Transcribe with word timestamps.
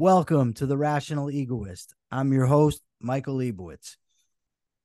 Welcome 0.00 0.54
to 0.54 0.66
the 0.66 0.76
Rational 0.76 1.28
Egoist. 1.28 1.92
I'm 2.12 2.32
your 2.32 2.46
host, 2.46 2.82
Michael 3.00 3.34
Leibowitz. 3.34 3.96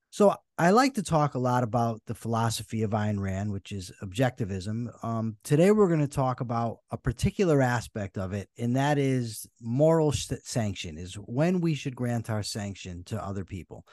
So, 0.10 0.36
I 0.58 0.72
like 0.72 0.96
to 0.96 1.04
talk 1.04 1.36
a 1.36 1.40
lot 1.40 1.62
about 1.62 2.02
the 2.08 2.16
philosophy 2.16 2.82
of 2.82 2.96
Ayn 2.96 3.20
Rand, 3.20 3.52
which 3.52 3.72
is 3.72 3.92
objectivism. 4.02 4.88
Um, 5.06 5.38
today, 5.44 5.70
we're 5.70 5.88
going 5.88 6.00
to 6.00 6.08
talk 6.08 6.42
about 6.42 6.80
a 6.90 6.98
particular 6.98 7.62
aspect 7.62 8.18
of 8.18 8.34
it, 8.34 8.50
and 8.58 8.76
that 8.76 8.98
is 8.98 9.46
moral 9.62 10.12
sanction, 10.14 10.98
is 10.98 11.14
when 11.14 11.62
we 11.62 11.76
should 11.76 11.96
grant 11.96 12.32
our 12.32 12.42
sanction 12.42 13.04
to 13.04 13.24
other 13.24 13.46
people. 13.46 13.86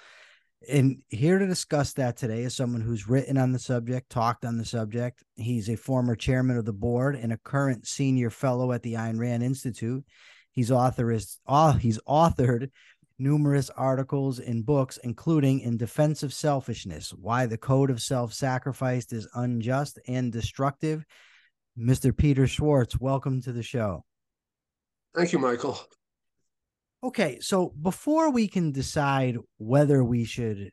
And 0.71 1.03
here 1.11 1.39
to 1.39 1.47
discuss 1.47 1.93
that 1.95 2.17
today 2.17 2.45
is 2.45 2.57
someone 2.57 2.81
who's 2.81 3.11
written 3.11 3.37
on 3.37 3.53
the 3.53 3.59
subject, 3.59 4.09
talked 4.09 4.47
on 4.47 4.57
the 4.57 4.65
subject. 4.65 5.23
He's 5.37 5.69
a 5.69 5.77
former 5.77 6.17
chairman 6.17 6.57
of 6.57 6.65
the 6.65 6.73
board 6.73 7.15
and 7.15 7.31
a 7.31 7.41
current 7.45 7.87
senior 7.87 8.31
fellow 8.31 8.73
at 8.73 8.83
the 8.83 8.95
Ayn 8.95 9.19
Rand 9.19 9.43
Institute. 9.43 10.03
He's 10.53 10.71
author 10.71 11.11
is 11.11 11.39
uh, 11.47 11.73
he's 11.73 12.01
authored 12.09 12.71
numerous 13.19 13.71
articles 13.71 14.39
and 14.39 14.65
books, 14.65 14.99
including 15.05 15.61
In 15.61 15.77
Defense 15.77 16.23
of 16.23 16.33
Selfishness, 16.33 17.11
Why 17.11 17.47
the 17.47 17.59
Code 17.59 17.91
of 17.91 18.01
Self-Sacrifice 18.01 19.13
is 19.13 19.29
Unjust 19.35 19.99
and 20.09 20.33
Destructive. 20.33 21.05
Mr. 21.79 22.17
Peter 22.17 22.47
Schwartz, 22.47 22.99
welcome 22.99 23.43
to 23.43 23.53
the 23.53 23.63
show. 23.63 24.05
Thank 25.15 25.33
you, 25.33 25.39
Michael. 25.39 25.79
Okay, 27.03 27.39
so 27.41 27.73
before 27.81 28.31
we 28.31 28.49
can 28.49 28.73
decide 28.73 29.39
whether 29.59 30.03
we 30.03 30.25
should 30.25 30.71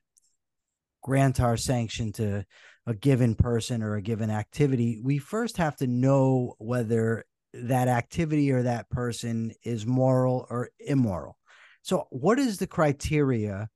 grant 1.04 1.40
our 1.40 1.58
sanction 1.58 2.12
to 2.14 2.46
a 2.86 2.94
given 2.94 3.36
person 3.36 3.84
or 3.84 3.96
a 3.96 4.02
given 4.02 4.30
activity, 4.30 5.00
we 5.04 5.18
first 5.18 5.58
have 5.58 5.76
to 5.78 5.88
know 5.88 6.56
whether 6.58 7.26
that 7.64 7.88
activity 7.88 8.52
or 8.52 8.64
that 8.64 8.90
person 8.90 9.54
is 9.64 9.86
moral 9.86 10.46
or 10.50 10.70
immoral. 10.80 11.38
So, 11.82 12.08
what 12.10 12.40
is 12.40 12.58
the 12.58 12.68
criteria 12.68 13.70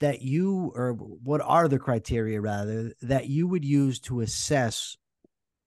that 0.00 0.22
you, 0.22 0.72
or 0.74 0.92
what 0.92 1.40
are 1.40 1.68
the 1.68 1.78
criteria 1.78 2.40
rather, 2.40 2.92
that 3.02 3.28
you 3.28 3.46
would 3.46 3.64
use 3.64 4.00
to 4.00 4.20
assess 4.20 4.96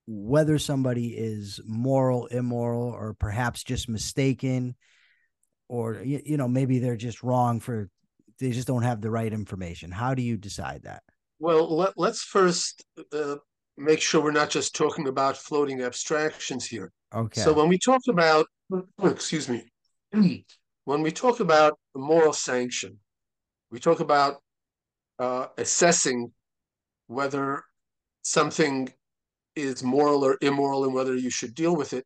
whether 0.06 0.58
somebody 0.58 1.10
is 1.10 1.60
moral, 1.66 2.28
immoral, 2.28 2.90
or 2.90 3.14
perhaps 3.14 3.64
just 3.64 3.90
mistaken? 3.90 4.76
or 5.70 6.02
you, 6.04 6.22
you 6.26 6.38
know 6.38 6.48
maybe 6.48 6.80
they're 6.80 6.96
just 6.96 7.24
wrong 7.24 7.60
for 7.60 7.90
they 8.40 8.52
just 8.52 8.68
don't 8.68 8.84
have 8.84 9.02
the 9.02 9.12
right 9.12 9.34
information 9.34 9.92
how 9.92 10.14
do 10.14 10.22
you 10.22 10.38
decide 10.38 10.84
that 10.84 11.04
well 11.40 11.76
let, 11.76 11.98
us 11.98 12.22
first 12.22 12.86
uh, 13.14 13.36
make 13.78 14.02
sure 14.02 14.22
we're 14.22 14.32
not 14.32 14.50
just 14.50 14.76
talking 14.76 15.08
about 15.08 15.38
floating 15.38 15.82
abstractions 15.82 16.66
here 16.66 16.92
okay 17.18 17.42
so 17.42 17.54
when 17.54 17.68
we 17.68 17.78
talk 17.78 18.02
about 18.08 18.46
excuse 19.04 19.50
me 19.50 19.64
when 20.86 21.02
we 21.02 21.12
talk 21.12 21.40
about 21.40 21.78
moral 21.96 22.34
sanction 22.34 22.98
we 23.72 23.80
talk 23.80 24.00
about 24.00 24.38
uh, 25.20 25.48
assessing 25.58 26.32
whether 27.08 27.64
something 28.22 28.88
is 29.56 29.84
moral 29.84 30.24
or 30.24 30.38
immoral 30.42 30.86
and 30.86 30.94
whether 30.94 31.16
you 31.16 31.30
should 31.30 31.54
deal 31.56 31.76
with 31.76 31.94
it 31.94 32.06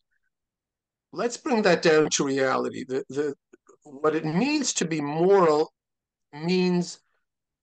let's 1.14 1.38
bring 1.38 1.62
that 1.64 1.82
down 1.82 2.10
to 2.14 2.26
reality. 2.26 2.86
The, 2.88 3.04
the, 3.10 3.36
what 3.84 4.16
it 4.16 4.26
means 4.26 4.74
to 4.74 4.86
be 4.86 5.02
moral 5.02 5.72
means 6.34 7.00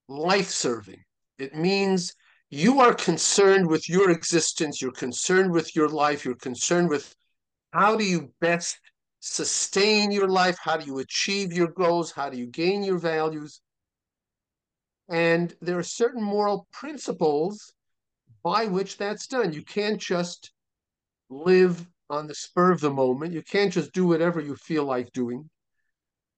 life 0.08 0.50
serving. 0.50 1.02
It 1.38 1.54
means 1.54 2.14
you 2.50 2.80
are 2.80 2.94
concerned 2.94 3.66
with 3.66 3.88
your 3.88 4.10
existence, 4.10 4.80
you're 4.82 4.92
concerned 4.92 5.52
with 5.52 5.74
your 5.76 5.88
life, 5.88 6.24
you're 6.24 6.34
concerned 6.34 6.88
with 6.88 7.14
how 7.72 7.96
do 7.96 8.04
you 8.04 8.32
best 8.40 8.78
sustain 9.20 10.10
your 10.10 10.28
life, 10.28 10.58
how 10.60 10.76
do 10.76 10.86
you 10.86 10.98
achieve 10.98 11.52
your 11.52 11.68
goals, 11.68 12.12
how 12.12 12.30
do 12.30 12.36
you 12.38 12.46
gain 12.46 12.82
your 12.82 12.98
values. 12.98 13.60
And 15.08 15.54
there 15.60 15.78
are 15.78 15.82
certain 15.82 16.22
moral 16.22 16.66
principles 16.72 17.72
by 18.42 18.66
which 18.66 18.98
that's 18.98 19.26
done. 19.26 19.52
You 19.52 19.62
can't 19.62 20.00
just 20.00 20.52
live 21.30 21.86
on 22.10 22.26
the 22.26 22.34
spur 22.34 22.72
of 22.72 22.80
the 22.80 22.90
moment. 22.90 23.32
You 23.32 23.42
can't 23.42 23.72
just 23.72 23.92
do 23.92 24.06
whatever 24.06 24.40
you 24.40 24.54
feel 24.56 24.84
like 24.84 25.12
doing 25.12 25.50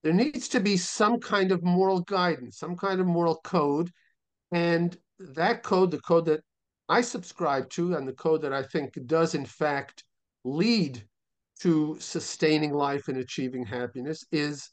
there 0.03 0.13
needs 0.13 0.47
to 0.49 0.59
be 0.59 0.77
some 0.77 1.19
kind 1.19 1.51
of 1.51 1.63
moral 1.63 2.01
guidance, 2.01 2.57
some 2.57 2.75
kind 2.75 2.99
of 2.99 3.07
moral 3.07 3.39
code. 3.43 3.91
And 4.51 4.97
that 5.19 5.63
code, 5.63 5.91
the 5.91 5.99
code 5.99 6.25
that 6.25 6.41
I 6.89 7.01
subscribe 7.01 7.69
to, 7.71 7.95
and 7.95 8.07
the 8.07 8.13
code 8.13 8.41
that 8.41 8.53
I 8.53 8.63
think 8.63 8.93
does, 9.05 9.35
in 9.35 9.45
fact, 9.45 10.03
lead 10.43 11.03
to 11.61 11.97
sustaining 11.99 12.73
life 12.73 13.07
and 13.07 13.17
achieving 13.17 13.65
happiness, 13.65 14.25
is 14.31 14.69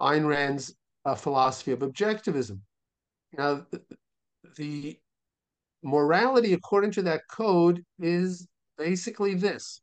Ayn 0.00 0.26
Rand's 0.26 0.74
uh, 1.04 1.14
philosophy 1.14 1.72
of 1.72 1.80
objectivism. 1.80 2.60
Now, 3.36 3.66
the 4.56 4.98
morality, 5.82 6.52
according 6.52 6.92
to 6.92 7.02
that 7.02 7.22
code, 7.30 7.84
is 7.98 8.46
basically 8.78 9.34
this. 9.34 9.80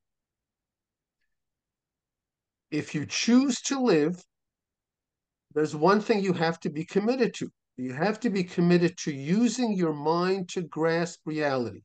If 2.72 2.94
you 2.94 3.06
choose 3.06 3.62
to 3.62 3.80
live 3.80 4.24
there's 5.54 5.76
one 5.76 6.00
thing 6.00 6.24
you 6.24 6.34
have 6.34 6.60
to 6.62 6.70
be 6.70 6.86
committed 6.86 7.34
to. 7.36 7.52
You 7.78 7.94
have 7.94 8.20
to 8.22 8.30
be 8.30 8.44
committed 8.44 8.98
to 9.00 9.14
using 9.14 9.74
your 9.74 9.94
mind 9.94 10.50
to 10.50 10.62
grasp 10.62 11.22
reality. 11.26 11.82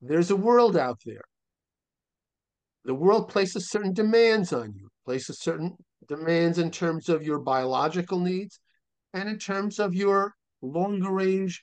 There's 0.00 0.30
a 0.30 0.36
world 0.36 0.76
out 0.76 1.00
there. 1.04 1.24
The 2.84 2.94
world 2.94 3.28
places 3.28 3.70
certain 3.70 3.92
demands 3.92 4.52
on 4.52 4.72
you, 4.74 4.88
places 5.04 5.40
certain 5.40 5.76
demands 6.08 6.58
in 6.58 6.70
terms 6.70 7.08
of 7.08 7.22
your 7.22 7.38
biological 7.38 8.18
needs 8.18 8.58
and 9.12 9.28
in 9.28 9.38
terms 9.38 9.78
of 9.78 9.94
your 9.94 10.34
longer 10.62 11.10
range 11.10 11.62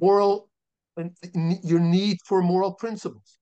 moral 0.00 0.48
and 0.96 1.16
your 1.64 1.80
need 1.80 2.18
for 2.26 2.42
moral 2.42 2.74
principles 2.74 3.38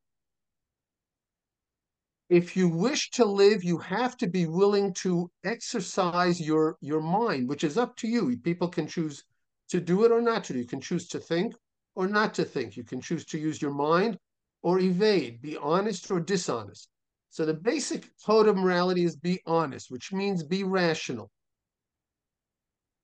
if 2.31 2.56
you 2.56 2.69
wish 2.69 3.11
to 3.11 3.25
live, 3.25 3.65
you 3.65 3.77
have 3.78 4.17
to 4.19 4.28
be 4.28 4.47
willing 4.47 4.94
to 4.94 5.28
exercise 5.44 6.41
your, 6.41 6.77
your 6.81 7.00
mind, 7.00 7.49
which 7.49 7.65
is 7.65 7.77
up 7.77 7.97
to 7.97 8.06
you. 8.06 8.37
People 8.38 8.69
can 8.69 8.87
choose 8.87 9.25
to 9.69 9.81
do 9.81 10.05
it 10.05 10.12
or 10.12 10.22
not 10.22 10.44
to. 10.44 10.56
You 10.56 10.65
can 10.65 10.81
choose 10.81 11.09
to 11.09 11.19
think 11.19 11.55
or 11.97 12.06
not 12.06 12.32
to 12.34 12.44
think. 12.44 12.77
You 12.77 12.84
can 12.84 13.00
choose 13.00 13.25
to 13.27 13.38
use 13.38 13.61
your 13.61 13.75
mind 13.75 14.17
or 14.62 14.78
evade, 14.78 15.43
be 15.43 15.56
honest 15.56 16.09
or 16.09 16.21
dishonest. 16.21 16.88
So 17.30 17.46
the 17.46 17.54
basic 17.54 18.10
code 18.26 18.48
of 18.48 18.56
morality 18.56 19.04
is 19.04 19.16
be 19.16 19.41
honest, 19.46 19.91
which 19.91 20.12
means 20.12 20.42
be 20.42 20.64
rational. 20.64 21.30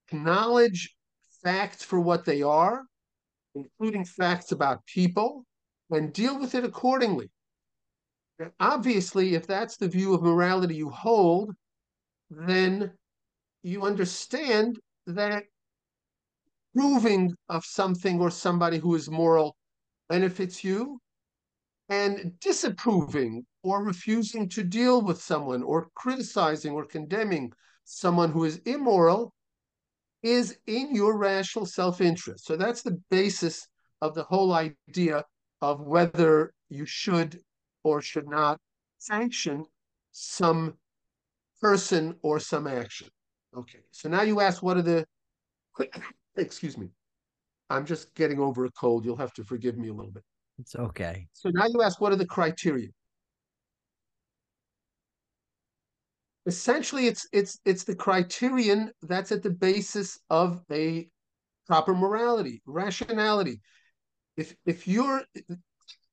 Acknowledge 0.08 0.94
facts 1.44 1.84
for 1.84 2.00
what 2.00 2.24
they 2.24 2.42
are, 2.42 2.82
including 3.54 4.04
facts 4.04 4.50
about 4.50 4.84
people, 4.86 5.44
and 5.90 6.12
deal 6.12 6.38
with 6.40 6.56
it 6.56 6.64
accordingly. 6.64 7.30
Obviously, 8.58 9.34
if 9.34 9.46
that's 9.46 9.76
the 9.76 9.88
view 9.88 10.12
of 10.12 10.22
morality 10.22 10.74
you 10.74 10.90
hold, 10.90 11.54
then 12.28 12.92
you 13.62 13.82
understand 13.82 14.78
that 15.06 15.44
proving 16.74 17.32
of 17.48 17.64
something 17.64 18.20
or 18.20 18.30
somebody 18.30 18.78
who 18.78 18.94
is 18.96 19.08
moral 19.08 19.56
benefits 20.08 20.62
you, 20.62 20.98
and 21.88 22.38
disapproving 22.40 23.44
or 23.62 23.82
refusing 23.82 24.48
to 24.48 24.62
deal 24.62 25.02
with 25.02 25.20
someone 25.20 25.62
or 25.62 25.88
criticizing 25.94 26.72
or 26.72 26.84
condemning 26.84 27.52
someone 27.84 28.30
who 28.30 28.44
is 28.44 28.58
immoral 28.64 29.32
is 30.22 30.58
in 30.66 30.94
your 30.94 31.16
rational 31.16 31.66
self 31.66 32.00
interest. 32.00 32.46
So 32.46 32.56
that's 32.56 32.82
the 32.82 33.00
basis 33.10 33.68
of 34.02 34.14
the 34.14 34.24
whole 34.24 34.52
idea 34.52 35.24
of 35.62 35.80
whether 35.80 36.52
you 36.68 36.84
should 36.84 37.40
or 37.84 38.02
should 38.02 38.28
not 38.28 38.58
sanction 38.98 39.64
some 40.10 40.74
person 41.60 42.16
or 42.22 42.40
some 42.40 42.66
action. 42.66 43.08
Okay, 43.56 43.80
so 43.90 44.08
now 44.08 44.22
you 44.22 44.40
ask 44.40 44.62
what 44.62 44.76
are 44.76 44.82
the, 44.82 45.06
excuse 46.36 46.76
me, 46.76 46.88
I'm 47.70 47.86
just 47.86 48.14
getting 48.14 48.38
over 48.38 48.64
a 48.64 48.70
cold. 48.72 49.04
You'll 49.04 49.16
have 49.16 49.32
to 49.34 49.44
forgive 49.44 49.76
me 49.78 49.88
a 49.88 49.94
little 49.94 50.10
bit. 50.10 50.24
It's 50.58 50.74
okay. 50.74 51.26
So 51.32 51.50
now 51.50 51.66
you 51.66 51.82
ask 51.82 52.00
what 52.00 52.12
are 52.12 52.16
the 52.16 52.26
criteria? 52.26 52.88
Essentially, 56.46 57.08
it's 57.08 57.26
it's 57.32 57.58
it's 57.64 57.84
the 57.84 57.94
criterion 57.94 58.92
that's 59.02 59.32
at 59.32 59.42
the 59.42 59.50
basis 59.50 60.18
of 60.30 60.62
a 60.70 61.08
proper 61.66 61.94
morality, 61.94 62.62
rationality. 62.66 63.60
If 64.36 64.54
if 64.64 64.86
you're 64.86 65.22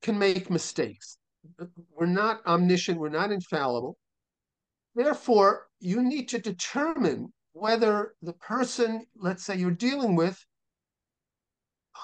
can 0.02 0.18
make 0.18 0.50
mistakes, 0.50 1.18
we're 1.96 2.06
not 2.06 2.46
omniscient, 2.46 3.00
we're 3.00 3.10
not 3.10 3.32
infallible. 3.32 3.98
Therefore, 4.96 5.68
you 5.80 6.02
need 6.04 6.30
to 6.30 6.40
determine 6.40 7.32
whether 7.54 8.16
the 8.22 8.34
person, 8.34 9.06
let's 9.16 9.46
say 9.46 9.56
you're 9.56 9.72
dealing 9.72 10.16
with, 10.16 10.38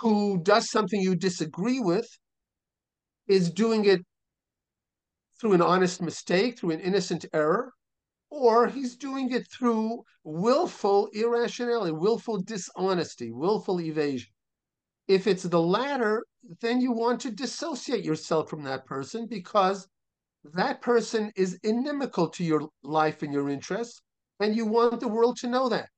who 0.01 0.41
does 0.41 0.69
something 0.69 1.01
you 1.01 1.15
disagree 1.15 1.79
with, 1.79 2.07
is 3.29 3.49
doing 3.51 3.85
it 3.85 4.01
through 5.39 5.53
an 5.53 5.61
honest 5.61 6.01
mistake, 6.01 6.59
through 6.59 6.71
an 6.71 6.81
innocent 6.81 7.25
error, 7.31 7.71
or 8.29 8.67
he's 8.67 8.97
doing 8.97 9.31
it 9.31 9.47
through 9.49 10.03
willful 10.23 11.07
irrationality, 11.13 11.91
willful 11.91 12.41
dishonesty, 12.41 13.31
willful 13.31 13.79
evasion. 13.79 14.29
If 15.07 15.27
it's 15.27 15.43
the 15.43 15.61
latter, 15.61 16.25
then 16.59 16.81
you 16.81 16.91
want 16.91 17.21
to 17.21 17.31
dissociate 17.31 18.03
yourself 18.03 18.49
from 18.49 18.63
that 18.63 18.85
person 18.85 19.27
because 19.27 19.87
that 20.53 20.81
person 20.81 21.31
is 21.35 21.57
inimical 21.63 22.29
to 22.29 22.43
your 22.43 22.67
life 22.83 23.23
and 23.23 23.33
your 23.33 23.49
interests, 23.49 24.01
and 24.39 24.55
you 24.55 24.65
want 24.65 24.99
the 24.99 25.07
world 25.07 25.37
to 25.37 25.47
know 25.47 25.69
that. 25.69 25.89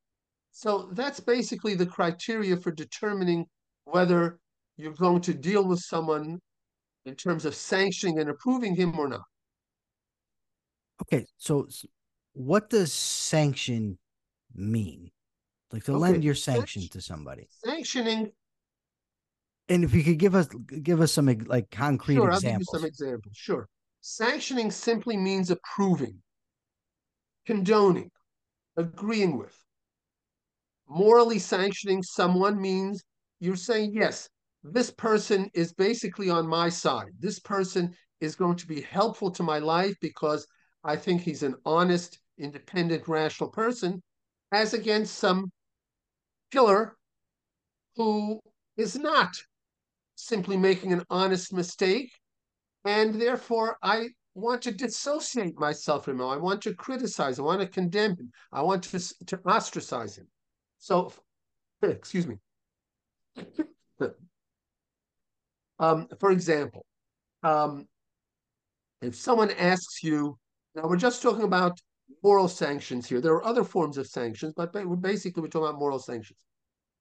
So 0.51 0.89
that's 0.93 1.19
basically 1.19 1.75
the 1.75 1.85
criteria 1.85 2.57
for 2.57 2.71
determining 2.71 3.45
whether 3.85 4.39
you're 4.77 4.93
going 4.93 5.21
to 5.21 5.33
deal 5.33 5.65
with 5.65 5.79
someone 5.79 6.39
in 7.05 7.15
terms 7.15 7.45
of 7.45 7.55
sanctioning 7.55 8.19
and 8.19 8.29
approving 8.29 8.75
him 8.75 8.97
or 8.99 9.07
not. 9.07 9.23
Okay, 11.01 11.25
so 11.37 11.67
what 12.33 12.69
does 12.69 12.93
sanction 12.93 13.97
mean? 14.53 15.11
Like 15.71 15.83
to 15.85 15.93
Okay, 15.93 15.99
lend 15.99 16.23
your 16.23 16.35
sanction 16.35 16.81
sanction- 16.83 16.99
to 16.99 17.01
somebody. 17.01 17.47
Sanctioning, 17.65 18.31
And 19.69 19.83
if 19.83 19.93
you 19.93 20.03
could 20.03 20.17
give 20.19 20.35
us 20.35 20.47
give 20.83 20.99
us 21.01 21.11
some 21.13 21.27
like 21.47 21.69
concrete 21.71 22.15
examples, 22.17 22.27
sure, 22.27 22.33
I'll 22.33 22.41
give 22.53 22.59
you 22.59 22.65
some 22.79 22.85
examples. 22.85 23.35
Sure. 23.35 23.67
Sanctioning 24.01 24.69
simply 24.71 25.15
means 25.17 25.49
approving, 25.49 26.21
condoning, 27.45 28.11
agreeing 28.75 29.37
with. 29.37 29.55
Morally 30.87 31.39
sanctioning 31.39 32.03
someone 32.03 32.59
means 32.61 33.01
you're 33.39 33.55
saying, 33.55 33.93
yes, 33.93 34.27
this 34.63 34.91
person 34.91 35.49
is 35.53 35.73
basically 35.73 36.29
on 36.29 36.47
my 36.47 36.69
side. 36.69 37.11
This 37.19 37.39
person 37.39 37.93
is 38.19 38.35
going 38.35 38.55
to 38.57 38.67
be 38.67 38.81
helpful 38.81 39.31
to 39.31 39.43
my 39.43 39.59
life 39.59 39.95
because 40.01 40.45
I 40.83 40.95
think 40.95 41.21
he's 41.21 41.43
an 41.43 41.55
honest, 41.65 42.19
independent, 42.37 43.07
rational 43.07 43.49
person, 43.49 44.01
as 44.51 44.73
against 44.73 45.15
some 45.15 45.51
killer 46.51 46.95
who 47.95 48.39
is 48.77 48.95
not 48.95 49.35
simply 50.15 50.57
making 50.57 50.93
an 50.93 51.03
honest 51.09 51.53
mistake. 51.53 52.11
And 52.85 53.19
therefore, 53.19 53.77
I 53.81 54.09
want 54.33 54.61
to 54.63 54.71
dissociate 54.71 55.59
myself 55.59 56.05
from 56.05 56.19
him. 56.19 56.27
I 56.27 56.37
want 56.37 56.61
to 56.63 56.73
criticize. 56.73 57.39
I 57.39 57.43
want 57.43 57.61
to 57.61 57.67
condemn 57.67 58.11
him. 58.11 58.31
I 58.51 58.61
want 58.61 58.83
to, 58.83 59.25
to 59.25 59.39
ostracize 59.45 60.17
him. 60.17 60.27
So, 60.79 61.13
excuse 61.81 62.27
me. 62.27 62.37
Um, 65.81 66.07
for 66.19 66.31
example, 66.31 66.85
um, 67.43 67.87
if 69.01 69.15
someone 69.15 69.51
asks 69.51 70.03
you, 70.03 70.37
now 70.75 70.87
we're 70.87 70.95
just 70.95 71.21
talking 71.21 71.43
about 71.43 71.77
moral 72.23 72.47
sanctions 72.47 73.09
here. 73.09 73.19
There 73.19 73.33
are 73.33 73.45
other 73.45 73.63
forms 73.63 73.97
of 73.97 74.07
sanctions, 74.07 74.53
but 74.55 74.71
basically 75.01 75.41
we're 75.41 75.49
talking 75.49 75.67
about 75.67 75.79
moral 75.79 75.99
sanctions. 75.99 76.39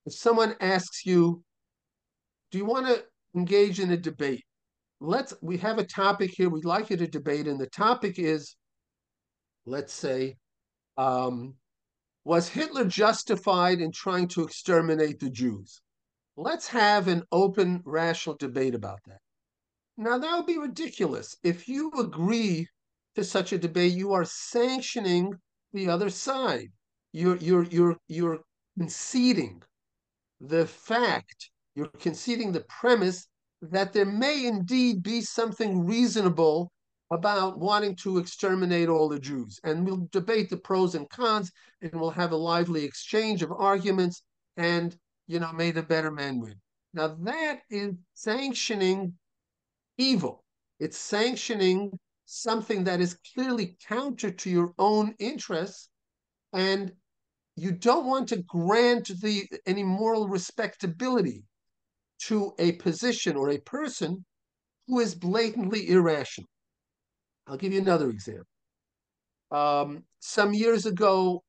If 0.06 0.15
someone 0.15 0.56
asks 0.61 1.05
you, 1.05 1.44
do 2.50 2.59
you 2.59 2.65
want 2.65 2.87
to 2.87 3.05
engage 3.37 3.81
in 3.81 3.91
a 3.91 3.97
debate? 3.97 4.44
Let's, 4.99 5.35
we 5.43 5.59
have 5.59 5.79
a 5.79 5.85
topic 5.85 6.31
here 6.35 6.49
we'd 6.49 6.65
like 6.65 6.91
you 6.91 6.97
to 6.97 7.06
debate, 7.06 7.47
and 7.47 7.61
the 7.61 7.67
topic 7.67 8.19
is, 8.19 8.56
let's 9.67 9.93
say, 9.93 10.37
um, 10.97 11.55
was 12.25 12.49
Hitler 12.49 12.85
justified 12.87 13.81
in 13.81 13.93
trying 13.93 14.29
to 14.29 14.43
exterminate 14.43 15.21
the 15.21 15.31
Jews? 15.31 15.81
Let's 16.42 16.69
have 16.69 17.06
an 17.06 17.22
open, 17.31 17.82
rational 17.84 18.34
debate 18.34 18.75
about 18.75 19.00
that. 19.06 19.19
Now, 19.98 20.16
that 20.16 20.37
would 20.38 20.46
be 20.46 20.56
ridiculous. 20.56 21.37
If 21.42 21.69
you 21.69 21.92
agree 21.98 22.66
to 23.14 23.22
such 23.22 23.52
a 23.52 23.58
debate, 23.58 23.92
you 23.92 24.14
are 24.14 24.25
sanctioning 24.25 25.34
the 25.75 25.90
other 25.90 26.08
side. 26.08 26.69
You're, 27.12 27.37
you're, 27.37 27.64
you're, 27.64 27.96
you're 28.08 28.38
conceding 28.78 29.62
the 30.40 30.66
fact, 30.66 31.50
you're 31.75 31.92
conceding 31.98 32.52
the 32.52 32.64
premise 32.70 33.26
that 33.60 33.92
there 33.92 34.06
may 34.06 34.46
indeed 34.46 35.02
be 35.02 35.20
something 35.20 35.84
reasonable 35.84 36.72
about 37.10 37.58
wanting 37.58 37.96
to 37.96 38.16
exterminate 38.16 38.88
all 38.88 39.10
the 39.10 39.20
Jews. 39.20 39.60
And 39.62 39.84
we'll 39.84 40.08
debate 40.10 40.48
the 40.48 40.56
pros 40.56 40.94
and 40.94 41.06
cons, 41.10 41.52
and 41.82 41.92
we'll 41.92 42.08
have 42.08 42.32
a 42.32 42.37
lively 42.37 42.82
exchange 42.82 43.42
of 43.42 43.52
arguments, 43.52 44.22
and, 44.56 44.96
you 45.31 45.38
know, 45.38 45.53
may 45.53 45.71
the 45.71 45.82
better 45.82 46.11
man 46.11 46.41
win. 46.41 46.56
Now, 46.93 47.17
that 47.21 47.61
is 47.71 47.94
sanctioning 48.15 49.15
evil. 49.97 50.43
It's 50.81 50.99
sanctioning 50.99 51.97
something 52.25 52.82
that 52.85 53.00
is 53.00 53.17
clearly 53.32 53.77
counter 53.87 54.32
to 54.32 54.50
your 54.50 54.75
own 54.77 55.15
interests, 55.21 55.88
and 56.53 56.91
you 57.55 57.71
don't 57.71 58.06
want 58.06 58.29
to 58.31 58.38
grant 58.38 59.06
the 59.23 59.49
any 59.67 59.85
moral 59.85 60.27
respectability 60.27 61.44
to 62.26 62.53
a 62.59 62.73
position 62.73 63.37
or 63.37 63.50
a 63.50 63.59
person 63.59 64.25
who 64.88 64.99
is 64.99 65.15
blatantly 65.15 65.91
irrational. 65.91 66.50
I'll 67.47 67.56
give 67.56 67.73
you 67.73 67.81
another 67.81 68.11
example. 68.11 68.47
Um, 69.53 70.03
some 70.19 70.53
years 70.55 70.87
ago, 70.87 71.44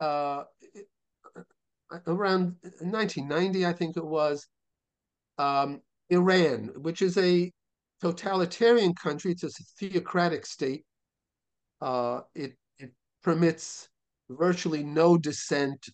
uh, 0.00 0.44
around 2.06 2.56
1990, 2.80 3.66
I 3.66 3.72
think 3.72 3.96
it 3.96 4.04
was, 4.04 4.46
um, 5.38 5.80
Iran, 6.10 6.70
which 6.76 7.02
is 7.02 7.16
a 7.18 7.52
totalitarian 8.00 8.94
country, 8.94 9.32
it's 9.32 9.42
a 9.44 9.50
theocratic 9.78 10.46
state. 10.46 10.84
Uh, 11.80 12.20
it, 12.34 12.54
it 12.78 12.92
permits 13.22 13.88
virtually 14.30 14.82
no 14.82 15.16
dissent. 15.16 15.86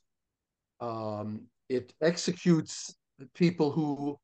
Um, 0.81 1.46
it 1.69 1.93
executes 2.00 2.94
people 3.35 3.70
who 3.70 4.19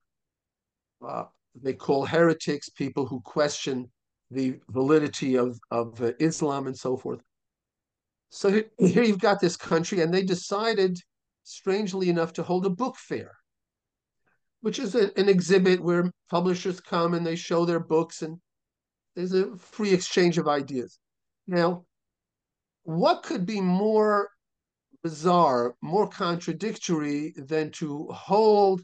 uh, 1.07 1.25
they 1.55 1.75
call 1.75 2.05
heretics, 2.05 2.69
people 2.69 3.07
who 3.07 3.21
question 3.21 3.91
the 4.31 4.59
validity 4.69 5.37
of, 5.37 5.59
of 5.71 6.01
uh, 6.03 6.13
Islam 6.21 6.67
and 6.67 6.77
so 6.77 6.97
forth. 6.97 7.21
So 8.31 8.51
here, 8.51 8.65
here 8.79 9.03
you've 9.03 9.19
got 9.19 9.41
this 9.41 9.57
country, 9.57 10.03
and 10.03 10.15
they 10.15 10.23
decided, 10.23 10.99
strangely 11.51 12.09
enough, 12.09 12.33
to 12.35 12.43
hold 12.43 12.67
a 12.67 12.71
book 12.71 12.97
fair, 12.97 13.37
which 14.61 14.79
is 14.79 14.95
a, 14.95 15.11
an 15.19 15.29
exhibit 15.29 15.81
where 15.81 16.11
publishers 16.31 16.81
come 16.81 17.15
and 17.15 17.27
they 17.27 17.37
show 17.37 17.65
their 17.65 17.81
books, 17.81 18.23
and 18.23 18.39
there's 19.15 19.35
a 19.35 19.57
free 19.57 19.93
exchange 19.93 20.39
of 20.39 20.49
ideas. 20.49 20.99
Now, 21.47 21.85
what 22.85 23.23
could 23.23 23.47
be 23.47 23.61
more 23.61 24.31
bizarre, 25.03 25.75
more 25.83 26.09
contradictory 26.09 27.35
than 27.37 27.71
to 27.73 28.07
hold 28.09 28.83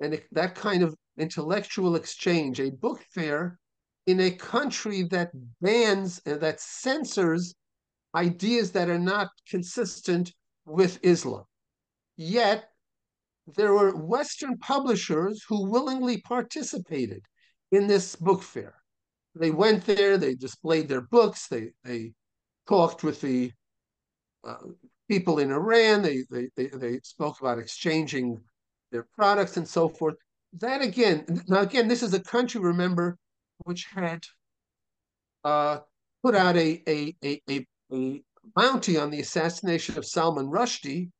and 0.00 0.20
that 0.32 0.54
kind 0.54 0.82
of 0.82 0.94
intellectual 1.18 1.96
exchange, 1.96 2.60
a 2.60 2.70
book 2.70 3.02
fair, 3.14 3.58
in 4.06 4.20
a 4.20 4.30
country 4.30 5.02
that 5.04 5.30
bans 5.60 6.20
and 6.26 6.40
that 6.40 6.60
censors 6.60 7.54
ideas 8.14 8.72
that 8.72 8.88
are 8.88 8.98
not 8.98 9.28
consistent 9.48 10.32
with 10.66 10.98
Islam. 11.02 11.44
Yet, 12.16 12.68
there 13.46 13.72
were 13.72 13.94
Western 13.94 14.56
publishers 14.58 15.44
who 15.48 15.68
willingly 15.68 16.20
participated 16.20 17.24
in 17.72 17.86
this 17.86 18.16
book 18.16 18.42
fair. 18.42 18.74
They 19.34 19.50
went 19.50 19.84
there, 19.84 20.16
they 20.16 20.34
displayed 20.34 20.88
their 20.88 21.02
books, 21.02 21.48
they, 21.48 21.70
they 21.82 22.12
talked 22.68 23.02
with 23.02 23.20
the 23.20 23.52
uh, 24.44 24.56
people 25.08 25.40
in 25.40 25.50
Iran, 25.50 26.02
they, 26.02 26.22
they, 26.30 26.48
they, 26.56 26.66
they 26.68 27.00
spoke 27.02 27.40
about 27.40 27.58
exchanging 27.58 28.40
their 28.92 29.06
products 29.14 29.56
and 29.56 29.66
so 29.66 29.88
forth. 29.88 30.14
That 30.60 30.82
again, 30.82 31.42
now 31.48 31.62
again, 31.62 31.88
this 31.88 32.02
is 32.02 32.14
a 32.14 32.20
country, 32.20 32.60
remember, 32.60 33.18
which 33.64 33.86
had 33.92 34.24
uh, 35.42 35.78
put 36.22 36.36
out 36.36 36.56
a, 36.56 36.82
a, 36.88 37.16
a, 37.24 37.42
a, 37.50 37.66
a 37.92 38.22
bounty 38.54 38.96
on 38.96 39.10
the 39.10 39.20
assassination 39.20 39.98
of 39.98 40.06
Salman 40.06 40.46
Rushdie 40.46 41.10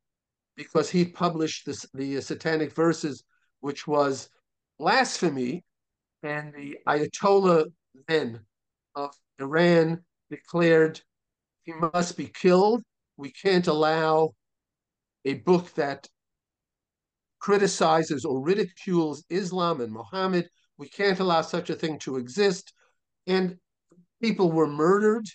because 0.56 0.90
he 0.90 1.04
published 1.04 1.66
this, 1.66 1.86
the 1.94 2.20
Satanic 2.20 2.74
Verses, 2.74 3.24
which 3.60 3.86
was 3.86 4.28
blasphemy, 4.78 5.64
and 6.22 6.52
the 6.54 6.78
Ayatollah 6.86 7.66
then 8.08 8.40
of 8.94 9.14
Iran 9.38 10.02
declared 10.30 11.00
he 11.64 11.72
must 11.72 12.16
be 12.16 12.26
killed. 12.26 12.82
We 13.16 13.30
can't 13.30 13.66
allow 13.66 14.34
a 15.24 15.34
book 15.34 15.72
that 15.74 16.08
criticizes 17.38 18.24
or 18.24 18.42
ridicules 18.42 19.24
Islam 19.30 19.80
and 19.80 19.92
Muhammad. 19.92 20.48
We 20.78 20.88
can't 20.88 21.20
allow 21.20 21.42
such 21.42 21.70
a 21.70 21.74
thing 21.74 21.98
to 22.00 22.16
exist. 22.16 22.72
And 23.26 23.58
people 24.22 24.50
were 24.50 24.66
murdered 24.66 25.26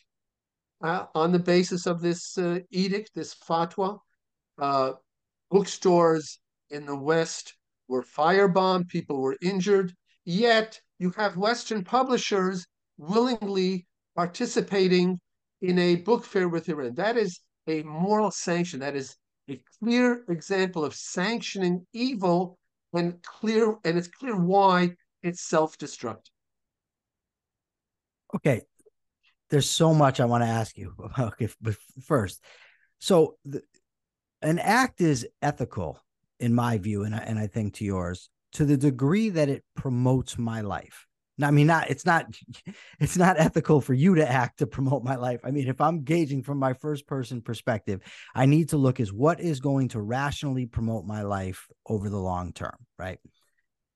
uh, 0.83 1.05
on 1.13 1.31
the 1.31 1.39
basis 1.39 1.85
of 1.85 2.01
this 2.01 2.37
uh, 2.37 2.59
edict, 2.71 3.11
this 3.13 3.35
fatwa. 3.35 3.99
Uh, 4.59 4.93
bookstores 5.49 6.39
in 6.69 6.85
the 6.85 6.95
West 6.95 7.55
were 7.87 8.03
firebombed, 8.03 8.87
people 8.87 9.21
were 9.21 9.37
injured. 9.41 9.93
Yet 10.25 10.79
you 10.99 11.11
have 11.11 11.37
Western 11.37 11.83
publishers 11.83 12.65
willingly 12.97 13.87
participating 14.15 15.19
in 15.61 15.79
a 15.79 15.95
book 15.95 16.25
fair 16.25 16.47
with 16.47 16.69
Iran. 16.69 16.95
That 16.95 17.17
is 17.17 17.39
a 17.67 17.83
moral 17.83 18.31
sanction. 18.31 18.79
That 18.79 18.95
is 18.95 19.15
a 19.49 19.59
clear 19.79 20.23
example 20.29 20.85
of 20.85 20.93
sanctioning 20.93 21.85
evil 21.93 22.57
and 22.93 23.21
clear, 23.23 23.75
and 23.83 23.97
it's 23.97 24.07
clear 24.07 24.35
why 24.35 24.91
it's 25.23 25.47
self-destructive. 25.47 26.31
Okay. 28.35 28.61
There's 29.49 29.69
so 29.69 29.93
much 29.93 30.19
I 30.19 30.25
want 30.25 30.43
to 30.43 30.49
ask 30.49 30.77
you 30.77 30.93
about. 30.99 31.33
Okay, 31.33 31.49
but 31.61 31.75
first, 32.03 32.43
so 32.99 33.35
the, 33.45 33.61
an 34.41 34.59
act 34.59 35.01
is 35.01 35.27
ethical 35.41 35.99
in 36.39 36.53
my 36.53 36.77
view, 36.77 37.03
and 37.03 37.13
I, 37.13 37.19
and 37.19 37.37
I 37.37 37.47
think 37.47 37.75
to 37.75 37.85
yours, 37.85 38.29
to 38.53 38.65
the 38.65 38.77
degree 38.77 39.29
that 39.29 39.49
it 39.49 39.63
promotes 39.75 40.37
my 40.37 40.61
life. 40.61 41.05
Now, 41.37 41.47
I 41.47 41.51
mean, 41.51 41.67
not 41.67 41.89
it's 41.89 42.05
not 42.05 42.25
it's 42.99 43.17
not 43.17 43.39
ethical 43.39 43.81
for 43.81 43.93
you 43.93 44.15
to 44.15 44.29
act 44.29 44.59
to 44.59 44.67
promote 44.67 45.03
my 45.03 45.15
life. 45.15 45.39
I 45.43 45.51
mean, 45.51 45.67
if 45.67 45.81
I'm 45.81 46.03
gauging 46.03 46.43
from 46.43 46.57
my 46.57 46.73
first 46.73 47.07
person 47.07 47.41
perspective, 47.41 48.01
I 48.35 48.45
need 48.45 48.69
to 48.69 48.77
look 48.77 48.99
as 48.99 49.13
what 49.13 49.39
is 49.39 49.59
going 49.59 49.89
to 49.89 50.01
rationally 50.01 50.65
promote 50.65 51.05
my 51.05 51.21
life 51.21 51.67
over 51.87 52.09
the 52.09 52.19
long 52.19 52.53
term, 52.53 52.75
right? 52.97 53.19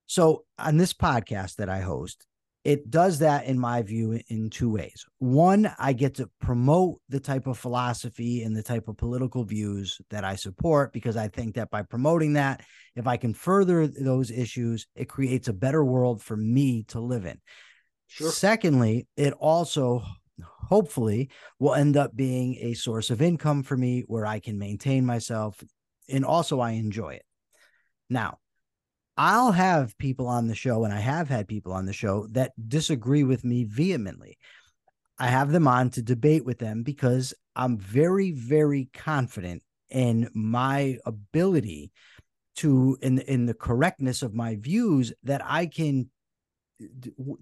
So 0.06 0.46
on 0.58 0.78
this 0.78 0.94
podcast 0.94 1.56
that 1.56 1.70
I 1.70 1.82
host, 1.82 2.26
it 2.64 2.90
does 2.90 3.20
that 3.20 3.46
in 3.46 3.60
my 3.60 3.82
view 3.82 4.20
in 4.30 4.50
two 4.50 4.70
ways. 4.70 5.06
One, 5.20 5.74
I 5.78 5.92
get 5.92 6.16
to 6.16 6.30
promote 6.40 7.02
the 7.10 7.20
type 7.20 7.46
of 7.46 7.58
philosophy 7.58 8.44
and 8.44 8.56
the 8.56 8.64
type 8.64 8.88
of 8.88 8.96
political 8.96 9.44
views 9.44 10.00
that 10.10 10.24
I 10.24 10.36
support 10.36 10.94
because 10.94 11.18
I 11.18 11.28
think 11.28 11.56
that 11.56 11.70
by 11.70 11.82
promoting 11.82 12.34
that, 12.34 12.62
if 12.96 13.06
I 13.06 13.18
can 13.18 13.34
further 13.34 13.88
those 13.88 14.32
issues, 14.32 14.88
it 14.96 15.10
creates 15.10 15.50
a 15.50 15.54
better 15.54 15.84
world 15.84 16.22
for 16.22 16.38
me 16.38 16.84
to 16.90 17.02
live 17.02 17.26
in. 17.26 17.42
Sure. 18.08 18.32
Secondly, 18.32 19.08
it 19.18 19.34
also 19.34 20.04
hopefully 20.42 21.30
will 21.60 21.74
end 21.74 21.98
up 21.98 22.16
being 22.16 22.56
a 22.62 22.74
source 22.76 23.10
of 23.10 23.22
income 23.22 23.64
for 23.64 23.76
me 23.76 24.04
where 24.08 24.26
I 24.26 24.40
can 24.40 24.58
maintain 24.58 25.06
myself 25.06 25.62
and 26.10 26.24
also 26.24 26.60
I 26.62 26.72
enjoy 26.72 27.16
it. 27.16 27.26
Now, 28.10 28.38
I'll 29.16 29.52
have 29.52 29.98
people 29.98 30.28
on 30.28 30.48
the 30.48 30.56
show, 30.56 30.86
and 30.86 30.94
I 30.94 31.00
have 31.00 31.30
had 31.30 31.48
people 31.48 31.74
on 31.74 31.86
the 31.86 31.94
show 31.94 32.28
that 32.32 32.52
disagree 32.68 33.24
with 33.24 33.44
me 33.44 33.64
vehemently. 33.64 34.38
I 35.20 35.28
have 35.28 35.52
them 35.52 35.68
on 35.68 35.92
to 35.92 36.02
debate 36.02 36.44
with 36.44 36.58
them 36.58 36.84
because 36.84 37.34
I'm 37.56 37.78
very, 37.78 38.32
very 38.32 38.90
confident 38.94 39.62
in 39.90 40.30
my 40.34 40.98
ability 41.06 41.92
to 42.56 42.98
in 43.02 43.20
in 43.20 43.46
the 43.46 43.54
correctness 43.54 44.22
of 44.24 44.34
my 44.34 44.56
views 44.56 45.14
that 45.24 45.42
I 45.44 45.68
can 45.68 46.10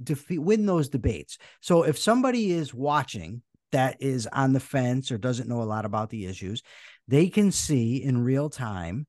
defeat 0.04 0.40
win 0.40 0.66
those 0.66 0.90
debates. 0.90 1.38
So 1.62 1.84
if 1.84 1.98
somebody 1.98 2.52
is 2.52 2.74
watching 2.74 3.42
that 3.72 4.02
is 4.02 4.28
on 4.28 4.54
the 4.54 4.60
fence 4.60 5.12
or 5.12 5.18
doesn't 5.18 5.48
know 5.48 5.62
a 5.62 5.64
lot 5.64 5.86
about 5.86 6.10
the 6.10 6.26
issues, 6.26 6.62
they 7.08 7.28
can 7.28 7.52
see 7.52 8.04
in 8.04 8.24
real 8.24 8.50
time 8.50 9.08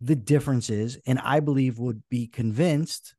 the 0.00 0.16
differences 0.16 0.98
and 1.06 1.18
i 1.20 1.40
believe 1.40 1.78
would 1.78 2.02
be 2.10 2.26
convinced 2.26 3.14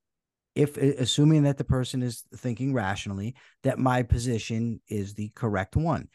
if 0.58 0.76
assuming 0.76 1.44
that 1.44 1.60
the 1.60 1.64
person 1.64 2.02
is 2.02 2.24
thinking 2.36 2.74
rationally 2.74 3.36
that 3.62 3.78
my 3.78 4.02
position 4.02 4.82
is 4.90 5.14
the 5.14 5.30
correct 5.36 5.76
one. 5.76 6.08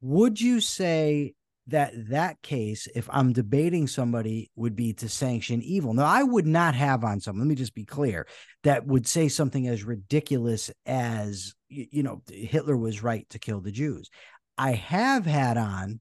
Would 0.00 0.40
you 0.40 0.60
say 0.60 1.34
that 1.66 1.92
that 2.08 2.40
case 2.40 2.88
if 2.94 3.06
i'm 3.12 3.34
debating 3.34 3.86
somebody 3.86 4.50
would 4.56 4.74
be 4.74 4.94
to 4.94 5.10
sanction 5.10 5.60
evil? 5.62 5.92
Now 5.92 6.06
i 6.06 6.22
would 6.22 6.46
not 6.46 6.74
have 6.74 7.04
on 7.04 7.20
someone 7.20 7.46
let 7.46 7.48
me 7.50 7.54
just 7.54 7.74
be 7.74 7.84
clear 7.84 8.26
that 8.64 8.86
would 8.86 9.06
say 9.06 9.28
something 9.28 9.68
as 9.68 9.84
ridiculous 9.84 10.70
as 10.86 11.54
you 11.68 12.02
know 12.02 12.22
hitler 12.30 12.78
was 12.78 13.02
right 13.02 13.28
to 13.28 13.38
kill 13.38 13.60
the 13.60 13.70
jews. 13.70 14.08
I 14.56 14.72
have 14.72 15.26
had 15.26 15.58
on 15.58 16.00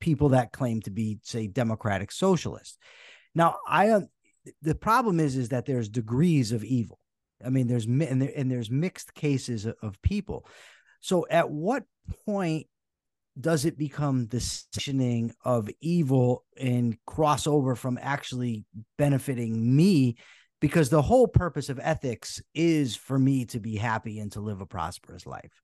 people 0.00 0.30
that 0.30 0.52
claim 0.52 0.80
to 0.82 0.90
be 0.90 1.18
say 1.22 1.46
democratic 1.46 2.12
socialists 2.12 2.78
now, 3.36 3.58
I 3.68 3.90
uh, 3.90 4.00
the 4.62 4.74
problem 4.74 5.20
is 5.20 5.36
is 5.36 5.50
that 5.50 5.66
there's 5.66 5.90
degrees 5.90 6.52
of 6.52 6.64
evil. 6.64 6.98
I 7.44 7.50
mean, 7.50 7.66
there's 7.66 7.84
and, 7.84 8.22
there, 8.22 8.32
and 8.34 8.50
there's 8.50 8.70
mixed 8.70 9.14
cases 9.14 9.66
of, 9.66 10.00
people. 10.00 10.46
So, 11.00 11.26
at 11.30 11.50
what 11.50 11.84
point 12.24 12.66
does 13.38 13.66
it 13.66 13.76
become 13.76 14.26
the 14.28 14.40
sanctioning 14.40 15.34
of 15.44 15.68
evil 15.82 16.46
and 16.56 16.96
crossover 17.06 17.76
from 17.76 17.98
actually 18.00 18.64
benefiting 18.96 19.76
me? 19.76 20.16
Because 20.58 20.88
the 20.88 21.02
whole 21.02 21.28
purpose 21.28 21.68
of 21.68 21.78
ethics 21.82 22.40
is 22.54 22.96
for 22.96 23.18
me 23.18 23.44
to 23.46 23.60
be 23.60 23.76
happy 23.76 24.18
and 24.18 24.32
to 24.32 24.40
live 24.40 24.62
a 24.62 24.66
prosperous 24.66 25.26
life. 25.26 25.62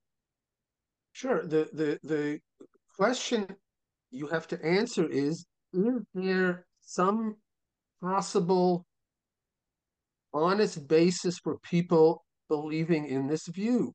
Sure. 1.13 1.43
The 1.43 1.71
the 1.73 1.99
the 2.03 2.41
question 2.99 3.47
you 4.13 4.29
have 4.29 4.47
to 4.49 4.65
answer 4.65 5.09
is: 5.09 5.45
Is 5.73 6.03
there 6.15 6.67
some 6.83 7.37
possible 8.01 8.87
honest 10.33 10.87
basis 10.89 11.39
for 11.39 11.59
people 11.59 12.25
believing 12.49 13.07
in 13.07 13.27
this 13.27 13.47
view. 13.47 13.95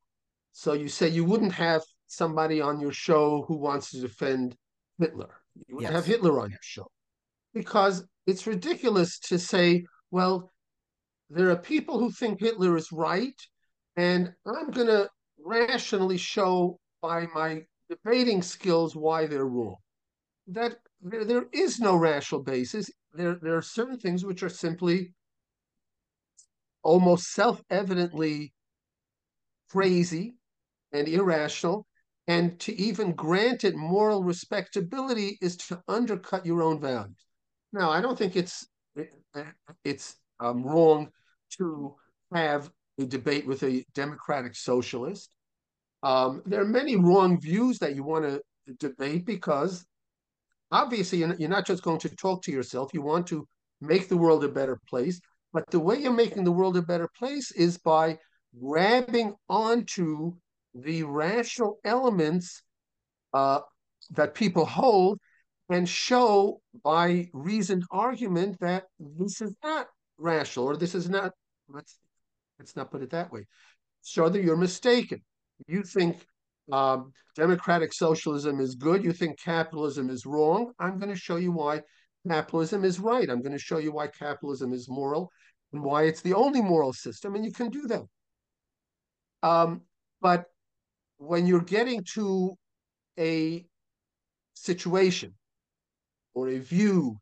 So 0.52 0.74
you 0.74 0.90
say 0.90 1.10
you 1.10 1.26
wouldn't 1.26 1.54
have 1.54 1.84
somebody 2.08 2.62
on 2.62 2.80
your 2.80 2.92
show 2.92 3.44
who 3.48 3.58
wants 3.58 3.92
to 3.92 4.02
defend 4.02 4.56
Hitler. 4.98 5.30
You 5.68 5.76
wouldn't 5.76 5.94
yes. 5.94 5.98
have 5.98 6.06
Hitler 6.06 6.40
on 6.40 6.50
your 6.50 6.60
show 6.62 6.88
because 7.54 8.04
it's 8.26 8.48
ridiculous 8.48 9.20
to 9.20 9.38
say, 9.38 9.84
well, 10.12 10.50
there 11.30 11.50
are 11.52 11.58
people 11.58 12.00
who 12.00 12.10
think 12.12 12.40
Hitler 12.40 12.78
is 12.78 12.92
right, 12.92 13.40
and 13.96 14.32
I'm 14.46 14.72
going 14.72 14.88
to 14.88 15.10
rationally 15.46 16.18
show 16.18 16.80
by 17.02 17.28
my 17.36 17.62
debating 17.90 18.42
skills 18.42 18.96
why 18.96 19.28
they're 19.28 19.46
wrong. 19.46 19.76
That 20.48 20.78
there, 21.02 21.26
there 21.26 21.46
is 21.52 21.80
no 21.80 21.96
rational 21.96 22.42
basis. 22.42 22.90
There 23.14 23.36
there 23.42 23.58
are 23.58 23.62
certain 23.62 23.98
things 23.98 24.26
which 24.26 24.44
are 24.44 24.50
simply 24.50 25.14
almost 26.84 27.34
self-evidently 27.34 28.54
crazy 29.70 30.36
and 30.92 31.08
irrational. 31.08 31.86
And 32.30 32.60
to 32.62 32.76
even 32.76 33.14
grant 33.14 33.64
it 33.64 33.76
moral 33.76 34.24
respectability 34.24 35.38
is 35.42 35.56
to 35.58 35.82
undercut 35.88 36.46
your 36.46 36.62
own 36.62 36.80
values. 36.80 37.26
Now 37.74 37.90
i 37.90 38.02
don't 38.02 38.18
think 38.18 38.36
it's 38.36 38.68
it's 39.84 40.16
um, 40.40 40.64
wrong 40.64 41.10
to 41.58 41.96
have 42.34 42.70
a 43.00 43.06
debate 43.06 43.46
with 43.46 43.64
a 43.64 43.86
democratic 43.94 44.56
socialist. 44.56 45.30
Um, 46.04 46.42
there 46.46 46.62
are 46.62 46.66
many 46.66 46.96
wrong 46.96 47.40
views 47.40 47.80
that 47.80 47.96
you 47.96 48.04
want 48.04 48.26
to 48.26 48.42
debate 48.80 49.26
because 49.26 49.86
obviously 50.72 51.20
you're 51.20 51.50
not 51.50 51.66
just 51.66 51.84
going 51.84 52.00
to 52.00 52.16
talk 52.16 52.42
to 52.44 52.52
yourself. 52.52 52.94
You 52.94 53.02
want 53.02 53.28
to 53.28 53.48
make 53.82 54.10
the 54.10 54.18
world 54.18 54.44
a 54.44 54.50
better 54.50 54.80
place. 54.88 55.20
But 55.54 55.70
the 55.72 55.80
way 55.80 55.98
you're 55.98 56.12
making 56.12 56.44
the 56.44 56.52
world 56.52 56.78
a 56.78 56.82
better 56.82 57.10
place 57.18 57.52
is 57.52 57.78
by 57.78 58.18
grabbing 58.60 59.34
onto 59.50 60.34
the 60.74 61.04
rational 61.04 61.80
elements 61.84 62.62
uh, 63.34 63.60
that 64.12 64.36
people 64.36 64.66
hold 64.66 65.20
and 65.70 65.88
show 65.88 66.62
by 66.84 67.30
reasoned 67.34 67.84
argument 67.92 68.58
that 68.60 68.86
this 69.00 69.42
is 69.42 69.54
not 69.64 69.88
rational 70.18 70.68
or 70.68 70.78
this 70.78 70.96
is 70.96 71.10
not 71.10 71.32
let's 71.70 72.00
let's 72.58 72.76
not 72.76 72.92
put 72.92 73.02
it 73.02 73.10
that 73.12 73.32
way. 73.32 73.46
Show 74.04 74.30
that 74.30 74.44
you're 74.44 74.58
mistaken. 74.58 75.22
You 75.68 75.84
think 75.84 76.26
um, 76.72 77.12
democratic 77.36 77.94
socialism 77.94 78.60
is 78.60 78.76
good. 78.76 79.04
You 79.04 79.14
think 79.14 79.40
capitalism 79.40 80.10
is 80.10 80.26
wrong. 80.26 80.74
I'm 80.80 81.00
going 81.00 81.14
to 81.14 81.20
show 81.20 81.38
you 81.38 81.52
why 81.52 81.82
capitalism 82.28 82.84
is 82.84 83.00
right. 83.00 83.30
I'm 83.30 83.42
going 83.42 83.54
to 83.54 83.60
show 83.60 83.78
you 83.78 83.92
why 83.92 84.08
capitalism 84.08 84.74
is 84.74 84.90
moral 84.90 85.32
and 85.74 85.84
why 85.84 86.04
it's 86.04 86.22
the 86.22 86.34
only 86.34 86.62
moral 86.62 86.94
system, 86.94 87.36
and 87.36 87.46
you 87.46 87.52
can 87.52 87.70
do 87.70 87.88
that. 87.88 88.04
Um, 89.44 89.82
but 90.22 90.46
when 91.18 91.46
you're 91.46 91.62
getting 91.62 92.04
to 92.16 92.56
a 93.20 93.66
situation 94.54 95.34
or 96.34 96.50
a 96.50 96.60
view 96.60 97.18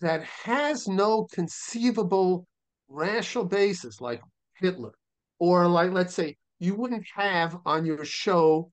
that 0.00 0.22
has 0.24 0.88
no 0.88 1.26
conceivable 1.32 2.46
rational 2.88 3.44
basis, 3.44 4.00
like 4.00 4.20
Hitler, 4.58 4.92
or 5.38 5.66
like, 5.66 5.92
let's 5.92 6.14
say, 6.14 6.36
you 6.58 6.74
wouldn't 6.74 7.06
have 7.14 7.56
on 7.64 7.84
your 7.84 8.04
show 8.04 8.70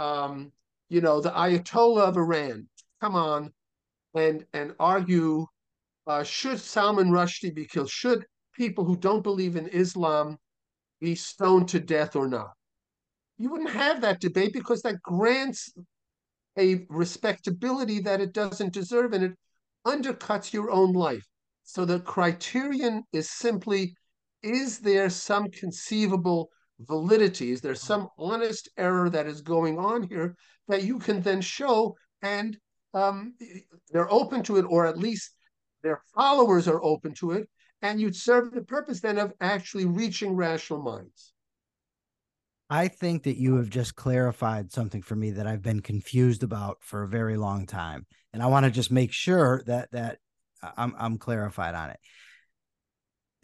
um, 0.00 0.50
you 0.88 1.00
know, 1.00 1.20
the 1.20 1.30
Ayatollah 1.30 2.08
of 2.08 2.16
Iran 2.16 2.68
come 3.00 3.14
on 3.14 3.52
and 4.14 4.44
and 4.52 4.74
argue 4.80 5.46
uh, 6.06 6.24
should 6.24 6.58
Salman 6.58 7.10
Rushdie 7.10 7.54
be 7.54 7.66
killed? 7.66 7.90
Should 7.90 8.24
people 8.56 8.84
who 8.84 8.96
don't 8.96 9.22
believe 9.22 9.56
in 9.56 9.68
Islam 9.68 10.38
be 11.00 11.14
stoned 11.14 11.68
to 11.68 11.80
death 11.80 12.16
or 12.16 12.26
not? 12.26 12.50
You 13.38 13.50
wouldn't 13.50 13.70
have 13.70 14.00
that 14.00 14.20
debate 14.20 14.52
because 14.52 14.82
that 14.82 15.00
grants 15.02 15.72
a 16.58 16.86
respectability 16.88 18.00
that 18.00 18.20
it 18.20 18.32
doesn't 18.32 18.72
deserve 18.72 19.12
and 19.12 19.24
it 19.24 19.32
undercuts 19.86 20.52
your 20.52 20.70
own 20.70 20.92
life. 20.92 21.26
So 21.62 21.84
the 21.84 22.00
criterion 22.00 23.04
is 23.12 23.30
simply 23.30 23.94
is 24.42 24.78
there 24.78 25.10
some 25.10 25.50
conceivable 25.50 26.48
validity? 26.80 27.50
Is 27.50 27.60
there 27.60 27.74
some 27.74 28.08
honest 28.18 28.68
error 28.76 29.10
that 29.10 29.26
is 29.26 29.40
going 29.40 29.78
on 29.78 30.02
here 30.02 30.36
that 30.68 30.82
you 30.82 30.98
can 30.98 31.20
then 31.22 31.40
show 31.40 31.96
and 32.22 32.56
um, 32.94 33.34
they're 33.90 34.12
open 34.12 34.42
to 34.44 34.56
it, 34.56 34.64
or 34.68 34.86
at 34.86 34.98
least 34.98 35.32
their 35.82 36.02
followers 36.14 36.68
are 36.68 36.82
open 36.82 37.14
to 37.14 37.32
it, 37.32 37.48
and 37.82 38.00
you'd 38.00 38.16
serve 38.16 38.52
the 38.52 38.62
purpose 38.62 39.00
then 39.00 39.18
of 39.18 39.32
actually 39.40 39.84
reaching 39.84 40.34
rational 40.34 40.82
minds. 40.82 41.32
I 42.68 42.88
think 42.88 43.24
that 43.24 43.36
you 43.36 43.56
have 43.56 43.68
just 43.68 43.96
clarified 43.96 44.70
something 44.70 45.02
for 45.02 45.16
me 45.16 45.32
that 45.32 45.46
I've 45.46 45.62
been 45.62 45.80
confused 45.80 46.42
about 46.42 46.78
for 46.80 47.02
a 47.02 47.08
very 47.08 47.36
long 47.36 47.66
time, 47.66 48.06
and 48.32 48.42
I 48.42 48.46
want 48.46 48.64
to 48.64 48.70
just 48.70 48.92
make 48.92 49.12
sure 49.12 49.62
that 49.66 49.90
that 49.92 50.18
I'm 50.76 50.94
I'm 50.96 51.18
clarified 51.18 51.74
on 51.74 51.90
it. 51.90 51.98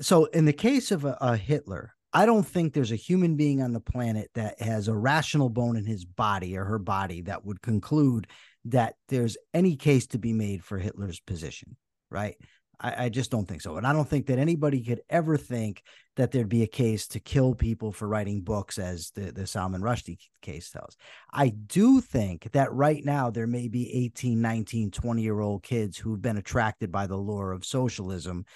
So, 0.00 0.26
in 0.26 0.44
the 0.44 0.52
case 0.52 0.92
of 0.92 1.04
a, 1.04 1.16
a 1.20 1.36
Hitler, 1.36 1.95
I 2.16 2.24
don't 2.24 2.46
think 2.46 2.72
there's 2.72 2.92
a 2.92 2.96
human 2.96 3.36
being 3.36 3.60
on 3.60 3.74
the 3.74 3.80
planet 3.80 4.30
that 4.36 4.58
has 4.62 4.88
a 4.88 4.96
rational 4.96 5.50
bone 5.50 5.76
in 5.76 5.84
his 5.84 6.06
body 6.06 6.56
or 6.56 6.64
her 6.64 6.78
body 6.78 7.20
that 7.22 7.44
would 7.44 7.60
conclude 7.60 8.26
that 8.64 8.94
there's 9.10 9.36
any 9.52 9.76
case 9.76 10.06
to 10.08 10.18
be 10.18 10.32
made 10.32 10.64
for 10.64 10.78
Hitler's 10.78 11.20
position, 11.20 11.76
right? 12.10 12.34
I, 12.80 13.04
I, 13.04 13.08
just 13.10 13.30
don't 13.30 13.46
think 13.46 13.60
so. 13.60 13.76
And 13.76 13.86
I 13.86 13.92
don't 13.92 14.08
think 14.08 14.28
that 14.28 14.38
anybody 14.38 14.82
could 14.82 15.02
ever 15.10 15.36
think 15.36 15.82
that 16.16 16.30
there'd 16.30 16.48
be 16.48 16.62
a 16.62 16.66
case 16.66 17.06
to 17.08 17.20
kill 17.20 17.54
people 17.54 17.92
for 17.92 18.08
writing 18.08 18.40
books, 18.40 18.78
as 18.78 19.10
the, 19.10 19.30
the 19.30 19.46
Salman 19.46 19.82
Rushdie 19.82 20.16
case 20.40 20.70
tells. 20.70 20.96
I 21.30 21.50
do 21.50 22.00
think 22.00 22.50
that 22.52 22.72
right 22.72 23.04
now 23.04 23.28
there 23.28 23.46
may 23.46 23.68
be 23.68 23.92
18, 23.92 24.40
19, 24.40 24.90
20 24.90 25.20
year 25.20 25.40
old 25.40 25.62
kids 25.62 25.98
who've 25.98 26.22
been 26.22 26.38
attracted 26.38 26.90
by 26.90 27.06
the 27.06 27.16
lure 27.16 27.52
of 27.52 27.66
socialism 27.66 28.46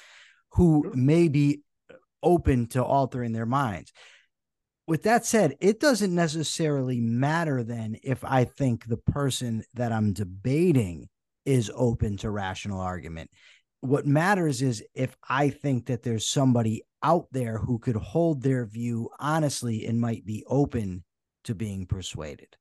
who 0.52 0.90
may 0.95 1.29
be 1.29 1.61
open 2.23 2.67
to 2.69 2.83
altering 2.83 3.33
their 3.33 3.47
minds 3.47 3.93
with 4.91 5.05
that 5.05 5.25
said, 5.25 5.57
it 5.61 5.79
doesn't 5.79 6.12
necessarily 6.12 7.00
matter 7.00 7.62
then 7.62 7.97
if 8.03 8.25
I 8.25 8.43
think 8.43 8.85
the 8.85 8.97
person 8.97 9.62
that 9.75 9.93
I'm 9.93 10.12
debating 10.12 11.09
is 11.47 11.71
open 11.77 12.17
to 12.17 12.31
rational 12.31 12.81
argument. 12.81 13.31
What 13.83 14.05
matters 14.05 14.62
is 14.62 14.83
if 14.93 15.17
I 15.29 15.50
think 15.50 15.87
that 15.87 16.03
there's 16.03 16.27
somebody 16.27 16.83
out 17.05 17.27
there 17.31 17.59
who 17.59 17.79
could 17.79 17.95
hold 17.95 18.43
their 18.43 18.67
view 18.67 19.09
honestly 19.21 19.87
and 19.87 20.00
might 20.00 20.25
be 20.25 20.43
open 20.49 21.05
to 21.45 21.55
being 21.55 21.87
persuaded. 21.87 22.57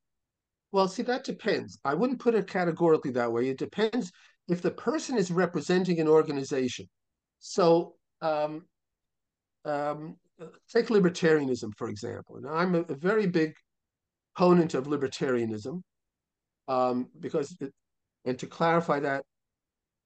Well, 0.71 0.87
see, 0.87 1.01
that 1.01 1.23
depends. 1.23 1.79
I 1.83 1.95
wouldn't 1.95 2.19
put 2.19 2.35
it 2.35 2.45
categorically 2.45 3.11
that 3.13 3.31
way. 3.31 3.49
It 3.49 3.57
depends 3.57 4.11
if 4.47 4.61
the 4.61 4.69
person 4.69 5.17
is 5.17 5.31
representing 5.31 5.99
an 5.99 6.07
organization. 6.07 6.87
So, 7.39 7.95
um, 8.21 8.67
um, 9.65 10.15
take 10.71 10.87
libertarianism, 10.87 11.71
for 11.77 11.89
example. 11.89 12.39
Now, 12.41 12.53
I'm 12.53 12.75
a, 12.75 12.81
a 12.81 12.95
very 12.95 13.27
big 13.27 13.53
opponent 14.35 14.73
of 14.73 14.85
libertarianism 14.85 15.81
um, 16.67 17.09
because, 17.19 17.55
it, 17.59 17.73
and 18.25 18.37
to 18.39 18.47
clarify 18.47 18.99
that, 19.01 19.23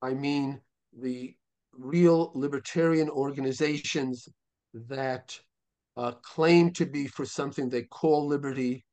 I 0.02 0.14
mean 0.14 0.60
the 0.98 1.36
real 1.78 2.32
libertarian 2.36 3.10
organizations 3.10 4.28
that 4.74 5.38
uh, 5.98 6.12
claim 6.24 6.72
to 6.72 6.86
be 6.86 7.08
for 7.08 7.26
something 7.26 7.70
they 7.70 7.84
call 7.84 8.28
liberty 8.28 8.84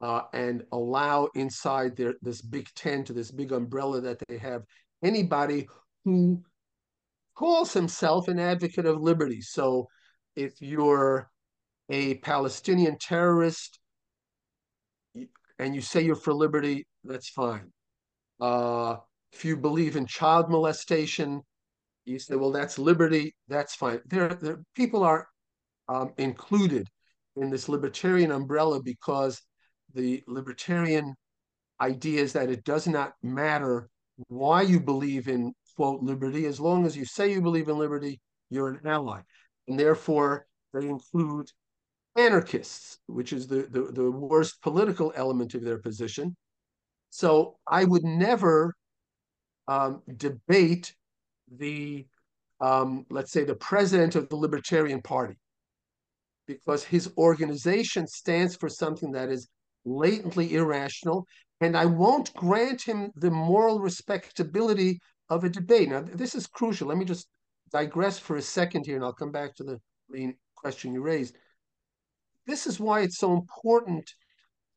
uh, 0.00 0.22
and 0.32 0.64
allow 0.72 1.28
inside 1.34 1.96
their 1.96 2.14
this 2.22 2.40
big 2.40 2.68
tent, 2.74 3.12
this 3.14 3.30
big 3.30 3.52
umbrella 3.52 4.00
that 4.00 4.18
they 4.28 4.38
have, 4.38 4.62
anybody 5.02 5.68
who 6.04 6.40
calls 7.38 7.72
himself 7.72 8.26
an 8.26 8.40
advocate 8.40 8.84
of 8.84 9.00
liberty. 9.00 9.40
So 9.40 9.86
if 10.34 10.60
you're 10.60 11.30
a 11.88 12.14
Palestinian 12.18 12.98
terrorist 12.98 13.78
and 15.58 15.74
you 15.74 15.80
say 15.80 16.02
you're 16.02 16.16
for 16.16 16.34
liberty, 16.34 16.86
that's 17.04 17.28
fine. 17.28 17.70
Uh, 18.40 18.96
if 19.32 19.44
you 19.44 19.56
believe 19.56 19.94
in 19.94 20.06
child 20.06 20.50
molestation, 20.50 21.40
you 22.04 22.18
say, 22.18 22.34
well, 22.34 22.50
that's 22.50 22.78
liberty, 22.78 23.36
that's 23.46 23.74
fine. 23.74 24.00
There, 24.06 24.28
there 24.28 24.58
people 24.74 25.04
are 25.04 25.28
um, 25.88 26.12
included 26.18 26.88
in 27.36 27.50
this 27.50 27.68
libertarian 27.68 28.32
umbrella 28.32 28.82
because 28.82 29.40
the 29.94 30.24
libertarian 30.26 31.14
idea 31.80 32.20
is 32.20 32.32
that 32.32 32.50
it 32.50 32.64
does 32.64 32.88
not 32.88 33.12
matter 33.22 33.88
why 34.26 34.62
you 34.62 34.80
believe 34.80 35.28
in 35.28 35.52
quote 35.78 36.02
liberty. 36.02 36.42
As 36.52 36.58
long 36.58 36.80
as 36.86 36.96
you 36.98 37.04
say 37.04 37.24
you 37.34 37.40
believe 37.48 37.68
in 37.68 37.78
liberty 37.78 38.14
you're 38.50 38.70
an 38.70 38.80
ally. 38.84 39.20
And 39.68 39.78
therefore 39.78 40.46
they 40.74 40.86
include 40.96 41.46
anarchists, 42.16 42.98
which 43.06 43.32
is 43.32 43.46
the, 43.46 43.60
the, 43.74 43.82
the 44.00 44.10
worst 44.10 44.60
political 44.62 45.12
element 45.14 45.54
of 45.54 45.62
their 45.62 45.78
position. 45.78 46.36
So 47.10 47.28
I 47.80 47.84
would 47.84 48.04
never 48.04 48.74
um, 49.68 50.02
debate 50.16 50.94
the, 51.64 52.06
um, 52.60 53.06
let's 53.16 53.32
say, 53.32 53.44
the 53.44 53.54
president 53.70 54.16
of 54.16 54.28
the 54.28 54.36
Libertarian 54.36 55.00
Party, 55.00 55.38
because 56.46 56.82
his 56.84 57.04
organization 57.16 58.06
stands 58.06 58.56
for 58.56 58.68
something 58.68 59.12
that 59.12 59.28
is 59.28 59.48
latently 59.84 60.54
irrational, 60.54 61.26
and 61.60 61.76
I 61.76 61.86
won't 61.86 62.34
grant 62.34 62.82
him 62.82 63.10
the 63.14 63.30
moral 63.30 63.78
respectability 63.80 65.00
of 65.30 65.44
a 65.44 65.48
debate. 65.48 65.90
Now, 65.90 66.00
this 66.00 66.34
is 66.34 66.46
crucial. 66.46 66.88
Let 66.88 66.98
me 66.98 67.04
just 67.04 67.28
digress 67.70 68.18
for 68.18 68.36
a 68.36 68.42
second 68.42 68.86
here, 68.86 68.96
and 68.96 69.04
I'll 69.04 69.12
come 69.12 69.32
back 69.32 69.54
to 69.56 69.64
the 69.64 69.80
main 70.08 70.34
question 70.56 70.92
you 70.92 71.02
raised. 71.02 71.36
This 72.46 72.66
is 72.66 72.80
why 72.80 73.00
it's 73.00 73.18
so 73.18 73.32
important 73.34 74.10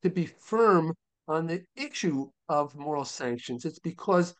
to 0.02 0.10
be 0.10 0.26
firm 0.26 0.94
on 1.28 1.46
the 1.46 1.62
issue 1.76 2.28
of 2.48 2.76
moral 2.76 3.04
sanctions. 3.04 3.64
It's 3.64 3.78
because 3.78 4.34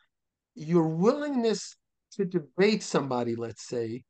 your 0.55 0.89
willingness 0.89 1.75
to 2.13 2.27
debate 2.27 2.83
somebody, 2.83 3.35
let's 3.35 3.67
say, 3.67 4.03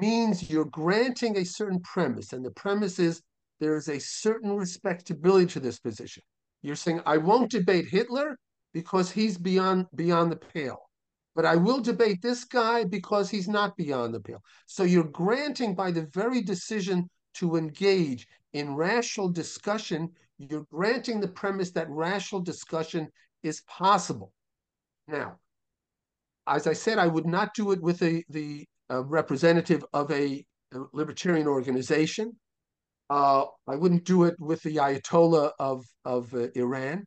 means 0.00 0.50
you're 0.50 0.66
granting 0.66 1.38
a 1.38 1.44
certain 1.44 1.80
premise. 1.80 2.34
And 2.34 2.44
the 2.44 2.50
premise 2.50 2.98
is 2.98 3.22
there 3.58 3.76
is 3.76 3.88
a 3.88 3.98
certain 3.98 4.54
respectability 4.54 5.46
to 5.46 5.60
this 5.60 5.78
position. 5.78 6.22
You're 6.60 6.76
saying, 6.76 7.00
I 7.06 7.16
won't 7.16 7.50
debate 7.50 7.86
Hitler 7.88 8.36
because 8.74 9.10
he's 9.10 9.38
beyond 9.38 9.86
beyond 9.94 10.30
the 10.30 10.36
pale 10.36 10.87
but 11.38 11.46
I 11.46 11.54
will 11.54 11.78
debate 11.78 12.20
this 12.20 12.42
guy 12.42 12.82
because 12.82 13.30
he's 13.30 13.46
not 13.46 13.76
beyond 13.76 14.12
the 14.12 14.18
pale. 14.18 14.42
So 14.66 14.82
you're 14.82 15.04
granting 15.04 15.72
by 15.72 15.92
the 15.92 16.08
very 16.12 16.42
decision 16.42 17.08
to 17.34 17.54
engage 17.54 18.26
in 18.54 18.74
rational 18.74 19.28
discussion, 19.28 20.10
you're 20.38 20.66
granting 20.72 21.20
the 21.20 21.28
premise 21.28 21.70
that 21.70 21.88
rational 21.90 22.40
discussion 22.40 23.06
is 23.44 23.60
possible. 23.68 24.32
Now, 25.06 25.38
as 26.48 26.66
I 26.66 26.72
said, 26.72 26.98
I 26.98 27.06
would 27.06 27.26
not 27.26 27.54
do 27.54 27.70
it 27.70 27.80
with 27.80 28.02
a, 28.02 28.24
the 28.28 28.66
uh, 28.90 29.04
representative 29.04 29.84
of 29.92 30.10
a, 30.10 30.44
a, 30.74 30.78
libertarian 30.92 31.46
organization. 31.46 32.32
Uh, 33.10 33.44
I 33.68 33.76
wouldn't 33.76 34.04
do 34.04 34.24
it 34.24 34.34
with 34.40 34.60
the 34.64 34.74
Ayatollah 34.74 35.52
of, 35.60 35.84
of 36.04 36.34
uh, 36.34 36.48
Iran. 36.56 37.04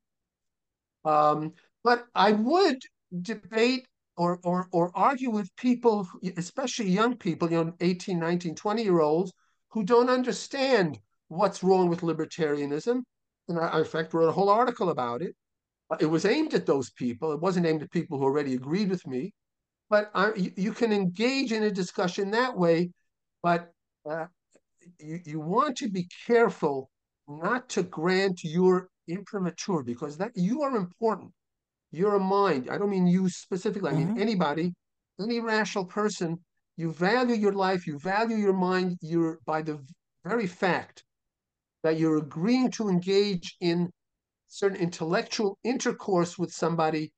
Um, 1.04 1.52
but 1.84 2.06
I 2.16 2.32
would 2.32 2.78
debate 3.22 3.88
or, 4.22 4.40
or, 4.44 4.68
or 4.72 4.92
argue 4.94 5.32
with 5.32 5.50
people, 5.56 6.08
especially 6.38 6.88
young 6.88 7.18
people, 7.18 7.52
you 7.52 7.64
know, 7.64 7.74
18, 7.82 8.20
19, 8.20 8.54
20 8.54 8.84
year 8.84 9.00
olds 9.00 9.34
who 9.72 9.84
don't 9.84 10.12
understand 10.12 11.00
what's 11.30 11.64
wrong 11.64 11.90
with 11.90 12.02
libertarianism. 12.02 13.02
And 13.48 13.60
I, 13.60 13.80
in 13.80 13.84
fact, 13.84 14.14
wrote 14.14 14.30
a 14.30 14.32
whole 14.32 14.50
article 14.50 14.92
about 14.92 15.24
it. 15.24 15.36
It 16.00 16.06
was 16.06 16.26
aimed 16.26 16.54
at 16.54 16.68
those 16.68 16.92
people. 16.92 17.32
It 17.32 17.42
wasn't 17.42 17.66
aimed 17.66 17.82
at 17.82 17.90
people 17.90 18.20
who 18.20 18.26
already 18.26 18.54
agreed 18.54 18.92
with 18.92 19.08
me. 19.08 19.34
But 19.90 20.12
I, 20.14 20.36
you, 20.36 20.52
you, 20.56 20.72
can 20.72 20.94
engage 20.94 21.52
in 21.52 21.64
a 21.64 21.72
discussion 21.72 22.30
that 22.30 22.56
way. 22.56 22.92
But 23.42 23.72
uh, 24.08 24.28
you, 25.00 25.20
you 25.26 25.40
want 25.40 25.78
to 25.78 25.90
be 25.90 26.08
careful 26.28 26.92
not 27.28 27.70
to 27.70 27.82
grant 27.82 28.44
your 28.44 28.90
imprimatur 29.08 29.82
because 29.82 30.16
that 30.18 30.34
you 30.36 30.62
are 30.62 30.76
important 30.76 31.32
you're 31.92 32.16
a 32.16 32.20
mind. 32.20 32.70
I 32.70 32.78
don't 32.78 32.90
mean 32.90 33.08
you 33.08 33.30
specifically. 33.30 33.90
I 33.90 33.94
mean 33.94 34.10
mm-hmm. 34.10 34.22
anybody, 34.22 34.74
any 35.20 35.40
rational 35.40 35.86
person. 35.86 36.40
You 36.78 36.94
value 36.94 37.36
your 37.36 37.54
life. 37.54 37.86
You 37.86 38.00
value 38.00 38.38
your 38.38 38.54
mind. 38.54 38.98
You're 39.02 39.40
by 39.46 39.62
the 39.62 39.80
very 40.24 40.48
fact 40.48 41.04
that 41.84 41.98
you're 41.98 42.18
agreeing 42.18 42.72
to 42.72 42.90
engage 42.90 43.56
in 43.60 43.92
certain 44.48 44.78
intellectual 44.78 45.58
intercourse 45.64 46.38
with 46.38 46.52
somebody. 46.52 47.12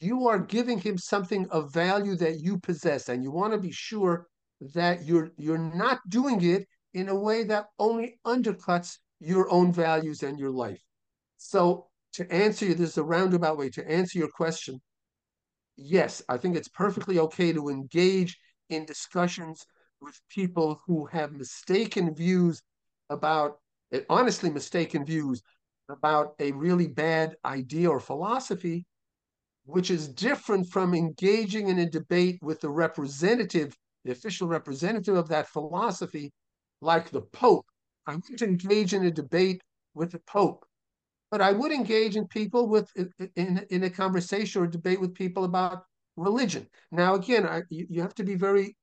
You 0.00 0.28
are 0.28 0.38
giving 0.38 0.78
him 0.78 0.98
something 0.98 1.48
of 1.50 1.72
value 1.72 2.16
that 2.16 2.40
you 2.40 2.58
possess, 2.58 3.08
and 3.08 3.22
you 3.22 3.30
want 3.30 3.52
to 3.52 3.58
be 3.58 3.72
sure 3.72 4.26
that 4.74 5.04
you're 5.04 5.30
you're 5.36 5.58
not 5.58 6.00
doing 6.08 6.42
it 6.42 6.66
in 6.94 7.08
a 7.08 7.18
way 7.18 7.44
that 7.44 7.66
only 7.78 8.18
undercuts 8.26 8.98
your 9.20 9.50
own 9.50 9.72
values 9.72 10.22
and 10.22 10.38
your 10.38 10.50
life. 10.50 10.82
So 11.36 11.87
to 12.18 12.32
answer 12.32 12.66
you, 12.66 12.74
this 12.74 12.90
is 12.90 12.98
a 12.98 13.04
roundabout 13.04 13.58
way 13.58 13.70
to 13.70 13.90
answer 13.90 14.18
your 14.18 14.28
question. 14.28 14.80
Yes, 15.76 16.22
I 16.28 16.36
think 16.36 16.56
it's 16.56 16.68
perfectly 16.68 17.18
okay 17.20 17.52
to 17.52 17.68
engage 17.68 18.36
in 18.68 18.84
discussions 18.84 19.64
with 20.00 20.20
people 20.28 20.80
who 20.86 21.06
have 21.06 21.32
mistaken 21.32 22.14
views 22.14 22.62
about 23.10 23.58
honestly 24.10 24.50
mistaken 24.50 25.04
views 25.04 25.42
about 25.88 26.34
a 26.40 26.52
really 26.52 26.86
bad 26.86 27.34
idea 27.44 27.88
or 27.88 28.00
philosophy, 28.00 28.84
which 29.64 29.90
is 29.90 30.08
different 30.08 30.66
from 30.68 30.94
engaging 30.94 31.68
in 31.68 31.78
a 31.78 31.88
debate 31.88 32.38
with 32.42 32.60
the 32.60 32.68
representative, 32.68 33.74
the 34.04 34.12
official 34.12 34.48
representative 34.48 35.16
of 35.16 35.28
that 35.28 35.48
philosophy, 35.48 36.32
like 36.80 37.10
the 37.10 37.22
Pope. 37.22 37.66
I 38.06 38.16
wouldn't 38.16 38.42
engage 38.42 38.92
in 38.92 39.06
a 39.06 39.10
debate 39.10 39.62
with 39.94 40.12
the 40.12 40.20
Pope, 40.26 40.64
but 41.30 41.40
I 41.40 41.52
would 41.52 41.72
engage 41.72 42.16
in 42.16 42.26
people 42.26 42.68
with 42.68 42.90
in, 43.36 43.66
in 43.70 43.84
a 43.84 43.90
conversation 43.90 44.62
or 44.62 44.66
debate 44.66 45.00
with 45.00 45.14
people 45.14 45.44
about 45.44 45.84
religion. 46.16 46.66
Now, 46.90 47.14
again, 47.14 47.46
I, 47.46 47.62
you, 47.70 48.00
have 48.02 48.14
to 48.16 48.24
be 48.24 48.34
very 48.34 48.76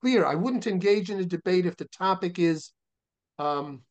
clear. 0.00 0.24
I 0.24 0.34
wouldn't 0.34 0.66
engage 0.66 1.10
in 1.10 1.20
a 1.20 1.24
debate 1.24 1.66
if 1.66 1.76
the 1.76 1.86
topic 1.86 2.38
is 2.38 2.72
um, 3.38 3.82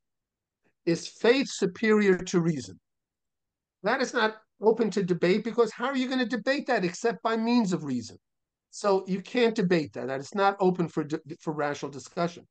is 0.85 1.07
faith 1.07 1.49
superior 1.49 2.17
to 2.17 2.39
reason? 2.39 2.79
That 3.83 4.01
is 4.01 4.13
not 4.13 4.37
open 4.61 4.89
to 4.91 5.03
debate 5.03 5.43
because 5.43 5.71
how 5.71 5.85
are 5.85 5.97
you 5.97 6.07
going 6.07 6.19
to 6.19 6.25
debate 6.25 6.67
that 6.67 6.83
except 6.83 7.21
by 7.21 7.37
means 7.37 7.73
of 7.73 7.83
reason? 7.83 8.17
So 8.71 9.05
you 9.07 9.21
can't 9.21 9.55
debate 9.55 9.93
that. 9.93 10.07
That 10.07 10.19
is 10.19 10.33
not 10.35 10.57
open 10.59 10.87
for 10.87 11.05
for 11.39 11.53
rational 11.53 11.91
discussion. 11.91 12.47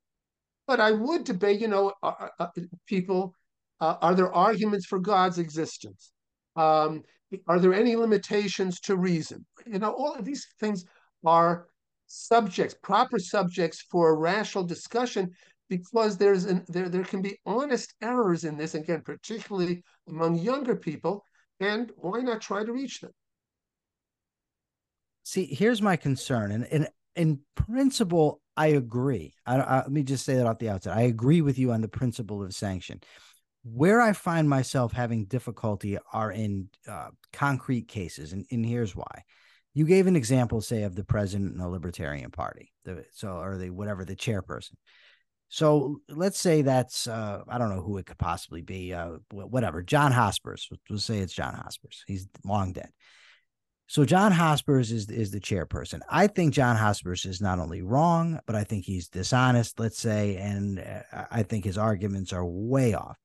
But 0.66 0.80
I 0.80 0.92
would 0.92 1.24
debate, 1.24 1.60
you 1.60 1.68
know, 1.68 1.92
uh, 2.02 2.12
uh, 2.20 2.28
uh, 2.38 2.48
people. 2.86 3.34
Uh, 3.80 3.96
are 4.00 4.14
there 4.14 4.32
arguments 4.32 4.86
for 4.86 4.98
God's 4.98 5.38
existence? 5.38 6.12
Um, 6.54 7.02
are 7.46 7.58
there 7.58 7.74
any 7.74 7.96
limitations 7.96 8.80
to 8.80 8.96
reason? 8.96 9.44
You 9.66 9.78
know, 9.78 9.92
all 9.92 10.14
of 10.14 10.24
these 10.24 10.46
things 10.60 10.84
are 11.24 11.66
subjects, 12.06 12.74
proper 12.82 13.18
subjects 13.18 13.84
for 13.90 14.18
rational 14.18 14.64
discussion 14.64 15.30
because 15.68 16.16
there's 16.16 16.44
an, 16.44 16.64
there 16.68 16.88
there 16.88 17.02
can 17.02 17.22
be 17.22 17.38
honest 17.44 17.94
errors 18.00 18.44
in 18.44 18.56
this 18.56 18.74
again, 18.74 19.02
particularly 19.04 19.82
among 20.08 20.38
younger 20.38 20.76
people, 20.76 21.24
and 21.60 21.90
why 21.96 22.20
not 22.20 22.40
try 22.40 22.64
to 22.64 22.72
reach 22.72 23.00
them? 23.00 23.10
See, 25.24 25.46
here's 25.46 25.82
my 25.82 25.96
concern, 25.96 26.52
and 26.52 26.66
in 26.66 26.86
in 27.16 27.40
principle, 27.56 28.40
I 28.56 28.68
agree. 28.68 29.34
I, 29.44 29.56
I, 29.56 29.76
let 29.78 29.90
me 29.90 30.02
just 30.02 30.24
say 30.24 30.36
that 30.36 30.46
off 30.46 30.58
the 30.58 30.68
outset. 30.68 30.96
I 30.96 31.02
agree 31.02 31.40
with 31.40 31.58
you 31.58 31.72
on 31.72 31.80
the 31.80 31.88
principle 31.88 32.42
of 32.42 32.54
sanction. 32.54 33.00
Where 33.72 34.00
I 34.00 34.12
find 34.12 34.48
myself 34.48 34.92
having 34.92 35.24
difficulty 35.24 35.98
are 36.12 36.30
in 36.30 36.68
uh, 36.86 37.08
concrete 37.32 37.88
cases, 37.88 38.32
and, 38.32 38.46
and 38.50 38.64
here's 38.64 38.94
why. 38.94 39.24
You 39.74 39.84
gave 39.84 40.06
an 40.06 40.16
example, 40.16 40.60
say, 40.60 40.84
of 40.84 40.94
the 40.94 41.04
president 41.04 41.52
in 41.52 41.58
the 41.58 41.68
Libertarian 41.68 42.30
Party, 42.30 42.72
the, 42.84 43.04
so 43.12 43.38
or 43.38 43.58
the 43.58 43.70
whatever 43.70 44.04
the 44.04 44.16
chairperson. 44.16 44.74
So 45.48 46.00
let's 46.08 46.38
say 46.38 46.62
that's 46.62 47.06
uh, 47.06 47.42
I 47.48 47.58
don't 47.58 47.74
know 47.74 47.82
who 47.82 47.98
it 47.98 48.06
could 48.06 48.18
possibly 48.18 48.62
be. 48.62 48.94
Uh, 48.94 49.18
whatever, 49.30 49.82
John 49.82 50.12
Hospers. 50.12 50.68
We'll 50.88 50.98
say 50.98 51.18
it's 51.18 51.32
John 51.32 51.54
Hospers. 51.54 52.04
He's 52.06 52.26
long 52.44 52.72
dead. 52.72 52.90
So 53.88 54.04
John 54.04 54.32
Hospers 54.32 54.90
is 54.90 55.10
is 55.10 55.30
the 55.30 55.40
chairperson. 55.40 56.00
I 56.08 56.26
think 56.26 56.54
John 56.54 56.76
Hospers 56.76 57.24
is 57.24 57.40
not 57.40 57.58
only 57.58 57.82
wrong, 57.82 58.40
but 58.46 58.56
I 58.56 58.64
think 58.64 58.84
he's 58.84 59.08
dishonest. 59.08 59.78
Let's 59.78 59.98
say, 59.98 60.36
and 60.36 60.80
uh, 60.80 61.24
I 61.30 61.42
think 61.42 61.64
his 61.64 61.78
arguments 61.78 62.32
are 62.32 62.44
way 62.44 62.94
off. 62.94 63.18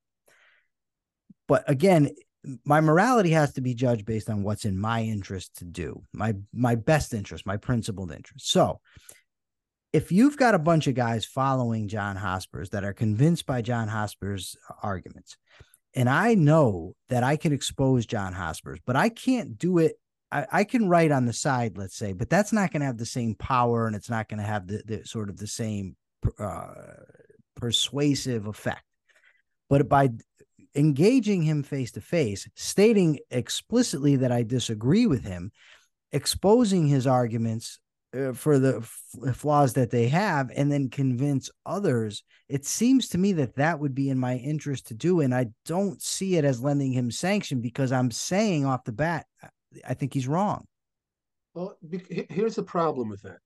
But 1.52 1.70
again, 1.70 2.12
my 2.64 2.80
morality 2.80 3.32
has 3.32 3.52
to 3.56 3.62
be 3.62 3.74
judged 3.74 4.06
based 4.06 4.30
on 4.30 4.42
what's 4.42 4.64
in 4.64 4.80
my 4.80 5.02
interest 5.04 5.58
to 5.58 5.66
do, 5.66 6.02
my 6.14 6.34
my 6.54 6.76
best 6.76 7.14
interest, 7.14 7.46
my 7.46 7.58
principled 7.58 8.14
interest. 8.14 8.50
So 8.50 8.80
if 9.92 10.14
you've 10.14 10.38
got 10.38 10.56
a 10.56 10.60
bunch 10.60 10.88
of 10.88 10.96
guys 10.96 11.26
following 11.26 11.90
John 11.90 12.16
Hospers 12.16 12.70
that 12.70 12.86
are 12.86 12.94
convinced 12.94 13.46
by 13.46 13.62
John 13.62 13.90
Hospers' 13.90 14.56
arguments, 14.82 15.36
and 15.94 16.08
I 16.08 16.36
know 16.36 16.96
that 17.10 17.26
I 17.26 17.36
can 17.36 17.52
expose 17.52 18.06
John 18.06 18.32
Hospers, 18.32 18.80
but 18.86 18.96
I 18.96 19.10
can't 19.10 19.58
do 19.58 19.80
it. 19.80 20.00
I, 20.32 20.48
I 20.54 20.64
can 20.64 20.88
write 20.88 21.12
on 21.12 21.26
the 21.26 21.34
side, 21.34 21.78
let's 21.78 21.98
say, 21.98 22.14
but 22.14 22.30
that's 22.30 22.54
not 22.54 22.72
going 22.72 22.80
to 22.80 22.88
have 22.88 22.98
the 22.98 23.06
same 23.06 23.36
power 23.36 23.88
and 23.88 23.96
it's 23.98 24.10
not 24.10 24.30
going 24.30 24.40
to 24.40 24.48
have 24.48 24.68
the, 24.68 24.84
the 24.86 25.06
sort 25.06 25.30
of 25.30 25.36
the 25.36 25.48
same 25.48 25.98
uh, 26.40 26.76
persuasive 27.58 28.48
effect. 28.48 28.86
But 29.70 29.90
by 29.90 30.12
engaging 30.76 31.44
him 31.44 31.64
face 31.64 31.92
to 31.94 32.02
face, 32.02 32.48
stating 32.56 33.20
explicitly 33.30 34.16
that 34.18 34.32
I 34.32 34.44
disagree 34.44 35.06
with 35.06 35.24
him, 35.24 35.52
exposing 36.12 36.88
his 36.88 37.08
arguments 37.08 37.80
uh, 38.14 38.34
for 38.34 38.60
the 38.60 38.78
f- 38.78 39.36
flaws 39.36 39.74
that 39.74 39.90
they 39.90 40.10
have 40.10 40.52
and 40.56 40.72
then 40.72 40.90
convince 40.90 41.50
others. 41.66 42.24
It 42.50 42.66
seems 42.66 43.08
to 43.10 43.18
me 43.18 43.32
that 43.34 43.56
that 43.56 43.80
would 43.80 43.96
be 43.96 44.10
in 44.10 44.20
my 44.20 44.36
interest 44.36 44.88
to 44.88 44.94
do 44.94 45.22
and 45.22 45.34
i 45.34 45.48
don't 45.66 46.02
see 46.02 46.36
it 46.36 46.44
as 46.44 46.62
lending 46.62 46.92
him 46.92 47.10
sanction 47.10 47.62
because 47.62 47.94
i'm 47.94 48.12
saying 48.12 48.66
off 48.66 48.84
the 48.84 48.92
bat 48.92 49.26
i 49.88 49.94
think 49.94 50.14
he's 50.14 50.28
wrong. 50.28 50.66
Well 51.54 51.78
here's 52.30 52.56
the 52.56 52.64
problem 52.64 53.10
with 53.10 53.22
that. 53.22 53.40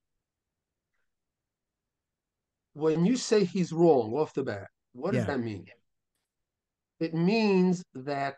When 2.73 3.05
you 3.05 3.15
say 3.15 3.45
he's 3.45 3.71
wrong 3.71 4.13
off 4.13 4.33
the 4.33 4.43
bat 4.43 4.69
what 4.93 5.13
yeah. 5.13 5.19
does 5.19 5.27
that 5.27 5.39
mean 5.39 5.65
it 6.99 7.13
means 7.13 7.83
that 7.93 8.35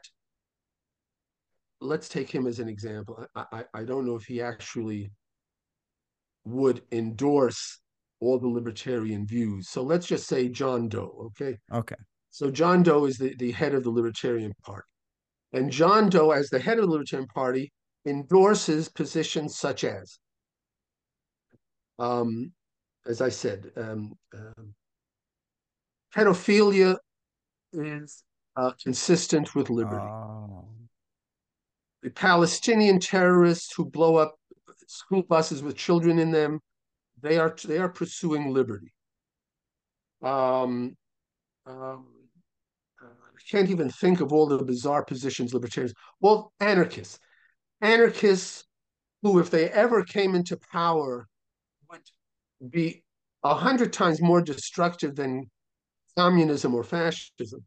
let's 1.79 2.09
take 2.09 2.29
him 2.29 2.47
as 2.47 2.59
an 2.59 2.67
example 2.67 3.23
I, 3.35 3.45
I, 3.51 3.63
I 3.73 3.83
don't 3.83 4.05
know 4.05 4.15
if 4.15 4.25
he 4.25 4.41
actually 4.41 5.11
would 6.47 6.81
endorse 6.91 7.79
all 8.19 8.39
the 8.39 8.47
libertarian 8.47 9.27
views. 9.27 9.69
So 9.69 9.83
let's 9.83 10.07
just 10.07 10.27
say 10.27 10.49
John 10.49 10.87
Doe, 10.87 11.31
okay? 11.31 11.57
Okay. 11.71 11.95
So 12.29 12.49
John 12.49 12.83
Doe 12.83 13.05
is 13.05 13.17
the, 13.17 13.35
the 13.35 13.51
head 13.51 13.73
of 13.73 13.83
the 13.83 13.89
Libertarian 13.89 14.53
Party. 14.63 14.87
And 15.53 15.71
John 15.71 16.09
Doe, 16.09 16.31
as 16.31 16.49
the 16.49 16.59
head 16.59 16.77
of 16.77 16.85
the 16.85 16.91
Libertarian 16.91 17.27
Party, 17.27 17.71
endorses 18.05 18.89
positions 18.89 19.57
such 19.57 19.83
as, 19.83 20.19
um, 21.99 22.51
as 23.05 23.21
I 23.21 23.29
said, 23.29 23.71
um, 23.75 24.13
um, 24.33 24.73
pedophilia 26.15 26.97
is 27.73 28.23
uh, 28.57 28.71
consistent 28.83 29.55
with 29.55 29.69
liberty. 29.69 30.05
Oh. 30.05 30.65
The 32.03 32.09
Palestinian 32.09 32.99
terrorists 32.99 33.73
who 33.73 33.85
blow 33.85 34.17
up 34.17 34.35
school 34.87 35.21
buses 35.23 35.61
with 35.61 35.75
children 35.75 36.19
in 36.19 36.31
them. 36.31 36.59
They 37.21 37.37
are 37.37 37.55
they 37.65 37.77
are 37.77 37.89
pursuing 37.89 38.53
liberty. 38.53 38.93
Um, 40.21 40.95
um, 41.65 42.07
I 43.01 43.41
can't 43.49 43.69
even 43.69 43.89
think 43.89 44.21
of 44.21 44.33
all 44.33 44.47
the 44.47 44.63
bizarre 44.63 45.03
positions 45.03 45.53
libertarians. 45.53 45.93
Well, 46.19 46.53
anarchists, 46.59 47.19
anarchists 47.81 48.65
who, 49.21 49.39
if 49.39 49.49
they 49.49 49.69
ever 49.69 50.03
came 50.03 50.35
into 50.35 50.57
power, 50.71 51.27
would 51.89 52.71
be 52.71 53.03
a 53.43 53.53
hundred 53.53 53.93
times 53.93 54.21
more 54.21 54.41
destructive 54.41 55.15
than 55.15 55.49
communism 56.17 56.73
or 56.73 56.83
fascism. 56.83 57.63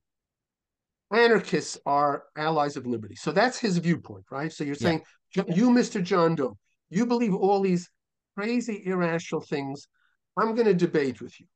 Anarchists 1.12 1.78
are 1.86 2.24
allies 2.36 2.76
of 2.76 2.86
liberty. 2.86 3.16
So 3.16 3.32
that's 3.32 3.58
his 3.58 3.78
viewpoint, 3.78 4.24
right? 4.30 4.52
So 4.52 4.64
you're 4.64 4.74
saying, 4.74 5.02
yeah. 5.34 5.42
you, 5.48 5.70
Mr. 5.70 6.02
John 6.02 6.36
Doe, 6.36 6.56
you 6.88 7.06
believe 7.06 7.34
all 7.34 7.60
these 7.60 7.88
crazy, 8.36 8.82
irrational 8.86 9.40
things. 9.40 9.88
I'm 10.36 10.54
going 10.54 10.66
to 10.66 10.74
debate 10.74 11.20
with 11.20 11.38
you. 11.40 11.46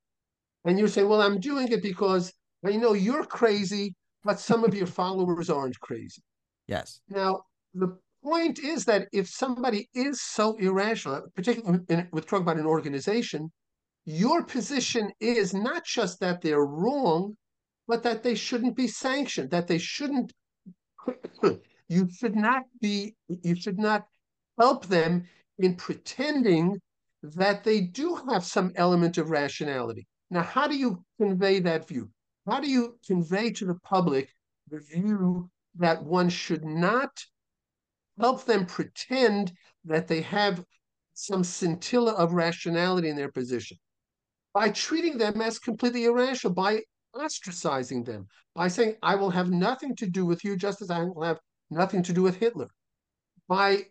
And 0.64 0.78
you 0.78 0.88
say, 0.88 1.04
well, 1.04 1.22
I'm 1.22 1.38
doing 1.38 1.70
it 1.70 1.82
because 1.82 2.32
I 2.66 2.72
know 2.72 2.94
you're 2.94 3.24
crazy, 3.24 3.94
but 4.24 4.40
some 4.40 4.64
of 4.64 4.74
your 4.74 4.86
followers 4.86 5.50
aren't 5.50 5.78
crazy. 5.80 6.22
Yes. 6.66 7.00
Now, 7.08 7.42
the 7.74 7.96
point 8.22 8.58
is 8.58 8.84
that 8.86 9.06
if 9.12 9.28
somebody 9.28 9.88
is 9.94 10.22
so 10.22 10.56
irrational, 10.56 11.22
particularly 11.36 11.80
in, 11.88 12.08
with 12.12 12.26
talking 12.26 12.42
about 12.42 12.56
an 12.56 12.66
organization, 12.66 13.52
your 14.06 14.44
position 14.44 15.10
is 15.20 15.54
not 15.54 15.84
just 15.84 16.20
that 16.20 16.40
they're 16.40 16.64
wrong, 16.64 17.36
but 17.86 18.02
that 18.02 18.22
they 18.22 18.34
shouldn't 18.34 18.76
be 18.76 18.88
sanctioned, 18.88 19.50
that 19.50 19.66
they 19.66 19.78
shouldn't, 19.78 20.32
you 21.88 22.08
should 22.10 22.36
not 22.36 22.64
be, 22.80 23.14
you 23.28 23.54
should 23.54 23.78
not 23.78 24.06
help 24.58 24.86
them 24.86 25.26
in 25.58 25.74
pretending 25.76 26.80
that 27.22 27.64
they 27.64 27.80
do 27.80 28.14
have 28.28 28.44
some 28.44 28.72
element 28.76 29.18
of 29.18 29.30
rationality. 29.30 30.06
Now, 30.30 30.42
how 30.42 30.66
do 30.66 30.76
you 30.76 31.04
convey 31.18 31.60
that 31.60 31.88
view? 31.88 32.10
How 32.46 32.60
do 32.60 32.68
you 32.68 32.98
convey 33.06 33.50
to 33.52 33.64
the 33.64 33.78
public 33.84 34.28
the 34.70 34.80
view 34.80 35.50
that 35.76 36.02
one 36.02 36.28
should 36.28 36.64
not 36.64 37.10
help 38.18 38.44
them 38.44 38.66
pretend 38.66 39.52
that 39.84 40.08
they 40.08 40.20
have 40.22 40.64
some 41.14 41.44
scintilla 41.44 42.12
of 42.12 42.32
rationality 42.32 43.08
in 43.08 43.16
their 43.16 43.32
position? 43.32 43.78
By 44.52 44.70
treating 44.70 45.18
them 45.18 45.40
as 45.40 45.58
completely 45.58 46.04
irrational, 46.04 46.54
by 46.54 46.82
ostracizing 47.16 48.04
them, 48.04 48.26
by 48.54 48.68
saying, 48.68 48.96
I 49.02 49.14
will 49.14 49.30
have 49.30 49.50
nothing 49.50 49.96
to 49.96 50.06
do 50.06 50.26
with 50.26 50.44
you, 50.44 50.56
just 50.56 50.82
as 50.82 50.90
I 50.90 51.02
will 51.04 51.22
have 51.22 51.38
nothing 51.70 52.02
to 52.04 52.12
do 52.12 52.22
with 52.22 52.36
Hitler. 52.36 52.68
By 53.48 53.86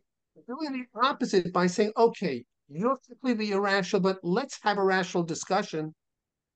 doing 0.48 0.74
the 0.74 1.00
opposite 1.02 1.54
by 1.54 1.68
saying, 1.68 1.92
okay, 1.98 2.44
you're 2.70 2.98
completely 3.08 3.52
irrational, 3.52 4.02
but 4.02 4.18
let's 4.24 4.60
have 4.64 4.78
a 4.78 4.84
rational 4.84 5.24
discussion. 5.24 5.94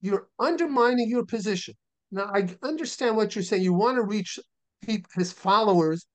You're 0.01 0.27
undermining 0.39 1.09
your 1.09 1.25
position. 1.25 1.75
Now, 2.11 2.31
I 2.33 2.47
understand 2.63 3.15
what 3.15 3.35
you're 3.35 3.43
saying. 3.43 3.63
You 3.63 3.73
want 3.73 3.97
to 3.97 4.03
reach 4.03 4.39
his 5.15 5.31
followers 5.31 6.05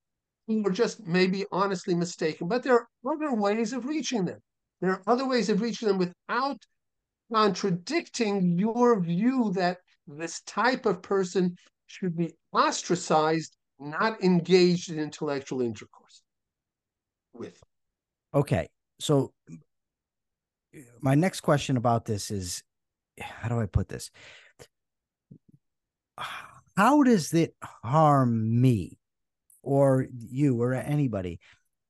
who 0.46 0.66
are 0.66 0.70
just 0.70 1.06
maybe 1.06 1.44
honestly 1.52 1.94
mistaken, 1.94 2.48
but 2.48 2.62
there 2.62 2.74
are 2.74 2.88
other 3.06 3.34
ways 3.34 3.72
of 3.72 3.86
reaching 3.86 4.24
them. 4.24 4.40
There 4.80 4.90
are 4.90 5.02
other 5.06 5.28
ways 5.28 5.48
of 5.48 5.60
reaching 5.60 5.88
them 5.88 5.98
without 5.98 6.58
contradicting 7.32 8.58
your 8.58 9.00
view 9.00 9.52
that 9.54 9.78
this 10.06 10.40
type 10.42 10.86
of 10.86 11.02
person 11.02 11.56
should 11.86 12.16
be 12.16 12.32
ostracized, 12.52 13.56
not 13.78 14.22
engaged 14.22 14.90
in 14.90 14.98
intellectual 14.98 15.60
intercourse 15.60 16.22
with. 17.32 17.60
Okay. 18.34 18.68
So, 19.00 19.32
my 21.00 21.14
next 21.14 21.40
question 21.40 21.76
about 21.76 22.04
this 22.04 22.30
is 22.30 22.62
how 23.20 23.48
do 23.48 23.60
I 23.60 23.66
put 23.66 23.88
this? 23.88 24.10
How 26.76 27.02
does 27.02 27.34
it 27.34 27.54
harm 27.84 28.60
me 28.60 28.98
or 29.62 30.06
you 30.10 30.60
or 30.62 30.74
anybody 30.74 31.40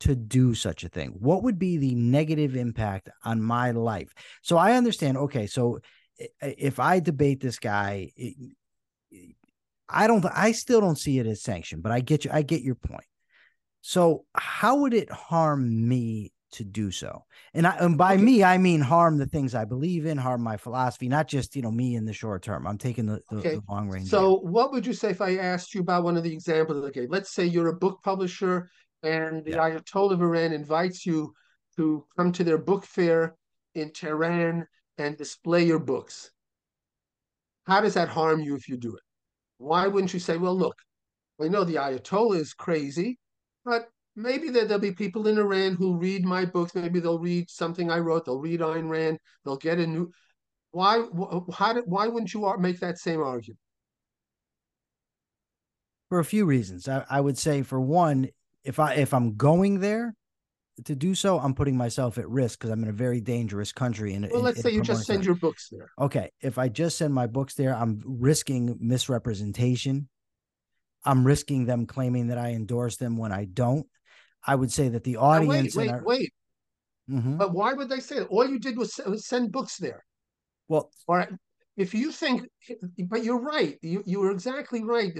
to 0.01 0.17
do 0.17 0.55
such 0.55 0.83
a 0.83 0.89
thing? 0.89 1.11
What 1.21 1.45
would 1.45 1.59
be 1.59 1.77
the 1.77 1.95
negative 1.95 2.57
impact 2.57 3.09
on 3.25 3.41
my 3.41 3.71
life? 3.71 4.13
So 4.43 4.57
I 4.57 4.73
understand. 4.73 5.17
Okay, 5.17 5.47
so 5.47 5.81
if 6.41 6.79
I 6.79 7.01
debate 7.01 7.41
this 7.41 7.59
guy, 7.59 8.13
I 9.89 10.07
don't. 10.07 10.25
I 10.25 10.53
still 10.53 10.81
don't 10.81 10.99
see 10.99 11.19
it 11.19 11.27
as 11.27 11.43
sanctioned, 11.43 11.83
but 11.83 11.93
I 11.93 12.01
get 12.01 12.25
you. 12.25 12.31
I 12.33 12.43
get 12.43 12.63
your 12.63 12.75
point. 12.75 13.05
So 13.83 14.25
how 14.35 14.77
would 14.77 14.95
it 14.95 15.11
harm 15.11 15.89
me 15.89 16.33
to 16.53 16.65
do 16.65 16.91
so? 16.91 17.25
And, 17.53 17.67
I, 17.67 17.77
and 17.79 17.99
by 17.99 18.15
okay. 18.15 18.23
me, 18.23 18.45
I 18.45 18.57
mean 18.57 18.81
harm 18.81 19.19
the 19.19 19.27
things 19.27 19.55
I 19.55 19.65
believe 19.65 20.07
in, 20.07 20.17
harm 20.17 20.41
my 20.43 20.57
philosophy, 20.57 21.09
not 21.09 21.27
just 21.27 21.57
you 21.57 21.63
know 21.63 21.71
me 21.71 21.97
in 21.97 22.05
the 22.05 22.13
short 22.13 22.43
term. 22.43 22.67
I'm 22.67 22.79
taking 22.79 23.07
the, 23.07 23.21
the, 23.31 23.39
okay. 23.39 23.55
the 23.57 23.63
long 23.69 23.89
range. 23.91 24.09
So, 24.09 24.37
what 24.39 24.73
would 24.73 24.87
you 24.87 24.93
say 24.93 25.11
if 25.11 25.21
I 25.21 25.37
asked 25.37 25.75
you 25.75 25.81
about 25.81 26.05
one 26.05 26.17
of 26.17 26.23
the 26.23 26.33
examples? 26.33 26.85
Okay, 26.87 27.07
let's 27.09 27.33
say 27.33 27.45
you're 27.45 27.69
a 27.69 27.77
book 27.77 28.01
publisher, 28.03 28.71
and 29.03 29.45
the 29.45 29.53
yeah. 29.53 29.59
Ayatollah 29.59 30.13
of 30.13 30.23
Iran 30.23 30.53
invites 30.53 31.05
you 31.05 31.35
to 31.77 32.07
come 32.17 32.33
to 32.33 32.45
their 32.45 32.59
book 32.59 32.85
fair 32.85 33.35
in 33.75 33.91
Tehran 33.93 34.67
and 34.99 35.17
display 35.17 35.65
your 35.65 35.79
books. 35.79 36.31
How 37.67 37.81
does 37.81 37.95
that 37.95 38.09
harm 38.09 38.41
you 38.41 38.57
if 38.57 38.69
you 38.69 38.77
do 38.77 38.95
it? 38.95 39.03
Why 39.59 39.87
wouldn't 39.87 40.13
you 40.13 40.21
say, 40.21 40.37
well, 40.37 40.57
look, 40.57 40.77
I 41.41 41.49
know 41.49 41.65
the 41.65 41.77
Ayatollah 41.77 42.39
is 42.39 42.53
crazy, 42.53 43.19
but 43.65 43.89
maybe 44.17 44.51
there, 44.51 44.67
will 44.67 44.79
be 44.79 44.93
people 44.93 45.29
in 45.29 45.39
Iran 45.39 45.75
who 45.75 45.97
read 45.97 46.25
my 46.25 46.45
books. 46.45 46.75
Maybe 46.75 47.01
they'll 47.01 47.19
read 47.19 47.51
something 47.51 47.91
I 47.91 47.99
wrote. 47.99 48.25
They'll 48.25 48.41
read 48.41 48.61
Ayn 48.61 48.89
Rand. 48.89 49.19
They'll 49.45 49.57
get 49.57 49.79
a 49.79 49.87
new. 49.87 50.11
Why? 50.73 51.05
How 51.55 51.73
did? 51.73 51.85
Why 51.87 52.09
wouldn't 52.09 52.33
you 52.33 52.55
make 52.59 52.81
that 52.81 52.99
same 52.99 53.23
argument? 53.23 53.59
For 56.09 56.19
a 56.19 56.25
few 56.25 56.45
reasons, 56.45 56.89
I, 56.89 57.05
I 57.09 57.21
would 57.21 57.39
say 57.39 57.63
for 57.63 57.81
one, 57.81 58.29
if 58.65 58.79
I 58.79 58.95
if 58.95 59.15
I'm 59.15 59.37
going 59.37 59.81
there 59.81 60.15
to 60.85 60.95
do 60.95 61.15
so, 61.15 61.39
I'm 61.39 61.55
putting 61.55 61.77
myself 61.77 62.19
at 62.19 62.29
risk 62.29 62.59
because 62.59 62.71
I'm 62.71 62.83
in 62.83 62.89
a 62.89 62.93
very 62.93 63.21
dangerous 63.21 63.73
country. 63.73 64.15
And 64.15 64.27
well, 64.31 64.39
in, 64.39 64.45
let's 64.45 64.59
in 64.59 64.63
say 64.63 64.71
you 64.71 64.83
just 64.83 65.07
send 65.07 65.25
your 65.25 65.35
books 65.35 65.69
there. 65.71 65.91
Okay, 65.99 66.31
if 66.41 66.59
I 66.59 66.69
just 66.69 66.99
send 66.99 67.13
my 67.15 67.27
books 67.27 67.55
there, 67.55 67.75
I'm 67.75 68.03
risking 68.05 68.77
misrepresentation. 68.81 70.09
I'm 71.05 71.25
risking 71.25 71.67
them 71.67 71.87
claiming 71.87 72.29
that 72.29 72.39
I 72.39 72.51
endorse 72.51 72.97
them 72.97 73.17
when 73.17 73.33
I 73.33 73.45
don't. 73.45 73.87
I 74.47 74.55
would 74.55 74.73
say 74.73 74.89
that 74.89 75.05
the 75.05 75.17
audience. 75.17 75.75
Now 75.77 75.81
wait, 75.81 75.89
wait, 75.89 75.95
our... 75.95 76.03
wait. 76.05 76.33
Mm-hmm. 77.11 77.37
But 77.37 77.53
why 77.53 77.73
would 77.73 77.89
they 77.89 78.01
say 78.01 78.21
that? 78.21 78.29
All 78.29 78.49
you 78.49 78.59
did 78.59 78.77
was, 78.77 78.99
was 79.07 79.27
send 79.27 79.53
books 79.53 79.77
there. 79.77 80.05
Well, 80.69 80.91
all 81.09 81.17
right. 81.17 81.29
If 81.77 81.95
you 81.95 82.13
think, 82.13 82.43
but 83.09 83.25
you're 83.25 83.41
right. 83.41 83.79
You 83.83 84.03
you 84.07 84.21
were 84.21 84.31
exactly 84.31 84.83
right. 84.85 85.13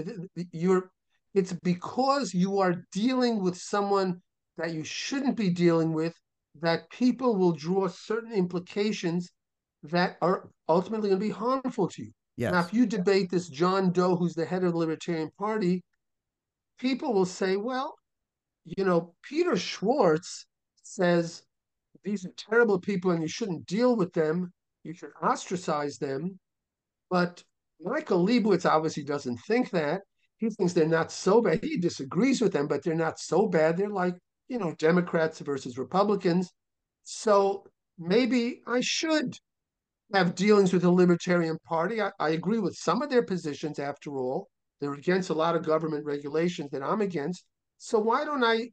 You're. 0.53 0.91
It's 1.35 1.53
because 1.53 2.35
you 2.35 2.59
are 2.59 2.85
dealing 2.93 3.43
with 3.43 3.57
someone 3.57 4.21
that 4.59 4.73
you 4.73 4.85
shouldn't 4.85 5.37
be 5.37 5.51
dealing 5.51 5.93
with 5.93 6.15
that 6.61 6.91
people 6.91 7.37
will 7.37 7.53
draw 7.53 7.89
certain 7.89 8.33
implications 8.33 9.31
that 9.85 10.17
are 10.21 10.49
ultimately 10.69 11.09
going 11.09 11.21
to 11.21 11.27
be 11.27 11.33
harmful 11.33 11.89
to 11.89 12.03
you. 12.03 12.11
Yes. 12.37 12.53
Now, 12.53 12.61
if 12.61 12.73
you 12.73 12.87
debate 12.87 13.31
this 13.31 13.49
John 13.49 13.91
Doe, 13.91 14.17
who's 14.17 14.35
the 14.35 14.45
head 14.45 14.65
of 14.65 14.73
the 14.73 14.79
Libertarian 14.79 15.31
Party, 15.39 15.83
people 16.79 17.13
will 17.13 17.27
say, 17.27 17.57
well, 17.57 17.95
you 18.65 18.85
know, 18.85 19.15
Peter 19.23 19.57
Schwartz 19.57 20.47
says 20.83 21.43
these 22.05 22.25
are 22.25 22.33
terrible 22.37 22.79
people 22.79 23.11
and 23.11 23.23
you 23.23 23.29
shouldn't 23.29 23.67
deal 23.67 23.97
with 23.97 24.13
them. 24.13 24.53
You 24.85 24.95
should 24.95 25.11
ostracize 25.23 25.99
them. 25.99 26.39
But 27.11 27.43
Michael 27.81 28.25
Leibowitz 28.25 28.67
obviously 28.67 29.05
doesn't 29.05 29.39
think 29.47 29.71
that. 29.71 30.03
He 30.39 30.51
thinks 30.51 30.73
they're 30.73 30.87
not 30.89 31.13
so 31.13 31.41
bad. 31.41 31.63
He 31.63 31.77
disagrees 31.77 32.41
with 32.41 32.53
them, 32.53 32.67
but 32.67 32.83
they're 32.83 32.95
not 32.95 33.19
so 33.19 33.47
bad. 33.47 33.77
They're 33.77 33.89
like, 33.89 34.15
you 34.53 34.59
know, 34.59 34.75
Democrats 34.79 35.41
versus 35.41 35.79
Republicans. 35.79 36.53
So 37.05 37.65
maybe 37.99 38.61
I 38.67 38.83
should 38.83 39.35
have 40.13 40.35
dealings 40.35 40.75
with 40.75 40.83
the 40.83 40.91
Libertarian 40.91 41.57
Party. 41.67 42.03
I, 42.03 42.11
I 42.21 42.31
agree 42.31 42.59
with 42.59 42.77
some 42.77 43.01
of 43.01 43.09
their 43.09 43.23
positions, 43.23 43.79
after 43.79 44.11
all. 44.11 44.49
They're 44.79 44.93
against 44.93 45.31
a 45.31 45.35
lot 45.35 45.57
of 45.57 45.65
government 45.65 46.05
regulations 46.05 46.69
that 46.73 46.83
I'm 46.83 47.01
against. 47.01 47.47
So 47.79 47.99
why 47.99 48.27
don't 48.27 48.45
I 48.45 48.69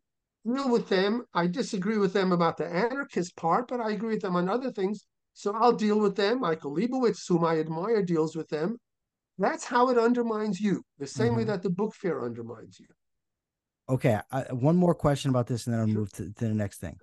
deal 0.45 0.69
with 0.69 0.89
them? 0.89 1.23
I 1.33 1.47
disagree 1.47 1.97
with 1.97 2.11
them 2.11 2.33
about 2.33 2.57
the 2.57 2.67
anarchist 2.67 3.37
part, 3.37 3.69
but 3.69 3.79
I 3.79 3.91
agree 3.91 4.15
with 4.15 4.21
them 4.21 4.35
on 4.35 4.49
other 4.49 4.71
things. 4.71 5.05
So 5.33 5.55
I'll 5.55 5.71
deal 5.71 5.99
with 5.99 6.17
them. 6.17 6.41
Michael 6.41 6.75
Leibowitz, 6.75 7.25
whom 7.25 7.45
I 7.45 7.57
admire, 7.57 8.03
deals 8.03 8.35
with 8.35 8.49
them. 8.49 8.75
That's 9.37 9.63
how 9.63 9.87
it 9.89 9.97
undermines 9.97 10.59
you, 10.59 10.83
the 10.97 11.07
same 11.07 11.27
mm-hmm. 11.27 11.37
way 11.37 11.43
that 11.45 11.63
the 11.63 11.69
book 11.69 11.95
fair 11.95 12.25
undermines 12.25 12.77
you. 12.81 12.87
Okay, 13.89 14.19
I, 14.31 14.41
one 14.53 14.75
more 14.75 14.93
question 14.93 15.31
about 15.31 15.47
this, 15.47 15.65
and 15.65 15.73
then 15.73 15.81
I'll 15.81 15.87
move 15.87 16.11
to, 16.13 16.31
to 16.31 16.47
the 16.47 16.53
next 16.53 16.77
thing. 16.77 16.99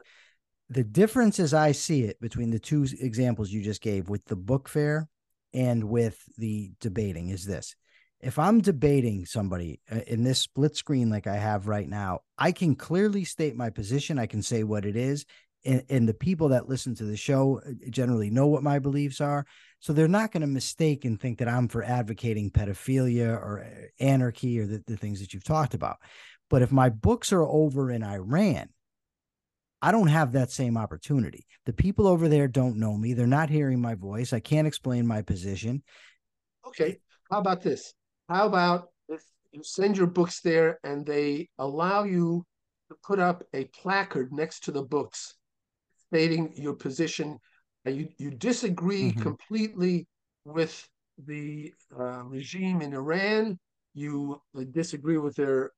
The 0.69 0.85
difference, 0.85 1.41
as 1.41 1.53
I 1.53 1.73
see 1.73 2.05
it, 2.05 2.21
between 2.21 2.51
the 2.51 2.61
two 2.61 2.87
examples 3.01 3.51
you 3.51 3.63
just 3.63 3.83
gave, 3.83 4.09
with 4.09 4.25
the 4.27 4.37
book 4.37 4.69
fair 4.69 5.09
and 5.53 5.85
with 5.85 6.23
the 6.39 6.71
debating, 6.81 7.31
is 7.31 7.45
this: 7.45 7.75
if 8.21 8.39
I'm 8.39 8.61
debating 8.61 9.27
somebody 9.27 9.81
uh, 9.91 10.01
in 10.07 10.23
this 10.23 10.41
split 10.41 10.77
screen 10.77 11.11
like 11.11 11.27
I 11.27 11.37
have 11.37 11.67
right 11.67 11.89
now, 11.89 12.21
I 12.39 12.53
can 12.53 12.77
clearly 12.77 13.25
state 13.25 13.57
my 13.57 13.71
position. 13.71 14.19
I 14.19 14.27
can 14.27 14.43
say 14.43 14.63
what 14.63 14.85
it 14.85 14.97
is. 14.97 15.27
And, 15.65 15.83
and 15.89 16.09
the 16.09 16.15
people 16.15 16.51
that 16.51 16.69
listen 16.69 16.95
to 16.97 17.05
the 17.05 17.17
show 17.17 17.61
uh, 17.67 17.73
generally 17.91 18.31
know 18.31 18.47
what 18.47 18.63
my 18.63 18.79
beliefs 18.79 19.21
are. 19.21 19.45
So 19.81 19.93
they're 19.93 20.07
not 20.07 20.31
going 20.31 20.43
to 20.43 20.47
mistake 20.47 21.05
and 21.05 21.21
think 21.21 21.39
that 21.39 21.49
I'm 21.49 21.67
for 21.67 21.83
advocating 21.83 22.51
pedophilia 22.51 23.31
or 23.31 23.65
uh, 23.65 23.87
anarchy 23.99 24.61
or 24.61 24.67
the, 24.67 24.85
the 24.87 24.97
things 24.97 25.19
that 25.21 25.35
you've 25.35 25.45
talked 25.45 25.75
about. 25.75 25.97
But 26.49 26.63
if 26.63 26.71
my 26.71 26.89
books 26.89 27.33
are 27.33 27.45
over 27.45 27.91
in 27.91 28.03
Iran, 28.03 28.69
I 29.83 29.93
don't 29.93 30.09
have 30.09 30.33
that 30.33 30.51
same 30.51 30.77
opportunity. 30.77 31.47
The 31.67 31.73
people 31.73 32.07
over 32.07 32.29
there 32.29 32.49
don't 32.49 32.77
know 32.77 32.97
me. 32.97 33.13
They're 33.13 33.27
not 33.27 33.51
hearing 33.51 33.81
my 33.81 33.95
voice. 33.95 34.33
I 34.33 34.41
can't 34.41 34.67
explain 34.67 35.07
my 35.07 35.23
position. 35.23 35.83
Okay. 36.67 36.99
How 37.31 37.39
about 37.39 37.63
this? 37.63 37.93
How 38.29 38.47
about 38.47 38.89
if 39.09 39.23
you 39.53 39.63
send 39.63 39.97
your 39.97 40.07
books 40.07 40.41
there 40.41 40.79
and 40.85 41.05
they 41.05 41.49
allow 41.59 42.05
you 42.05 42.45
to 42.89 42.97
put 43.05 43.19
up 43.19 43.43
a 43.53 43.65
placard 43.65 44.33
next 44.33 44.65
to 44.65 44.73
the 44.73 44.83
books 44.83 45.35
stating 46.09 46.53
your 46.57 46.75
position? 46.75 47.39
You, 47.85 48.09
you 48.19 48.31
disagree 48.31 49.11
mm-hmm. 49.11 49.23
completely 49.23 50.07
with 50.45 50.89
the 51.25 51.73
uh, 51.99 52.25
regime 52.25 52.83
in 52.83 52.95
Iran. 52.95 53.59
You 53.95 54.41
disagree 54.73 55.19
with 55.19 55.37
their 55.37 55.67
uh, 55.67 55.69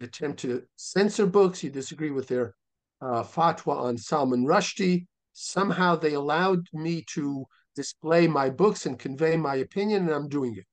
attempt 0.00 0.40
to 0.40 0.62
censor 0.76 1.26
books. 1.26 1.62
You 1.62 1.70
disagree 1.70 2.10
with 2.10 2.28
their 2.28 2.54
uh, 3.00 3.22
fatwa 3.22 3.76
on 3.82 3.96
Salman 3.96 4.46
Rushdie. 4.46 5.06
Somehow 5.32 5.96
they 5.96 6.14
allowed 6.14 6.66
me 6.72 7.04
to 7.14 7.44
display 7.74 8.26
my 8.26 8.50
books 8.50 8.86
and 8.86 8.98
convey 8.98 9.36
my 9.36 9.56
opinion, 9.56 10.02
and 10.02 10.12
I'm 10.12 10.28
doing 10.28 10.56
it 10.56 10.66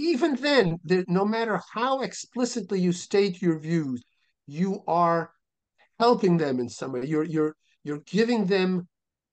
even 0.00 0.34
then, 0.36 0.78
no 1.08 1.24
matter 1.24 1.60
how 1.72 2.00
explicitly 2.00 2.80
you 2.80 2.92
state 2.92 3.42
your 3.42 3.58
views, 3.58 4.02
you 4.46 4.82
are 4.88 5.30
helping 5.98 6.38
them 6.38 6.58
in 6.58 6.68
some 6.68 6.92
way. 6.92 7.04
You're 7.04 7.24
you're 7.24 7.54
you're 7.84 8.02
giving 8.06 8.46
them 8.46 8.88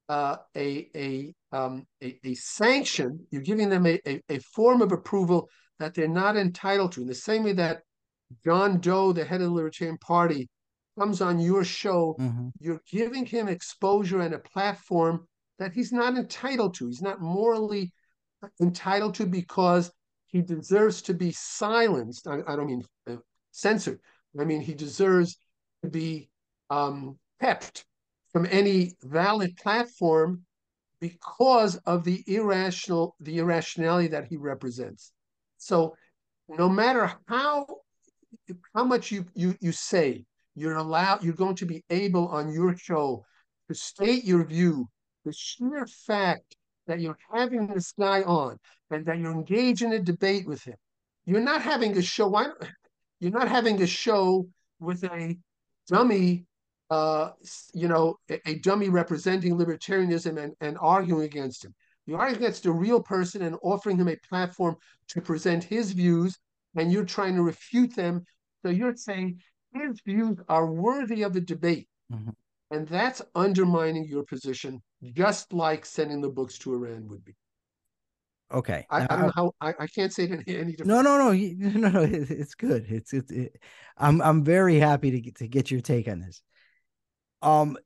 uh, 0.10 0.38
a 0.56 0.90
a, 0.96 1.34
um, 1.52 1.88
a, 2.04 2.20
a 2.24 2.34
sanction. 2.36 3.26
You're 3.32 3.42
giving 3.42 3.70
them 3.70 3.86
a, 3.86 4.00
a, 4.06 4.22
a 4.30 4.40
form 4.40 4.82
of 4.82 4.92
approval 4.92 5.50
that 5.80 5.94
they're 5.94 6.08
not 6.08 6.38
entitled 6.38 6.92
to. 6.94 7.02
In 7.02 7.08
the 7.08 7.16
same 7.16 7.44
way 7.44 7.54
that 7.54 7.84
John 8.46 8.80
Doe, 8.80 9.14
the 9.14 9.26
head 9.26 9.42
of 9.42 9.48
the 9.48 9.54
Libertarian 9.54 9.98
Party, 9.98 10.50
comes 10.98 11.22
on 11.22 11.40
your 11.40 11.64
show, 11.64 12.16
mm-hmm. 12.20 12.50
you're 12.60 12.82
giving 12.92 13.26
him 13.26 13.48
exposure 13.48 14.22
and 14.22 14.34
a 14.34 14.40
platform 14.40 15.28
that 15.60 15.74
he's 15.74 15.92
not 15.92 16.16
entitled 16.16 16.74
to. 16.76 16.88
He's 16.88 17.02
not 17.02 17.22
morally 17.22 17.92
entitled 18.62 19.16
to 19.16 19.26
because 19.26 19.92
he 20.26 20.42
deserves 20.42 21.02
to 21.04 21.14
be 21.14 21.32
silenced. 21.32 22.28
I, 22.28 22.40
I 22.48 22.56
don't 22.56 22.68
mean 22.68 22.84
uh, 23.10 23.18
censored. 23.52 24.00
I 24.40 24.44
mean 24.44 24.62
he 24.62 24.74
deserves 24.74 25.38
to 25.84 25.90
be 25.90 26.30
um, 26.70 27.18
kept 27.40 27.86
from 28.32 28.48
any 28.50 28.94
valid 29.04 29.56
platform 29.58 30.44
because 31.00 31.76
of 31.78 32.04
the 32.04 32.24
irrational, 32.28 33.16
the 33.20 33.38
irrationality 33.38 34.08
that 34.10 34.26
he 34.26 34.38
represents. 34.38 35.12
So 35.58 35.96
no 36.48 36.70
matter 36.70 37.12
how 37.28 37.68
how 38.74 38.84
much 38.84 39.12
you 39.12 39.26
you 39.34 39.56
you 39.60 39.72
say, 39.72 40.26
you're 40.56 40.76
allowed, 40.76 41.24
you're 41.24 41.34
going 41.34 41.56
to 41.56 41.66
be 41.66 41.84
able 41.90 42.28
on 42.30 42.52
your 42.52 42.76
show 42.78 43.26
to 43.68 43.76
state 43.76 44.24
your 44.24 44.44
view. 44.46 44.88
The 45.26 45.34
sheer 45.34 45.86
fact 45.86 46.56
that 46.88 47.00
you're 47.02 47.18
having 47.34 47.68
this 47.68 47.92
guy 47.92 48.22
on 48.24 48.58
and 48.90 49.06
that 49.06 49.18
you're 49.18 49.32
engaged 49.32 49.82
in 49.82 49.92
a 49.94 50.00
debate 50.00 50.48
with 50.48 50.64
him, 50.64 50.78
you're 51.26 51.42
not 51.42 51.62
having 51.62 51.98
a 51.98 52.02
show. 52.02 52.34
You're 53.20 53.32
not 53.32 53.50
having 53.50 53.82
a 53.82 53.88
show 53.88 54.48
with 54.80 55.04
a 55.04 55.38
dummy 55.88 56.46
uh, 56.90 57.32
you 57.74 57.88
know, 57.88 58.16
a, 58.30 58.40
a, 58.50 58.56
dummy 58.60 58.90
representing 58.90 59.58
libertarianism 59.58 60.42
and, 60.42 60.54
and 60.62 60.78
arguing 60.80 61.24
against 61.24 61.66
him. 61.66 61.76
You're 62.08 62.26
against 62.26 62.66
a 62.66 62.72
real 62.72 63.02
person 63.02 63.44
and 63.44 63.58
offering 63.62 63.98
him 63.98 64.08
a 64.08 64.16
platform 64.16 64.78
to 65.10 65.22
present 65.22 65.64
his 65.64 65.92
views, 65.92 66.40
and 66.76 66.92
you're 66.92 67.06
trying 67.06 67.36
to 67.36 67.44
refute 67.44 67.96
them. 67.96 68.24
So 68.64 68.72
you're 68.72 68.96
saying 68.96 69.42
his 69.74 70.02
views 70.06 70.38
are 70.50 70.66
worthy 70.66 71.24
of 71.24 71.36
a 71.36 71.42
debate. 71.42 71.88
Mm-hmm. 72.12 72.32
And 72.72 72.88
that's 72.88 73.22
undermining 73.36 74.06
your 74.06 74.24
position, 74.24 74.82
just 75.14 75.54
like 75.54 75.86
sending 75.86 76.22
the 76.22 76.30
books 76.30 76.58
to 76.60 76.74
Iran 76.74 77.08
would 77.10 77.24
be. 77.24 77.36
Okay. 78.54 78.86
I, 78.90 79.04
I 79.04 79.06
don't 79.08 79.22
know 79.24 79.32
how 79.36 79.52
I, 79.60 79.74
I 79.80 79.88
can't 79.88 80.12
say 80.12 80.24
it 80.24 80.32
any, 80.32 80.58
any 80.58 80.72
different. 80.72 80.88
No, 80.88 81.02
no, 81.02 81.18
no, 81.18 81.32
no, 81.34 81.90
no. 81.90 82.02
It's 82.04 82.56
good. 82.56 82.86
It's 82.90 83.14
it's. 83.14 83.32
It, 83.32 83.62
I'm 83.98 84.22
I'm 84.22 84.44
very 84.44 84.80
happy 84.80 85.12
to 85.12 85.20
get, 85.20 85.36
to 85.36 85.48
get 85.48 85.70
your 85.70 85.82
take 85.82 86.08
on 86.08 86.22
this. 86.22 86.42
Um, 87.42 87.78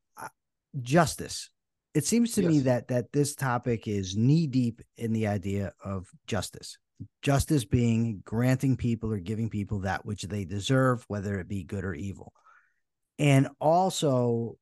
justice. 0.80 1.50
It 1.94 2.06
seems 2.06 2.34
to 2.34 2.42
yes. 2.42 2.52
me 2.52 2.60
that 2.62 2.88
that 2.88 3.12
this 3.12 3.36
topic 3.36 3.88
is 3.88 4.16
knee 4.16 4.48
deep 4.48 4.82
in 4.98 5.12
the 5.14 5.28
idea 5.28 5.74
of 5.84 6.08
justice. 6.26 6.78
Justice 7.22 7.66
being 7.66 8.22
granting 8.24 8.78
people 8.78 9.12
or 9.12 9.18
giving 9.18 9.50
people 9.50 9.80
that 9.80 10.06
which 10.06 10.24
they 10.24 10.46
deserve, 10.46 11.04
whether 11.08 11.40
it 11.40 11.48
be 11.48 11.64
good 11.64 11.84
or 11.84 11.94
evil. 11.94 12.32
And 13.18 13.50
also, 13.60 14.58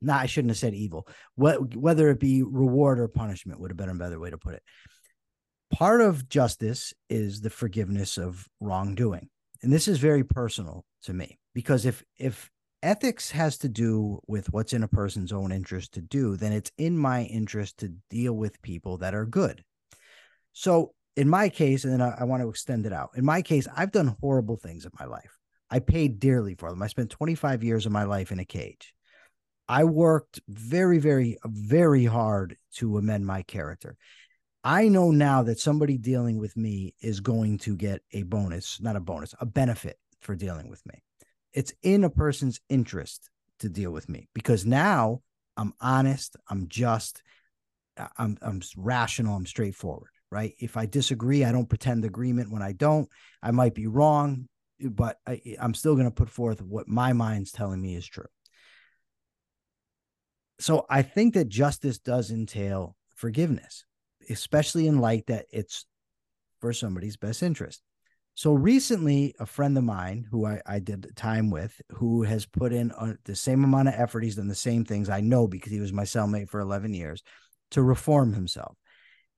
nah, 0.00 0.18
I 0.18 0.26
shouldn't 0.26 0.50
have 0.50 0.58
said 0.58 0.74
evil. 0.74 1.06
What 1.34 1.76
whether 1.76 2.08
it 2.08 2.20
be 2.20 2.42
reward 2.42 2.98
or 2.98 3.08
punishment 3.08 3.60
would 3.60 3.70
have 3.70 3.76
been 3.76 3.90
a 3.90 3.94
better 3.94 4.18
way 4.18 4.30
to 4.30 4.38
put 4.38 4.54
it. 4.54 4.62
Part 5.70 6.00
of 6.00 6.28
justice 6.28 6.94
is 7.08 7.42
the 7.42 7.50
forgiveness 7.50 8.16
of 8.16 8.48
wrongdoing. 8.60 9.28
And 9.62 9.72
this 9.72 9.88
is 9.88 9.98
very 9.98 10.24
personal 10.24 10.84
to 11.02 11.12
me 11.12 11.38
because 11.54 11.84
if 11.84 12.02
if 12.16 12.50
ethics 12.82 13.30
has 13.30 13.58
to 13.58 13.68
do 13.68 14.20
with 14.26 14.52
what's 14.52 14.72
in 14.72 14.82
a 14.82 14.88
person's 14.88 15.32
own 15.32 15.52
interest 15.52 15.92
to 15.94 16.00
do, 16.00 16.36
then 16.36 16.52
it's 16.52 16.72
in 16.78 16.96
my 16.96 17.24
interest 17.24 17.78
to 17.78 17.94
deal 18.08 18.32
with 18.32 18.62
people 18.62 18.98
that 18.98 19.14
are 19.14 19.26
good. 19.26 19.62
So, 20.52 20.94
in 21.16 21.28
my 21.28 21.48
case, 21.48 21.84
and 21.84 22.02
I, 22.02 22.16
I 22.20 22.24
want 22.24 22.42
to 22.42 22.48
extend 22.48 22.86
it 22.86 22.92
out. 22.92 23.10
In 23.16 23.24
my 23.24 23.42
case, 23.42 23.66
I've 23.76 23.92
done 23.92 24.16
horrible 24.20 24.56
things 24.56 24.84
in 24.84 24.92
my 24.98 25.06
life. 25.06 25.36
I 25.70 25.80
paid 25.80 26.20
dearly 26.20 26.54
for 26.54 26.70
them. 26.70 26.82
I 26.82 26.86
spent 26.86 27.10
25 27.10 27.62
years 27.62 27.84
of 27.84 27.92
my 27.92 28.04
life 28.04 28.32
in 28.32 28.38
a 28.38 28.44
cage. 28.44 28.94
I 29.68 29.84
worked 29.84 30.40
very, 30.48 30.98
very, 30.98 31.36
very 31.44 32.04
hard 32.04 32.56
to 32.76 32.98
amend 32.98 33.26
my 33.26 33.42
character. 33.42 33.96
I 34.64 34.88
know 34.88 35.10
now 35.10 35.42
that 35.44 35.60
somebody 35.60 35.96
dealing 35.98 36.38
with 36.38 36.56
me 36.56 36.94
is 37.00 37.20
going 37.20 37.58
to 37.58 37.76
get 37.76 38.02
a 38.12 38.22
bonus, 38.24 38.80
not 38.80 38.96
a 38.96 39.00
bonus, 39.00 39.34
a 39.40 39.46
benefit 39.46 39.98
for 40.20 40.34
dealing 40.34 40.68
with 40.68 40.84
me 40.86 41.02
it's 41.52 41.72
in 41.82 42.04
a 42.04 42.10
person's 42.10 42.60
interest 42.68 43.30
to 43.60 43.68
deal 43.68 43.90
with 43.90 44.08
me 44.08 44.28
because 44.34 44.64
now 44.64 45.20
I'm 45.56 45.74
honest, 45.80 46.36
I'm 46.48 46.68
just, 46.68 47.22
I'm 48.16 48.38
I'm 48.40 48.62
rational, 48.76 49.36
I'm 49.36 49.46
straightforward, 49.46 50.10
right? 50.30 50.54
If 50.58 50.76
I 50.76 50.86
disagree, 50.86 51.44
I 51.44 51.52
don't 51.52 51.68
pretend 51.68 52.04
agreement 52.04 52.50
when 52.50 52.62
I 52.62 52.72
don't. 52.72 53.08
I 53.42 53.50
might 53.50 53.74
be 53.74 53.86
wrong, 53.86 54.48
but 54.80 55.18
I, 55.26 55.40
I'm 55.60 55.74
still 55.74 55.94
going 55.94 56.06
to 56.06 56.10
put 56.10 56.30
forth 56.30 56.62
what 56.62 56.88
my 56.88 57.12
mind's 57.12 57.52
telling 57.52 57.82
me 57.82 57.96
is 57.96 58.06
true. 58.06 58.26
So 60.60 60.86
I 60.88 61.02
think 61.02 61.34
that 61.34 61.48
justice 61.48 61.98
does 61.98 62.30
entail 62.30 62.96
forgiveness, 63.14 63.84
especially 64.28 64.86
in 64.86 65.00
light 65.00 65.26
that 65.26 65.46
it's 65.50 65.86
for 66.60 66.72
somebody's 66.72 67.16
best 67.16 67.42
interest. 67.42 67.82
So 68.34 68.52
recently, 68.52 69.34
a 69.38 69.46
friend 69.46 69.76
of 69.76 69.84
mine 69.84 70.26
who 70.30 70.46
I, 70.46 70.62
I 70.64 70.78
did 70.78 71.14
time 71.14 71.50
with, 71.50 71.80
who 71.90 72.22
has 72.22 72.46
put 72.46 72.72
in 72.72 72.90
a, 72.92 73.14
the 73.24 73.36
same 73.36 73.64
amount 73.64 73.88
of 73.88 73.94
effort, 73.96 74.24
he's 74.24 74.36
done 74.36 74.48
the 74.48 74.54
same 74.54 74.84
things 74.84 75.08
I 75.08 75.20
know 75.20 75.46
because 75.46 75.72
he 75.72 75.80
was 75.80 75.92
my 75.92 76.04
cellmate 76.04 76.48
for 76.48 76.60
11 76.60 76.94
years 76.94 77.22
to 77.72 77.82
reform 77.82 78.32
himself. 78.32 78.76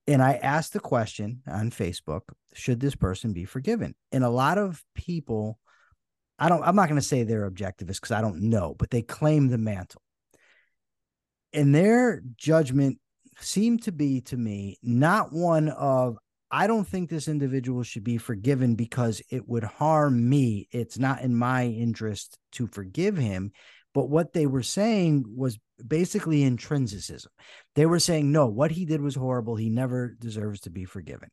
And 0.07 0.21
I 0.21 0.33
asked 0.33 0.73
the 0.73 0.79
question 0.79 1.41
on 1.47 1.71
Facebook 1.71 2.21
should 2.53 2.79
this 2.79 2.95
person 2.95 3.33
be 3.33 3.45
forgiven? 3.45 3.95
And 4.11 4.23
a 4.23 4.29
lot 4.29 4.57
of 4.57 4.83
people, 4.95 5.59
I 6.37 6.49
don't, 6.49 6.63
I'm 6.63 6.75
not 6.75 6.89
going 6.89 7.01
to 7.01 7.07
say 7.07 7.23
they're 7.23 7.49
objectivists 7.49 7.95
because 7.95 8.11
I 8.11 8.21
don't 8.21 8.43
know, 8.43 8.75
but 8.77 8.89
they 8.89 9.01
claim 9.01 9.47
the 9.47 9.57
mantle. 9.57 10.01
And 11.53 11.73
their 11.73 12.21
judgment 12.35 12.99
seemed 13.39 13.83
to 13.83 13.91
be 13.91 14.21
to 14.21 14.37
me 14.37 14.77
not 14.83 15.31
one 15.31 15.69
of 15.69 16.17
I 16.55 16.67
don't 16.67 16.87
think 16.87 17.09
this 17.09 17.27
individual 17.27 17.81
should 17.81 18.03
be 18.03 18.19
forgiven 18.19 18.75
because 18.75 19.23
it 19.31 19.49
would 19.49 19.63
harm 19.63 20.29
me. 20.29 20.67
It's 20.71 20.99
not 20.99 21.21
in 21.21 21.35
my 21.35 21.65
interest 21.65 22.37
to 22.53 22.67
forgive 22.67 23.17
him. 23.17 23.53
But 23.95 24.07
what 24.07 24.33
they 24.33 24.45
were 24.45 24.61
saying 24.61 25.25
was 25.35 25.57
basically 25.85 26.41
intrinsicism. 26.41 27.25
They 27.73 27.87
were 27.87 27.97
saying, 27.97 28.31
no, 28.31 28.45
what 28.45 28.69
he 28.69 28.85
did 28.85 29.01
was 29.01 29.15
horrible. 29.15 29.55
He 29.55 29.71
never 29.71 30.15
deserves 30.19 30.61
to 30.61 30.69
be 30.69 30.85
forgiven. 30.85 31.29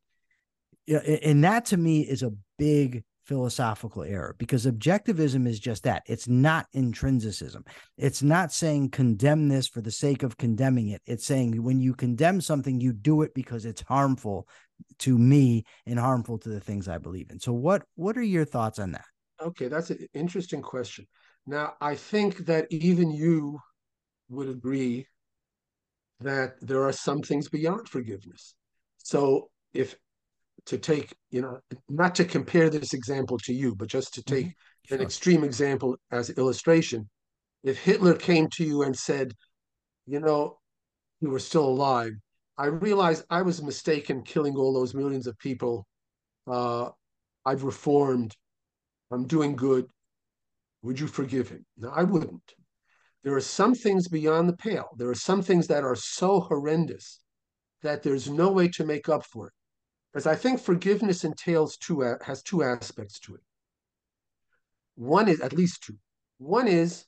And 0.89 1.45
that 1.45 1.67
to 1.67 1.77
me 1.77 2.01
is 2.01 2.23
a 2.23 2.33
big 2.59 3.05
philosophical 3.25 4.03
error 4.03 4.35
because 4.39 4.67
objectivism 4.67 5.47
is 5.47 5.61
just 5.61 5.85
that 5.85 6.03
it's 6.07 6.27
not 6.27 6.67
intrinsicism 6.75 7.65
it's 7.97 8.23
not 8.23 8.53
saying 8.53 8.89
condemn 8.89 9.49
this 9.49 9.69
for 9.69 9.81
the 9.81 9.91
sake 9.91 10.23
of 10.23 10.37
condemning 10.37 10.89
it 10.89 11.03
it's 11.07 11.27
saying 11.27 11.63
when 11.63 11.81
you 11.81 11.95
condemn 11.95 12.41
something 12.41 12.81
you 12.81 12.93
do 12.93 13.23
it 13.23 13.33
because 13.35 13.65
it's 13.65 13.83
harmful 13.83 14.49
to 14.99 15.17
me 15.19 15.65
and 15.87 15.99
harmful 15.99 16.39
to 16.39 16.49
the 16.49 16.61
things 16.61 16.89
I 16.89 16.99
believe 16.99 17.31
in. 17.31 17.41
So 17.41 17.53
what 17.53 17.83
what 17.95 18.17
are 18.17 18.23
your 18.23 18.45
thoughts 18.45 18.79
on 18.79 18.93
that? 18.93 19.05
Okay, 19.41 19.69
that's 19.69 19.91
an 19.91 20.07
interesting 20.15 20.63
question. 20.63 21.07
Now, 21.47 21.75
I 21.81 21.95
think 21.95 22.47
that 22.47 22.67
even 22.71 23.11
you 23.11 23.59
would 24.29 24.49
agree 24.49 25.07
that 26.21 26.55
there 26.61 26.85
are 26.85 26.93
some 26.93 27.23
things 27.23 27.49
beyond 27.49 27.89
forgiveness. 27.89 28.55
So 28.99 29.51
if 29.73 29.97
to 30.67 30.79
take, 30.79 31.15
you 31.31 31.43
know, 31.43 31.61
not 31.89 32.15
to 32.17 32.25
compare 32.25 32.71
this 32.71 32.95
example 32.95 33.39
to 33.39 33.53
you, 33.53 33.75
but 33.75 33.89
just 33.89 34.15
to 34.15 34.23
take 34.23 34.47
mm-hmm. 34.47 34.89
sure. 34.89 34.99
an 34.99 35.03
extreme 35.03 35.45
example 35.45 35.97
as 36.11 36.31
illustration, 36.31 37.09
if 37.63 37.79
Hitler 37.79 38.15
came 38.15 38.49
to 38.51 38.65
you 38.65 38.83
and 38.83 38.97
said, 38.97 39.33
you 40.07 40.21
know, 40.21 40.59
you 41.21 41.31
were 41.31 41.39
still 41.39 41.67
alive, 41.67 42.13
I 42.57 42.67
realized 42.67 43.25
I 43.31 43.43
was 43.43 43.63
mistaken 43.63 44.23
killing 44.23 44.57
all 44.57 44.73
those 44.73 44.95
millions 44.95 45.27
of 45.27 45.39
people. 45.39 45.87
Uh, 46.47 46.91
I've 47.45 47.65
reformed. 47.65 48.37
I'm 49.11 49.27
doing 49.27 49.57
good. 49.57 49.87
Would 50.83 51.01
you 51.01 51.07
forgive 51.07 51.49
him? 51.49 51.65
No, 51.77 51.91
I 51.91 52.05
wouldn't. 52.05 52.55
There 53.23 53.35
are 53.35 53.41
some 53.41 53.75
things 53.75 54.09
beyond 54.09 54.49
the 54.49 54.57
pale. 54.57 54.89
There 54.97 55.11
are 55.11 55.15
some 55.15 55.43
things 55.43 55.67
that 55.67 55.85
are 55.85 55.97
so 55.97 56.41
horrendous 56.41 57.21
that 57.83 58.03
there's 58.03 58.31
no 58.31 58.51
way 58.51 58.69
to 58.69 58.85
make 58.85 59.09
up 59.09 59.25
for 59.25 59.49
it. 59.49 59.53
Because 60.13 60.27
I 60.27 60.35
think 60.35 60.61
forgiveness 60.61 61.25
entails 61.25 61.77
two 61.77 62.01
has 62.23 62.43
two 62.43 62.63
aspects 62.63 63.21
to 63.21 63.37
it. 63.37 63.41
One 64.97 65.29
is 65.29 65.41
at 65.41 65.53
least 65.53 65.85
two. 65.85 65.97
One 66.39 66.67
is 66.67 67.07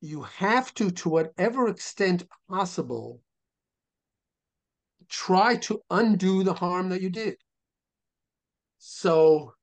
you 0.00 0.22
have 0.22 0.74
to, 0.74 0.90
to 0.90 1.08
whatever 1.08 1.68
extent 1.68 2.26
possible, 2.48 3.20
try 5.08 5.56
to 5.56 5.80
undo 5.90 6.42
the 6.42 6.54
harm 6.54 6.88
that 6.88 7.02
you 7.02 7.10
did. 7.10 7.36
So, 8.78 9.54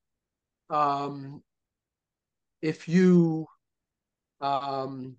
um, 0.69 1.43
if 2.61 2.87
you 2.87 3.47
um, 4.39 5.17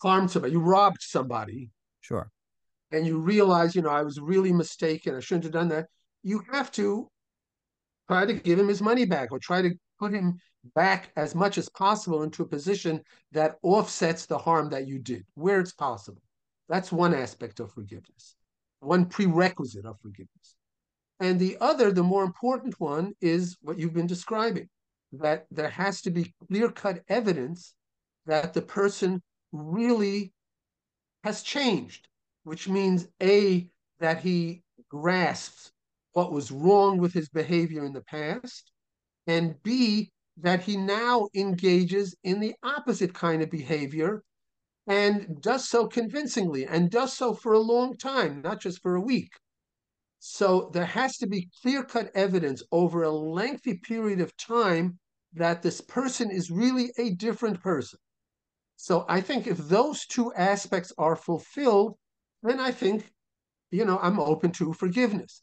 harmed 0.00 0.30
somebody, 0.30 0.52
you 0.52 0.60
robbed 0.60 1.00
somebody, 1.00 1.70
sure, 2.00 2.30
and 2.92 3.06
you 3.06 3.18
realize, 3.18 3.74
you 3.74 3.82
know, 3.82 3.90
I 3.90 4.02
was 4.02 4.20
really 4.20 4.52
mistaken. 4.52 5.14
I 5.14 5.20
shouldn't 5.20 5.44
have 5.44 5.52
done 5.52 5.68
that. 5.68 5.86
You 6.22 6.42
have 6.52 6.70
to 6.72 7.08
try 8.08 8.26
to 8.26 8.32
give 8.32 8.58
him 8.58 8.68
his 8.68 8.82
money 8.82 9.04
back, 9.04 9.32
or 9.32 9.38
try 9.38 9.62
to 9.62 9.74
put 9.98 10.12
him 10.12 10.38
back 10.74 11.10
as 11.16 11.34
much 11.34 11.58
as 11.58 11.68
possible 11.68 12.22
into 12.22 12.42
a 12.42 12.48
position 12.48 13.00
that 13.32 13.56
offsets 13.62 14.26
the 14.26 14.38
harm 14.38 14.68
that 14.70 14.86
you 14.86 14.98
did, 14.98 15.24
where 15.34 15.60
it's 15.60 15.72
possible. 15.72 16.22
That's 16.68 16.92
one 16.92 17.14
aspect 17.14 17.60
of 17.60 17.72
forgiveness 17.72 18.36
one 18.82 19.06
prerequisite 19.06 19.86
of 19.86 19.98
forgiveness. 20.00 20.56
And 21.20 21.38
the 21.38 21.56
other, 21.60 21.92
the 21.92 22.02
more 22.02 22.24
important 22.24 22.78
one, 22.80 23.12
is 23.20 23.56
what 23.62 23.78
you've 23.78 23.94
been 23.94 24.06
describing 24.06 24.68
that 25.12 25.46
there 25.50 25.68
has 25.68 26.00
to 26.02 26.10
be 26.10 26.32
clear 26.48 26.70
cut 26.70 27.02
evidence 27.08 27.74
that 28.26 28.54
the 28.54 28.62
person 28.62 29.22
really 29.52 30.32
has 31.22 31.42
changed, 31.42 32.08
which 32.44 32.68
means 32.68 33.06
A, 33.22 33.68
that 34.00 34.20
he 34.20 34.62
grasps 34.88 35.72
what 36.12 36.32
was 36.32 36.50
wrong 36.50 36.98
with 36.98 37.12
his 37.12 37.28
behavior 37.28 37.84
in 37.84 37.92
the 37.92 38.02
past, 38.02 38.70
and 39.26 39.62
B, 39.62 40.10
that 40.36 40.62
he 40.62 40.76
now 40.76 41.28
engages 41.34 42.16
in 42.24 42.40
the 42.40 42.54
opposite 42.62 43.14
kind 43.14 43.42
of 43.42 43.50
behavior 43.50 44.22
and 44.86 45.40
does 45.40 45.68
so 45.68 45.86
convincingly 45.86 46.66
and 46.66 46.90
does 46.90 47.12
so 47.12 47.34
for 47.34 47.52
a 47.52 47.58
long 47.58 47.96
time, 47.96 48.42
not 48.42 48.60
just 48.60 48.82
for 48.82 48.96
a 48.96 49.00
week. 49.00 49.30
So 50.18 50.70
there 50.72 50.86
has 50.86 51.16
to 51.18 51.26
be 51.26 51.48
clear 51.62 51.84
cut 51.84 52.10
evidence 52.14 52.62
over 52.72 53.02
a 53.02 53.10
lengthy 53.10 53.78
period 53.78 54.20
of 54.20 54.36
time 54.36 54.98
that 55.34 55.62
this 55.62 55.80
person 55.80 56.30
is 56.30 56.50
really 56.50 56.92
a 56.98 57.10
different 57.14 57.60
person. 57.60 57.98
So 58.76 59.04
I 59.08 59.20
think 59.20 59.46
if 59.46 59.58
those 59.58 60.06
two 60.06 60.32
aspects 60.34 60.92
are 60.98 61.16
fulfilled, 61.16 61.96
then 62.42 62.60
I 62.60 62.70
think, 62.70 63.10
you 63.70 63.84
know, 63.84 63.98
I'm 64.02 64.18
open 64.18 64.52
to 64.52 64.72
forgiveness. 64.72 65.42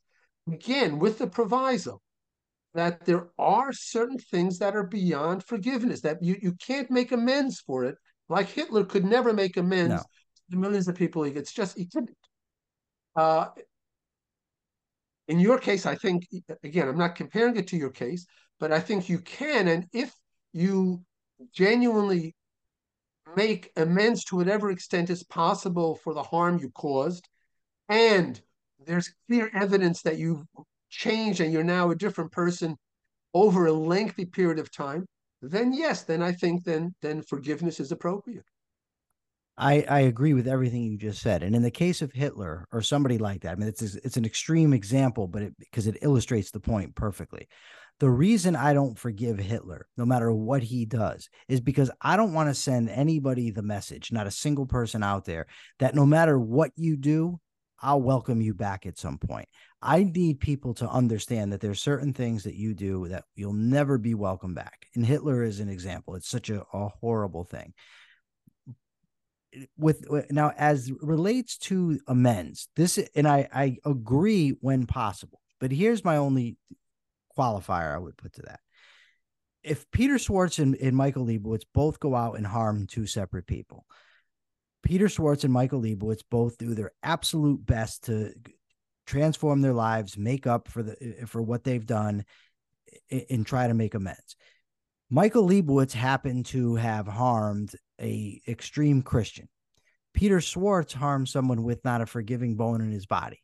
Again, 0.51 0.99
with 0.99 1.17
the 1.17 1.27
proviso 1.27 2.01
that 2.73 3.05
there 3.05 3.27
are 3.37 3.73
certain 3.73 4.17
things 4.17 4.59
that 4.59 4.75
are 4.75 4.83
beyond 4.83 5.43
forgiveness, 5.43 6.01
that 6.01 6.21
you, 6.21 6.37
you 6.41 6.53
can't 6.53 6.91
make 6.91 7.11
amends 7.11 7.59
for 7.59 7.85
it. 7.85 7.95
Like 8.27 8.47
Hitler 8.47 8.83
could 8.83 9.05
never 9.05 9.33
make 9.33 9.57
amends 9.57 9.89
no. 9.89 9.97
to 9.97 10.43
the 10.49 10.57
millions 10.57 10.87
of 10.87 10.95
people 10.95 11.23
he 11.23 11.31
gets 11.31 11.51
just 11.51 11.77
he 11.77 11.87
couldn't. 11.87 12.15
Uh, 13.15 13.47
in 15.27 15.39
your 15.39 15.59
case, 15.59 15.85
I 15.85 15.95
think 15.95 16.27
again, 16.63 16.87
I'm 16.87 16.97
not 16.97 17.15
comparing 17.15 17.55
it 17.57 17.67
to 17.67 17.77
your 17.77 17.89
case, 17.89 18.25
but 18.59 18.71
I 18.71 18.79
think 18.79 19.09
you 19.09 19.19
can, 19.19 19.67
and 19.67 19.87
if 19.93 20.13
you 20.53 21.03
genuinely 21.53 22.35
make 23.35 23.71
amends 23.75 24.23
to 24.25 24.35
whatever 24.35 24.71
extent 24.71 25.09
is 25.09 25.23
possible 25.23 25.95
for 25.95 26.13
the 26.13 26.23
harm 26.23 26.59
you 26.59 26.69
caused, 26.71 27.27
and 27.87 28.39
there's 28.85 29.13
clear 29.27 29.49
evidence 29.53 30.01
that 30.03 30.17
you've 30.17 30.43
changed 30.89 31.39
and 31.39 31.53
you're 31.53 31.63
now 31.63 31.91
a 31.91 31.95
different 31.95 32.31
person 32.31 32.75
over 33.33 33.67
a 33.67 33.73
lengthy 33.73 34.25
period 34.25 34.59
of 34.59 34.71
time, 34.71 35.05
then 35.41 35.73
yes, 35.73 36.03
then 36.03 36.21
I 36.21 36.31
think 36.31 36.63
then 36.63 36.95
then 37.01 37.21
forgiveness 37.21 37.79
is 37.79 37.91
appropriate. 37.91 38.45
I, 39.57 39.85
I 39.89 39.99
agree 40.01 40.33
with 40.33 40.47
everything 40.47 40.83
you 40.83 40.97
just 40.97 41.21
said. 41.21 41.43
And 41.43 41.53
in 41.53 41.61
the 41.61 41.69
case 41.69 42.01
of 42.01 42.13
Hitler 42.13 42.65
or 42.71 42.81
somebody 42.81 43.17
like 43.17 43.41
that, 43.41 43.51
I 43.51 43.55
mean, 43.55 43.67
it's 43.67 43.81
it's 43.81 44.17
an 44.17 44.25
extreme 44.25 44.73
example, 44.73 45.27
but 45.27 45.41
it, 45.41 45.53
because 45.59 45.85
it 45.85 45.97
illustrates 46.01 46.49
the 46.49 46.61
point 46.61 46.95
perfectly. 46.95 47.47
The 47.99 48.09
reason 48.09 48.55
I 48.55 48.73
don't 48.73 48.97
forgive 48.97 49.37
Hitler, 49.39 49.87
no 49.97 50.05
matter 50.05 50.31
what 50.31 50.63
he 50.63 50.85
does, 50.85 51.29
is 51.49 51.59
because 51.59 51.91
I 52.01 52.15
don't 52.15 52.33
want 52.33 52.49
to 52.49 52.55
send 52.55 52.89
anybody 52.89 53.51
the 53.51 53.61
message, 53.61 54.11
not 54.11 54.27
a 54.27 54.31
single 54.31 54.65
person 54.65 55.03
out 55.03 55.25
there, 55.25 55.47
that 55.79 55.95
no 55.95 56.05
matter 56.05 56.39
what 56.39 56.71
you 56.77 56.95
do, 56.95 57.39
I'll 57.81 58.01
welcome 58.01 58.41
you 58.41 58.53
back 58.53 58.85
at 58.85 58.97
some 58.97 59.17
point. 59.17 59.47
I 59.81 60.03
need 60.03 60.39
people 60.39 60.73
to 60.75 60.89
understand 60.89 61.53
that 61.53 61.61
there's 61.61 61.81
certain 61.81 62.13
things 62.13 62.43
that 62.43 62.55
you 62.55 62.73
do 62.73 63.07
that 63.09 63.25
you'll 63.35 63.53
never 63.53 63.97
be 63.97 64.13
welcome 64.13 64.53
back. 64.53 64.87
And 64.95 65.05
Hitler 65.05 65.43
is 65.43 65.59
an 65.59 65.69
example. 65.69 66.15
It's 66.15 66.29
such 66.29 66.49
a, 66.49 66.63
a 66.73 66.89
horrible 67.01 67.43
thing. 67.43 67.73
With 69.77 70.05
now, 70.29 70.53
as 70.57 70.91
relates 71.01 71.57
to 71.59 71.99
amends, 72.07 72.67
this 72.75 72.99
and 73.15 73.27
I, 73.27 73.47
I 73.53 73.77
agree 73.83 74.49
when 74.61 74.85
possible. 74.85 75.41
But 75.59 75.71
here's 75.71 76.05
my 76.05 76.17
only 76.17 76.57
qualifier 77.39 77.93
I 77.93 77.97
would 77.97 78.17
put 78.17 78.33
to 78.33 78.41
that. 78.43 78.59
If 79.63 79.89
Peter 79.91 80.17
Schwartz 80.17 80.59
and, 80.59 80.75
and 80.75 80.95
Michael 80.95 81.25
Leibowitz 81.25 81.65
both 81.73 81.99
go 81.99 82.15
out 82.15 82.37
and 82.37 82.47
harm 82.47 82.87
two 82.87 83.05
separate 83.05 83.47
people, 83.47 83.85
Peter 84.83 85.09
Schwartz 85.09 85.43
and 85.43 85.53
Michael 85.53 85.81
Leibowitz 85.81 86.23
both 86.29 86.57
do 86.57 86.73
their 86.73 86.91
absolute 87.03 87.65
best 87.65 88.05
to 88.05 88.33
transform 89.05 89.61
their 89.61 89.73
lives, 89.73 90.17
make 90.17 90.47
up 90.47 90.67
for 90.67 90.83
the 90.83 91.25
for 91.27 91.41
what 91.41 91.63
they've 91.63 91.85
done, 91.85 92.23
and 93.29 93.45
try 93.45 93.67
to 93.67 93.73
make 93.73 93.93
amends. 93.93 94.35
Michael 95.09 95.45
Leibowitz 95.45 95.93
happened 95.93 96.45
to 96.47 96.75
have 96.75 97.07
harmed 97.07 97.71
a 97.99 98.41
extreme 98.47 99.01
Christian. 99.01 99.49
Peter 100.13 100.39
Schwartz 100.39 100.93
harmed 100.93 101.27
someone 101.27 101.63
with 101.63 101.83
not 101.83 102.01
a 102.01 102.05
forgiving 102.05 102.55
bone 102.55 102.81
in 102.81 102.91
his 102.91 103.05
body 103.05 103.41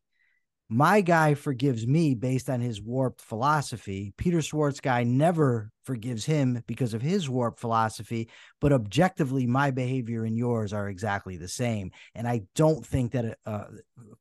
my 0.67 1.01
guy 1.01 1.35
forgives 1.35 1.85
me 1.85 2.15
based 2.15 2.49
on 2.49 2.59
his 2.59 2.81
warped 2.81 3.21
philosophy. 3.21 4.13
Peter 4.17 4.41
Schwartz 4.41 4.79
guy 4.79 5.03
never 5.03 5.71
forgives 5.83 6.25
him 6.25 6.63
because 6.65 6.95
of 6.95 7.03
his 7.03 7.29
warped 7.29 7.59
philosophy, 7.59 8.29
but 8.59 8.73
objectively, 8.73 9.45
my 9.45 9.69
behavior 9.69 10.25
and 10.25 10.35
yours 10.35 10.73
are 10.73 10.89
exactly 10.89 11.37
the 11.37 11.47
same. 11.47 11.91
And 12.15 12.27
I 12.27 12.41
don't 12.55 12.83
think 12.83 13.11
that 13.11 13.37
uh, 13.45 13.65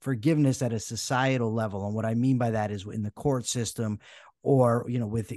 forgiveness 0.00 0.60
at 0.60 0.74
a 0.74 0.80
societal 0.80 1.52
level, 1.52 1.86
and 1.86 1.94
what 1.94 2.04
I 2.04 2.14
mean 2.14 2.36
by 2.36 2.50
that 2.50 2.70
is 2.70 2.84
in 2.84 3.02
the 3.02 3.10
court 3.12 3.46
system 3.46 3.98
or 4.42 4.84
you 4.86 4.98
know 4.98 5.06
with 5.06 5.32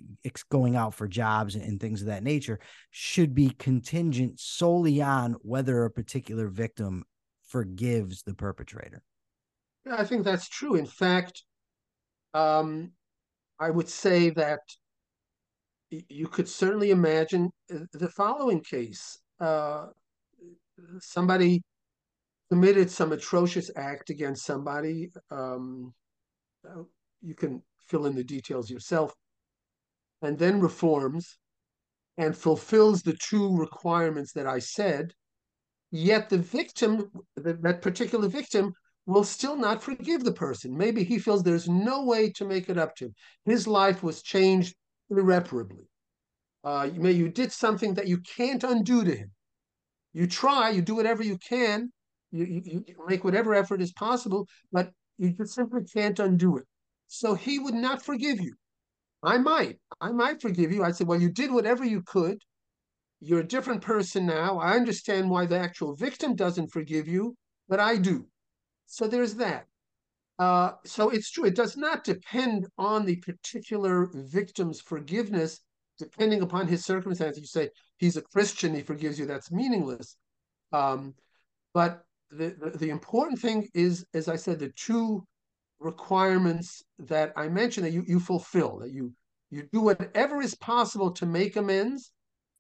going 0.49 0.75
out 0.75 0.93
for 0.93 1.07
jobs 1.07 1.55
and 1.55 1.79
things 1.79 2.01
of 2.01 2.07
that 2.07 2.23
nature 2.23 2.59
should 2.91 3.33
be 3.33 3.49
contingent 3.51 4.37
solely 4.37 5.01
on 5.01 5.37
whether 5.41 5.85
a 5.85 5.89
particular 5.89 6.49
victim 6.49 7.05
forgives 7.45 8.23
the 8.23 8.33
perpetrator 8.33 9.01
yeah, 9.87 9.95
I 9.97 10.03
think 10.03 10.23
that's 10.23 10.49
true. 10.49 10.75
In 10.75 10.85
fact, 10.85 11.43
um, 12.33 12.91
I 13.59 13.69
would 13.69 13.89
say 13.89 14.29
that 14.31 14.59
you 15.89 16.27
could 16.27 16.47
certainly 16.47 16.91
imagine 16.91 17.49
uh, 17.73 17.79
the 17.93 18.09
following 18.09 18.61
case. 18.61 19.17
Uh, 19.39 19.87
somebody 20.99 21.63
committed 22.51 22.89
some 22.89 23.11
atrocious 23.11 23.71
act 23.75 24.09
against 24.09 24.45
somebody. 24.45 25.11
Um, 25.31 25.93
uh, 26.67 26.83
you 27.21 27.35
can 27.35 27.61
fill 27.87 28.05
in 28.05 28.15
the 28.15 28.23
details 28.23 28.69
yourself. 28.69 29.13
And 30.21 30.37
then 30.37 30.59
reforms 30.59 31.37
and 32.17 32.35
fulfills 32.35 33.01
the 33.01 33.17
two 33.29 33.55
requirements 33.55 34.33
that 34.33 34.47
I 34.47 34.59
said. 34.59 35.13
Yet 35.91 36.29
the 36.29 36.39
victim, 36.39 37.09
that 37.37 37.81
particular 37.81 38.27
victim, 38.27 38.73
will 39.07 39.23
still 39.23 39.55
not 39.55 39.81
forgive 39.81 40.23
the 40.23 40.33
person. 40.33 40.77
Maybe 40.77 41.03
he 41.03 41.17
feels 41.17 41.41
there's 41.41 41.69
no 41.69 42.03
way 42.03 42.29
to 42.31 42.45
make 42.45 42.69
it 42.69 42.77
up 42.77 42.95
to 42.97 43.05
him. 43.05 43.15
His 43.45 43.65
life 43.65 44.03
was 44.03 44.21
changed 44.21 44.75
irreparably. 45.09 45.87
Uh, 46.63 46.89
you, 46.93 46.99
may, 46.99 47.13
you 47.13 47.29
did 47.29 47.51
something 47.53 47.93
that 47.93 48.07
you 48.07 48.19
can't 48.19 48.63
undo 48.65 49.05
to 49.05 49.15
him. 49.15 49.31
You 50.13 50.27
try, 50.27 50.71
you 50.71 50.81
do 50.81 50.95
whatever 50.95 51.23
you 51.23 51.37
can, 51.37 51.91
you, 52.31 52.43
you, 52.43 52.83
you 52.85 52.95
make 53.07 53.23
whatever 53.23 53.55
effort 53.55 53.81
is 53.81 53.93
possible, 53.93 54.45
but 54.73 54.91
you 55.17 55.31
just 55.31 55.55
simply 55.55 55.85
can't 55.85 56.19
undo 56.19 56.57
it. 56.57 56.65
So 57.07 57.33
he 57.33 57.59
would 57.59 57.73
not 57.73 58.03
forgive 58.03 58.41
you. 58.41 58.55
I 59.23 59.37
might. 59.37 59.79
I 60.01 60.11
might 60.11 60.41
forgive 60.41 60.73
you. 60.73 60.83
I'd 60.83 60.97
say, 60.97 61.05
well, 61.05 61.21
you 61.21 61.29
did 61.29 61.51
whatever 61.51 61.85
you 61.85 62.01
could. 62.01 62.39
You're 63.21 63.39
a 63.39 63.47
different 63.47 63.81
person 63.81 64.25
now. 64.25 64.59
I 64.59 64.73
understand 64.73 65.29
why 65.29 65.45
the 65.45 65.57
actual 65.57 65.95
victim 65.95 66.35
doesn't 66.35 66.73
forgive 66.73 67.07
you, 67.07 67.35
but 67.69 67.79
I 67.79 67.95
do. 67.95 68.27
So 68.87 69.07
there's 69.07 69.35
that. 69.35 69.67
Uh, 70.39 70.71
so 70.85 71.09
it's 71.09 71.29
true. 71.31 71.45
It 71.45 71.55
does 71.55 71.77
not 71.77 72.03
depend 72.03 72.67
on 72.77 73.05
the 73.05 73.17
particular 73.17 74.09
victim's 74.13 74.81
forgiveness, 74.81 75.59
depending 75.97 76.41
upon 76.41 76.67
his 76.67 76.85
circumstances. 76.85 77.41
You 77.41 77.47
say 77.47 77.69
he's 77.97 78.17
a 78.17 78.21
Christian, 78.21 78.73
he 78.73 78.81
forgives 78.81 79.19
you. 79.19 79.25
That's 79.25 79.51
meaningless. 79.51 80.15
Um, 80.71 81.15
but 81.73 82.03
the, 82.29 82.55
the, 82.59 82.77
the 82.77 82.89
important 82.89 83.39
thing 83.39 83.67
is, 83.73 84.05
as 84.13 84.27
I 84.27 84.35
said, 84.35 84.59
the 84.59 84.69
two 84.69 85.25
requirements 85.79 86.83
that 86.99 87.33
I 87.35 87.49
mentioned 87.49 87.85
that 87.85 87.93
you 87.93 88.03
you 88.07 88.19
fulfill 88.19 88.79
that 88.79 88.91
you 88.91 89.13
you 89.51 89.67
do 89.71 89.81
whatever 89.81 90.41
is 90.41 90.55
possible 90.55 91.11
to 91.11 91.25
make 91.25 91.55
amends, 91.55 92.11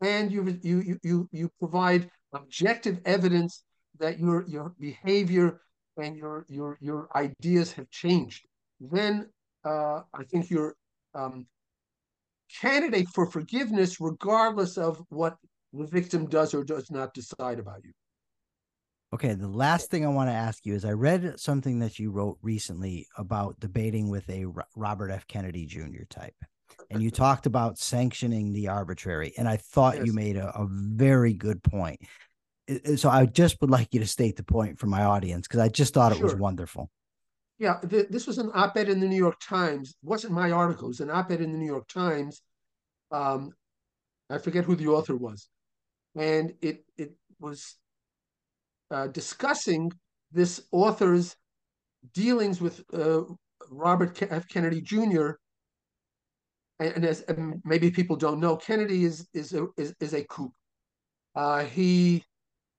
and 0.01 0.31
you 0.31 0.57
you 0.61 0.97
you 1.03 1.29
you 1.31 1.49
provide 1.59 2.09
objective 2.33 2.99
evidence 3.05 3.63
that 3.99 4.19
your 4.19 4.45
your 4.47 4.73
behavior 4.79 5.61
and 5.97 6.15
your 6.15 6.45
your 6.49 6.77
your 6.81 7.09
ideas 7.15 7.71
have 7.73 7.89
changed, 7.89 8.45
then 8.79 9.29
uh, 9.65 10.01
I 10.13 10.23
think 10.29 10.49
you're 10.49 10.75
um, 11.13 11.47
candidate 12.61 13.07
for 13.13 13.25
forgiveness, 13.25 13.99
regardless 13.99 14.77
of 14.77 15.03
what 15.09 15.37
the 15.73 15.85
victim 15.85 16.27
does 16.27 16.53
or 16.53 16.63
does 16.63 16.89
not 16.91 17.13
decide 17.13 17.59
about 17.59 17.83
you. 17.83 17.91
Okay, 19.13 19.33
the 19.33 19.47
last 19.47 19.89
thing 19.89 20.05
I 20.05 20.09
want 20.09 20.29
to 20.29 20.33
ask 20.33 20.65
you 20.65 20.73
is 20.75 20.83
I 20.83 20.91
read 20.91 21.39
something 21.39 21.79
that 21.79 21.97
you 21.97 22.11
wrote 22.11 22.37
recently 22.41 23.07
about 23.17 23.57
debating 23.59 24.09
with 24.09 24.29
a 24.29 24.45
Robert 24.75 25.11
F. 25.11 25.25
Kennedy 25.27 25.65
Jr. 25.65 26.03
type. 26.09 26.35
And 26.91 27.01
you 27.01 27.09
talked 27.09 27.45
about 27.45 27.77
sanctioning 27.77 28.51
the 28.51 28.67
arbitrary. 28.67 29.33
And 29.37 29.47
I 29.47 29.57
thought 29.57 29.95
yes. 29.95 30.05
you 30.05 30.13
made 30.13 30.35
a, 30.35 30.49
a 30.49 30.67
very 30.69 31.33
good 31.33 31.63
point 31.63 32.01
so 32.95 33.09
I 33.09 33.25
just 33.25 33.59
would 33.61 33.69
like 33.69 33.93
you 33.93 33.99
to 33.99 34.07
state 34.07 34.35
the 34.35 34.43
point 34.43 34.77
for 34.77 34.87
my 34.87 35.03
audience 35.03 35.47
because 35.47 35.59
I 35.59 35.69
just 35.69 35.93
thought 35.93 36.13
sure. 36.13 36.21
it 36.21 36.23
was 36.23 36.35
wonderful. 36.35 36.89
Yeah, 37.59 37.79
th- 37.89 38.07
this 38.09 38.27
was 38.27 38.37
an 38.37 38.51
op-ed 38.53 38.89
in 38.89 38.99
the 38.99 39.07
New 39.07 39.17
York 39.17 39.39
Times. 39.41 39.89
It 39.89 40.07
wasn't 40.07 40.33
my 40.33 40.51
article. 40.51 40.85
It 40.85 40.89
was 40.89 40.99
an 40.99 41.09
op-ed 41.09 41.41
in 41.41 41.51
the 41.51 41.57
New 41.57 41.65
York 41.65 41.87
Times. 41.87 42.41
Um, 43.11 43.51
I 44.29 44.37
forget 44.37 44.65
who 44.65 44.75
the 44.75 44.87
author 44.87 45.15
was, 45.15 45.47
and 46.15 46.53
it 46.61 46.83
it 46.97 47.13
was 47.39 47.77
uh, 48.91 49.07
discussing 49.07 49.91
this 50.31 50.61
author's 50.71 51.35
dealings 52.13 52.61
with 52.61 52.83
uh, 52.93 53.21
Robert 53.69 54.21
F. 54.21 54.47
Kennedy 54.49 54.81
Jr. 54.81 55.31
And, 56.79 57.05
as 57.05 57.21
and 57.21 57.61
maybe 57.65 57.89
people 57.89 58.17
don't 58.17 58.39
know, 58.39 58.55
Kennedy 58.55 59.03
is 59.03 59.27
is 59.33 59.53
a, 59.53 59.67
is, 59.77 59.95
is 59.99 60.13
a 60.13 60.23
kook. 60.25 60.51
Uh, 61.33 61.63
he 61.63 62.23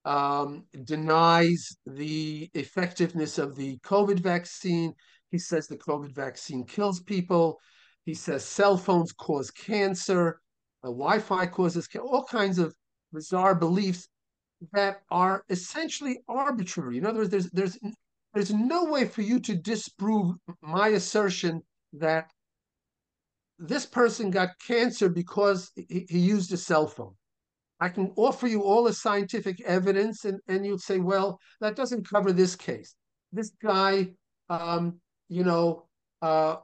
um, 0.05 0.65
denies 0.85 1.77
the 1.87 2.51
effectiveness 2.55 3.39
of 3.39 3.57
the 3.57 3.79
COVID 3.79 4.21
vaccine. 4.21 4.95
He 5.31 5.39
says 5.39 5.67
the 5.67 5.77
COVID 5.77 6.15
vaccine 6.15 6.65
kills 6.65 7.01
people. 7.01 7.59
He 8.05 8.15
says 8.15 8.45
cell 8.45 8.77
phones 8.77 9.13
cause 9.13 9.51
cancer, 9.51 10.41
uh, 10.83 10.89
Wi-Fi 10.89 11.47
causes 11.47 11.89
all 12.01 12.25
kinds 12.25 12.59
of 12.59 12.75
bizarre 13.13 13.55
beliefs 13.55 14.09
that 14.73 15.03
are 15.11 15.45
essentially 15.51 16.21
arbitrary. 16.29 16.99
In 16.99 17.07
other 17.07 17.21
words, 17.21 17.31
there's 17.31 17.51
there's 17.51 17.79
there's 18.35 18.53
no 18.53 18.85
way 18.85 19.05
for 19.07 19.23
you 19.23 19.41
to 19.41 19.55
disprove 19.55 20.37
my 20.63 20.89
assertion 20.89 21.63
that 21.95 22.31
this 23.59 23.87
person 23.87 24.31
got 24.31 24.51
cancer 24.67 25.09
because 25.09 25.71
he, 25.75 26.07
he 26.09 26.19
used 26.19 26.53
a 26.53 26.57
cell 26.57 26.87
phone. 26.87 27.15
I 27.81 27.89
can 27.89 28.13
offer 28.17 28.47
you 28.47 28.63
all 28.63 28.85
the 28.85 28.93
scientific 28.93 29.61
evidence, 29.61 30.25
and, 30.25 30.41
and 30.49 30.67
you'd 30.67 30.81
say, 30.81 30.99
well, 30.99 31.39
that 31.61 31.77
doesn't 31.77 32.09
cover 32.09 32.33
this 32.33 32.57
case. 32.57 32.95
This 33.33 33.51
guy, 33.63 34.09
um, 34.51 35.01
you 35.29 35.45
know, 35.45 35.87
uh, 36.23 36.57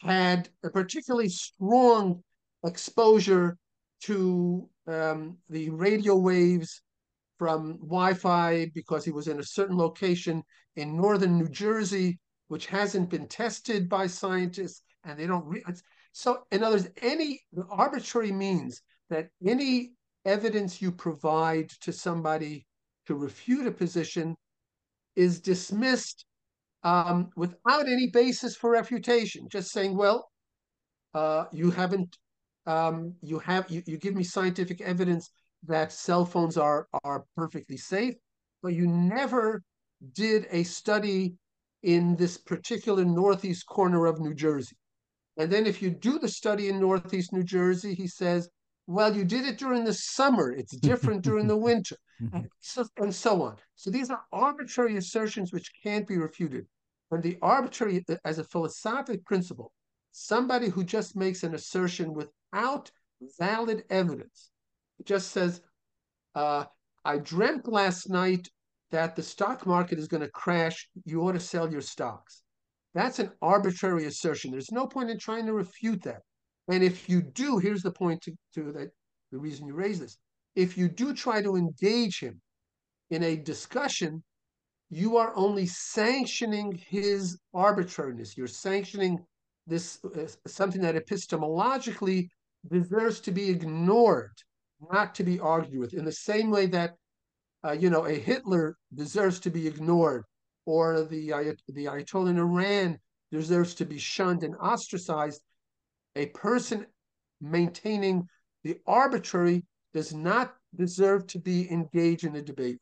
had 0.00 0.48
a 0.62 0.70
particularly 0.70 1.28
strong 1.28 2.22
exposure 2.64 3.56
to 4.02 4.68
um, 4.86 5.38
the 5.48 5.70
radio 5.70 6.16
waves 6.16 6.82
from 7.38 7.78
Wi-Fi 7.78 8.70
because 8.74 9.04
he 9.04 9.10
was 9.10 9.26
in 9.26 9.40
a 9.40 9.44
certain 9.44 9.76
location 9.76 10.42
in 10.76 10.96
northern 10.96 11.38
New 11.38 11.48
Jersey, 11.48 12.20
which 12.48 12.66
hasn't 12.66 13.10
been 13.10 13.26
tested 13.26 13.88
by 13.88 14.06
scientists, 14.06 14.82
and 15.04 15.18
they 15.18 15.26
don't. 15.26 15.60
So, 16.12 16.44
in 16.52 16.62
other 16.62 16.76
words, 16.76 16.88
any 17.00 17.40
arbitrary 17.70 18.30
means 18.32 18.82
that 19.10 19.28
any 19.44 19.92
evidence 20.24 20.80
you 20.80 20.92
provide 20.92 21.68
to 21.80 21.92
somebody 21.92 22.66
to 23.06 23.14
refute 23.14 23.66
a 23.66 23.70
position 23.70 24.36
is 25.16 25.40
dismissed 25.40 26.24
um, 26.84 27.30
without 27.36 27.88
any 27.88 28.08
basis 28.08 28.56
for 28.56 28.70
refutation. 28.70 29.48
Just 29.50 29.72
saying, 29.72 29.96
well, 29.96 30.28
uh, 31.14 31.44
you 31.52 31.70
haven't, 31.70 32.16
um, 32.66 33.14
you 33.22 33.38
have, 33.40 33.70
you, 33.70 33.82
you 33.86 33.98
give 33.98 34.14
me 34.14 34.24
scientific 34.24 34.80
evidence 34.80 35.30
that 35.66 35.92
cell 35.92 36.24
phones 36.24 36.56
are 36.56 36.88
are 37.04 37.24
perfectly 37.36 37.76
safe, 37.76 38.14
but 38.62 38.74
you 38.74 38.86
never 38.86 39.62
did 40.14 40.46
a 40.50 40.64
study 40.64 41.34
in 41.82 42.16
this 42.16 42.36
particular 42.36 43.04
northeast 43.04 43.66
corner 43.66 44.06
of 44.06 44.20
New 44.20 44.34
Jersey. 44.34 44.76
And 45.36 45.50
then 45.50 45.66
if 45.66 45.80
you 45.80 45.90
do 45.90 46.18
the 46.18 46.28
study 46.28 46.68
in 46.68 46.80
northeast 46.80 47.32
New 47.32 47.42
Jersey, 47.42 47.94
he 47.94 48.06
says, 48.06 48.48
well, 48.86 49.14
you 49.14 49.24
did 49.24 49.46
it 49.46 49.58
during 49.58 49.84
the 49.84 49.94
summer. 49.94 50.50
It's 50.52 50.76
different 50.76 51.22
during 51.22 51.46
the 51.46 51.56
winter, 51.68 51.96
and 52.32 52.48
so, 52.60 52.84
and 52.98 53.14
so 53.14 53.42
on. 53.42 53.56
So 53.76 53.90
these 53.90 54.10
are 54.10 54.22
arbitrary 54.32 54.96
assertions 54.96 55.52
which 55.52 55.70
can't 55.82 56.06
be 56.06 56.18
refuted. 56.18 56.66
And 57.10 57.22
the 57.22 57.38
arbitrary, 57.42 58.04
as 58.24 58.38
a 58.38 58.44
philosophic 58.44 59.24
principle, 59.24 59.72
somebody 60.12 60.68
who 60.68 60.82
just 60.82 61.14
makes 61.14 61.42
an 61.42 61.54
assertion 61.54 62.14
without 62.14 62.90
valid 63.38 63.84
evidence, 63.90 64.50
just 65.04 65.30
says, 65.30 65.60
uh, 66.34 66.64
I 67.04 67.18
dreamt 67.18 67.68
last 67.68 68.08
night 68.08 68.48
that 68.90 69.16
the 69.16 69.22
stock 69.22 69.66
market 69.66 69.98
is 69.98 70.08
going 70.08 70.22
to 70.22 70.30
crash. 70.30 70.88
You 71.04 71.22
ought 71.22 71.32
to 71.32 71.40
sell 71.40 71.70
your 71.70 71.80
stocks. 71.80 72.42
That's 72.94 73.18
an 73.18 73.30
arbitrary 73.40 74.04
assertion. 74.04 74.50
There's 74.50 74.72
no 74.72 74.86
point 74.86 75.10
in 75.10 75.18
trying 75.18 75.46
to 75.46 75.52
refute 75.52 76.02
that. 76.04 76.22
And 76.72 76.82
if 76.82 77.06
you 77.06 77.20
do, 77.20 77.58
here's 77.58 77.82
the 77.82 77.92
point 77.92 78.22
to, 78.22 78.32
to 78.54 78.72
that 78.72 78.88
the 79.30 79.36
reason 79.36 79.66
you 79.66 79.74
raise 79.74 80.00
this. 80.00 80.16
If 80.54 80.78
you 80.78 80.88
do 80.88 81.12
try 81.12 81.42
to 81.42 81.54
engage 81.54 82.20
him 82.20 82.40
in 83.10 83.22
a 83.22 83.36
discussion, 83.36 84.24
you 84.88 85.18
are 85.18 85.34
only 85.36 85.66
sanctioning 85.66 86.80
his 86.88 87.38
arbitrariness. 87.52 88.38
You're 88.38 88.46
sanctioning 88.46 89.22
this 89.66 90.02
uh, 90.02 90.26
something 90.46 90.80
that 90.80 90.94
epistemologically 90.94 92.28
deserves 92.70 93.20
to 93.20 93.32
be 93.32 93.50
ignored, 93.50 94.32
not 94.90 95.14
to 95.16 95.24
be 95.24 95.38
argued 95.40 95.78
with. 95.78 95.92
In 95.92 96.06
the 96.06 96.12
same 96.30 96.50
way 96.50 96.64
that 96.68 96.94
uh, 97.66 97.72
you 97.72 97.90
know 97.90 98.06
a 98.06 98.14
Hitler 98.14 98.78
deserves 98.94 99.40
to 99.40 99.50
be 99.50 99.66
ignored, 99.66 100.24
or 100.64 101.04
the 101.04 101.34
uh, 101.34 101.52
the 101.68 101.84
Ayatollah 101.84 102.30
in 102.30 102.38
Iran 102.38 102.98
deserves 103.30 103.74
to 103.74 103.84
be 103.84 103.98
shunned 103.98 104.42
and 104.42 104.56
ostracized 104.56 105.42
a 106.16 106.26
person 106.26 106.86
maintaining 107.40 108.28
the 108.64 108.78
arbitrary 108.86 109.64
does 109.92 110.14
not 110.14 110.54
deserve 110.74 111.26
to 111.28 111.38
be 111.38 111.70
engaged 111.70 112.24
in 112.24 112.36
a 112.36 112.42
debate. 112.42 112.78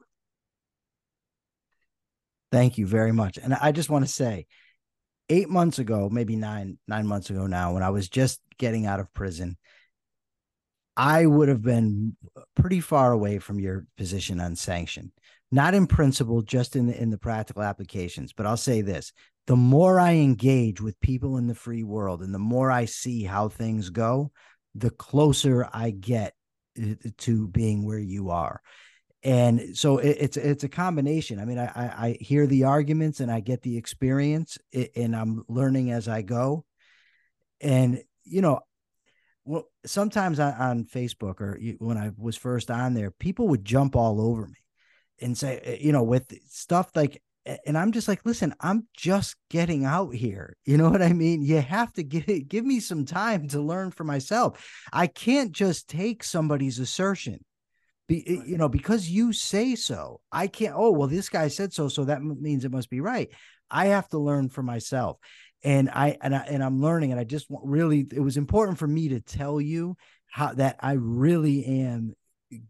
Thank 2.52 2.78
you 2.78 2.86
very 2.86 3.12
much. 3.12 3.38
And 3.38 3.54
I 3.54 3.72
just 3.72 3.90
want 3.90 4.04
to 4.04 4.12
say, 4.12 4.46
eight 5.28 5.48
months 5.48 5.78
ago, 5.78 6.08
maybe 6.10 6.36
nine, 6.36 6.78
nine 6.88 7.06
months 7.06 7.30
ago 7.30 7.46
now, 7.46 7.72
when 7.72 7.82
I 7.82 7.90
was 7.90 8.08
just 8.08 8.40
getting 8.58 8.86
out 8.86 9.00
of 9.00 9.12
prison, 9.14 9.56
I 10.96 11.24
would 11.24 11.48
have 11.48 11.62
been 11.62 12.16
pretty 12.56 12.80
far 12.80 13.12
away 13.12 13.38
from 13.38 13.60
your 13.60 13.86
position 13.96 14.40
on 14.40 14.56
sanction. 14.56 15.12
Not 15.52 15.74
in 15.74 15.86
principle, 15.86 16.42
just 16.42 16.76
in 16.76 16.86
the 16.86 17.00
in 17.00 17.10
the 17.10 17.18
practical 17.18 17.62
applications. 17.62 18.32
But 18.32 18.46
I'll 18.46 18.56
say 18.56 18.82
this: 18.82 19.12
the 19.46 19.56
more 19.56 19.98
I 19.98 20.12
engage 20.12 20.80
with 20.80 21.00
people 21.00 21.36
in 21.36 21.48
the 21.48 21.56
free 21.56 21.82
world 21.82 22.22
and 22.22 22.32
the 22.32 22.38
more 22.38 22.70
I 22.70 22.84
see 22.84 23.24
how 23.24 23.48
things 23.48 23.90
go, 23.90 24.30
the 24.76 24.90
closer 24.90 25.68
I 25.72 25.90
get 25.90 26.34
uh, 26.80 26.94
to 27.18 27.48
being 27.48 27.84
where 27.84 27.98
you 27.98 28.30
are. 28.30 28.60
And 29.24 29.76
so 29.76 29.98
it, 29.98 30.16
it's 30.20 30.36
it's 30.36 30.64
a 30.64 30.68
combination. 30.68 31.40
I 31.40 31.44
mean, 31.44 31.58
I, 31.58 31.66
I 31.74 32.16
hear 32.20 32.46
the 32.46 32.64
arguments 32.64 33.18
and 33.18 33.30
I 33.30 33.40
get 33.40 33.62
the 33.62 33.76
experience, 33.76 34.56
and 34.94 35.16
I'm 35.16 35.42
learning 35.48 35.90
as 35.90 36.06
I 36.06 36.22
go. 36.22 36.64
And 37.60 38.02
you 38.22 38.40
know, 38.40 38.60
well, 39.44 39.64
sometimes 39.84 40.38
on, 40.38 40.54
on 40.54 40.84
Facebook 40.84 41.40
or 41.40 41.58
when 41.78 41.98
I 41.98 42.12
was 42.16 42.36
first 42.36 42.70
on 42.70 42.94
there, 42.94 43.10
people 43.10 43.48
would 43.48 43.64
jump 43.64 43.96
all 43.96 44.20
over 44.20 44.46
me 44.46 44.59
and 45.20 45.36
say, 45.36 45.60
eh, 45.62 45.76
you 45.80 45.92
know, 45.92 46.02
with 46.02 46.32
stuff 46.48 46.90
like 46.94 47.22
and 47.66 47.78
I'm 47.78 47.92
just 47.92 48.06
like, 48.06 48.20
listen, 48.24 48.54
I'm 48.60 48.86
just 48.94 49.36
getting 49.48 49.84
out 49.84 50.14
here. 50.14 50.56
You 50.66 50.76
know 50.76 50.90
what 50.90 51.02
I 51.02 51.12
mean? 51.12 51.42
You 51.42 51.60
have 51.60 51.92
to 51.94 52.02
give 52.02 52.26
give 52.48 52.64
me 52.64 52.80
some 52.80 53.04
time 53.04 53.48
to 53.48 53.60
learn 53.60 53.90
for 53.90 54.04
myself. 54.04 54.64
I 54.92 55.06
can't 55.06 55.52
just 55.52 55.88
take 55.88 56.22
somebody's 56.22 56.78
assertion. 56.78 57.44
Be, 58.08 58.24
eh, 58.26 58.42
you 58.46 58.58
know, 58.58 58.68
because 58.68 59.08
you 59.08 59.32
say 59.32 59.74
so. 59.74 60.20
I 60.30 60.48
can't, 60.48 60.74
oh, 60.76 60.90
well, 60.90 61.08
this 61.08 61.28
guy 61.28 61.48
said 61.48 61.72
so, 61.72 61.88
so 61.88 62.04
that 62.04 62.22
means 62.22 62.64
it 62.64 62.72
must 62.72 62.90
be 62.90 63.00
right. 63.00 63.30
I 63.70 63.86
have 63.86 64.08
to 64.10 64.18
learn 64.18 64.48
for 64.48 64.62
myself. 64.62 65.18
And 65.62 65.90
I 65.90 66.16
and 66.22 66.34
I 66.34 66.40
and 66.40 66.64
I'm 66.64 66.80
learning, 66.80 67.10
and 67.10 67.20
I 67.20 67.24
just 67.24 67.46
really 67.50 68.06
it 68.12 68.20
was 68.20 68.38
important 68.38 68.78
for 68.78 68.86
me 68.86 69.08
to 69.10 69.20
tell 69.20 69.60
you 69.60 69.96
how 70.26 70.54
that 70.54 70.76
I 70.80 70.92
really 70.92 71.64
am 71.66 72.14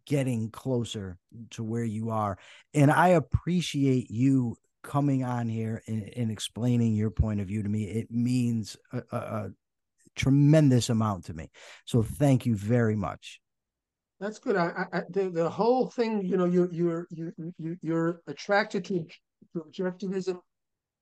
getting 0.06 0.50
closer 0.50 1.18
to 1.50 1.62
where 1.62 1.84
you 1.84 2.10
are. 2.10 2.38
And 2.74 2.90
I 2.90 3.08
appreciate 3.08 4.10
you 4.10 4.56
coming 4.82 5.24
on 5.24 5.48
here 5.48 5.82
and, 5.86 6.10
and 6.16 6.30
explaining 6.30 6.94
your 6.94 7.10
point 7.10 7.40
of 7.40 7.46
view 7.46 7.62
to 7.62 7.68
me. 7.68 7.84
It 7.84 8.10
means 8.10 8.76
a, 8.92 9.02
a, 9.12 9.16
a 9.16 9.50
tremendous 10.16 10.88
amount 10.88 11.26
to 11.26 11.34
me. 11.34 11.50
So 11.84 12.02
thank 12.02 12.46
you 12.46 12.56
very 12.56 12.96
much. 12.96 13.40
That's 14.20 14.38
good. 14.38 14.56
I, 14.56 14.84
I, 14.92 15.00
the 15.08 15.30
the 15.30 15.48
whole 15.48 15.88
thing, 15.88 16.22
you 16.22 16.36
know, 16.36 16.44
you're 16.44 16.70
you're 16.70 17.06
you 17.10 17.32
you 17.58 17.76
you're 17.80 18.20
attracted 18.26 18.84
to, 18.86 19.06
to 19.54 19.64
objectivism, 19.64 20.38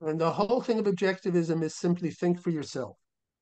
and 0.00 0.20
the 0.20 0.30
whole 0.30 0.60
thing 0.60 0.78
of 0.78 0.86
objectivism 0.86 1.64
is 1.64 1.74
simply 1.74 2.10
think 2.10 2.40
for 2.40 2.50
yourself. 2.50 2.96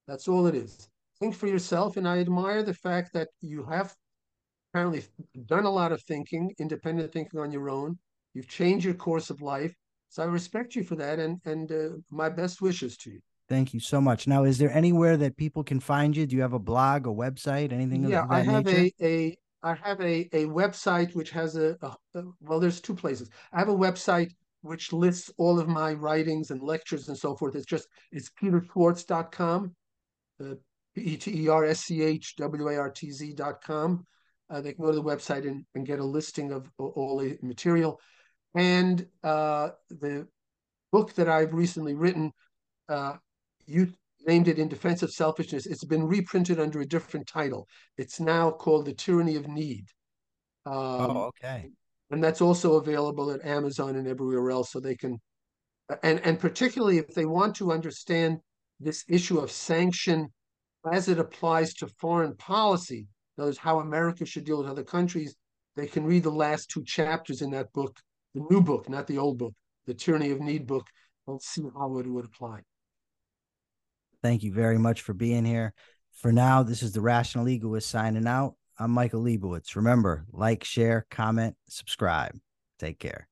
That's 0.08 0.28
all 0.28 0.46
it 0.46 0.54
is. 0.54 0.88
Think 1.20 1.34
for 1.34 1.46
yourself, 1.46 1.98
and 1.98 2.08
I 2.08 2.20
admire 2.20 2.62
the 2.62 2.72
fact 2.72 3.12
that 3.12 3.28
you 3.42 3.64
have 3.64 3.94
apparently 4.76 5.02
done 5.46 5.64
a 5.64 5.70
lot 5.70 5.90
of 5.90 6.02
thinking, 6.02 6.52
independent 6.58 7.10
thinking 7.10 7.40
on 7.40 7.50
your 7.50 7.70
own. 7.70 7.98
You've 8.34 8.48
changed 8.48 8.84
your 8.84 8.94
course 8.94 9.30
of 9.30 9.40
life. 9.40 9.74
So 10.10 10.22
I 10.22 10.26
respect 10.26 10.76
you 10.76 10.84
for 10.84 10.96
that, 10.96 11.18
and 11.18 11.40
and 11.46 11.72
uh, 11.72 11.88
my 12.10 12.28
best 12.28 12.60
wishes 12.60 12.96
to 12.98 13.10
you. 13.10 13.20
Thank 13.48 13.72
you 13.72 13.80
so 13.80 14.00
much. 14.00 14.26
Now, 14.26 14.44
is 14.44 14.58
there 14.58 14.70
anywhere 14.70 15.16
that 15.16 15.36
people 15.36 15.64
can 15.64 15.80
find 15.80 16.16
you? 16.16 16.26
Do 16.26 16.36
you 16.36 16.42
have 16.42 16.52
a 16.52 16.58
blog, 16.58 17.06
a 17.06 17.10
website, 17.10 17.72
anything? 17.72 18.04
Yeah, 18.04 18.26
I 18.28 18.40
have 18.40 18.66
nature? 18.66 18.92
a 19.00 19.06
a 19.06 19.36
I 19.62 19.74
have 19.74 20.00
a 20.00 20.28
a 20.32 20.44
website 20.44 21.14
which 21.14 21.30
has 21.30 21.56
a, 21.56 21.76
a, 21.80 22.18
a, 22.18 22.22
well, 22.40 22.60
there's 22.60 22.80
two 22.80 22.94
places. 22.94 23.30
I 23.52 23.58
have 23.58 23.70
a 23.70 23.74
website 23.74 24.32
which 24.60 24.92
lists 24.92 25.30
all 25.38 25.58
of 25.58 25.68
my 25.68 25.94
writings 25.94 26.50
and 26.50 26.60
lectures 26.62 27.08
and 27.08 27.16
so 27.16 27.34
forth. 27.34 27.56
It's 27.56 27.66
just 27.66 27.88
it's 28.12 28.30
peterschwartz.com, 28.40 29.74
uh, 30.44 30.54
P 30.94 31.00
E 31.00 31.16
T 31.16 31.44
E 31.44 31.48
R 31.48 31.64
S 31.64 31.80
C 31.80 32.02
H 32.02 32.36
W 32.36 32.68
A 32.68 32.76
R 32.76 32.90
T 32.90 33.10
Z.com. 33.10 34.04
Uh, 34.48 34.60
they 34.60 34.72
can 34.72 34.84
go 34.84 34.92
to 34.92 34.96
the 34.96 35.02
website 35.02 35.46
and, 35.46 35.64
and 35.74 35.86
get 35.86 35.98
a 35.98 36.04
listing 36.04 36.52
of 36.52 36.70
all 36.78 37.18
the 37.18 37.36
material. 37.42 38.00
and 38.54 39.06
uh, 39.22 39.70
the 39.90 40.26
book 40.92 41.12
that 41.14 41.28
I've 41.28 41.52
recently 41.52 41.94
written, 41.94 42.32
uh, 42.88 43.14
you 43.66 43.92
named 44.26 44.48
it 44.48 44.58
In 44.58 44.68
Defense 44.68 45.02
of 45.02 45.12
Selfishness. 45.12 45.66
It's 45.66 45.84
been 45.84 46.06
reprinted 46.06 46.58
under 46.58 46.80
a 46.80 46.86
different 46.86 47.26
title. 47.26 47.68
It's 47.98 48.18
now 48.18 48.50
called 48.50 48.86
The 48.86 48.94
Tyranny 48.94 49.36
of 49.36 49.46
Need. 49.46 49.86
Um, 50.64 50.74
oh, 50.74 51.30
okay. 51.30 51.70
And 52.10 52.22
that's 52.22 52.40
also 52.40 52.74
available 52.74 53.30
at 53.30 53.44
Amazon 53.44 53.96
and 53.96 54.06
everywhere 54.06 54.50
else, 54.50 54.70
so 54.70 54.80
they 54.80 54.94
can, 54.94 55.18
and 56.02 56.20
and 56.24 56.38
particularly 56.38 56.98
if 56.98 57.08
they 57.08 57.26
want 57.26 57.56
to 57.56 57.72
understand 57.72 58.38
this 58.78 59.04
issue 59.08 59.38
of 59.38 59.50
sanction 59.50 60.28
as 60.92 61.08
it 61.08 61.18
applies 61.18 61.74
to 61.74 61.88
foreign 61.98 62.36
policy, 62.36 63.08
knows 63.38 63.58
how 63.58 63.80
America 63.80 64.24
should 64.24 64.44
deal 64.44 64.58
with 64.58 64.68
other 64.70 64.84
countries, 64.84 65.36
they 65.76 65.86
can 65.86 66.04
read 66.04 66.22
the 66.22 66.30
last 66.30 66.70
two 66.70 66.84
chapters 66.84 67.42
in 67.42 67.50
that 67.50 67.72
book, 67.72 67.98
the 68.34 68.44
new 68.50 68.60
book, 68.60 68.88
not 68.88 69.06
the 69.06 69.18
old 69.18 69.38
book, 69.38 69.54
the 69.86 69.94
Tyranny 69.94 70.30
of 70.30 70.40
Need 70.40 70.66
book, 70.66 70.86
and 71.26 71.40
see 71.40 71.62
how 71.76 71.98
it 71.98 72.06
would 72.06 72.24
apply. 72.24 72.60
Thank 74.22 74.42
you 74.42 74.52
very 74.52 74.78
much 74.78 75.02
for 75.02 75.14
being 75.14 75.44
here. 75.44 75.74
For 76.12 76.32
now, 76.32 76.62
this 76.62 76.82
is 76.82 76.92
the 76.92 77.00
Rational 77.00 77.48
Egoist 77.48 77.88
signing 77.88 78.26
out. 78.26 78.54
I'm 78.78 78.90
Michael 78.90 79.22
Leibowitz. 79.22 79.76
Remember, 79.76 80.24
like, 80.32 80.64
share, 80.64 81.06
comment, 81.10 81.56
subscribe. 81.68 82.38
Take 82.78 82.98
care. 82.98 83.24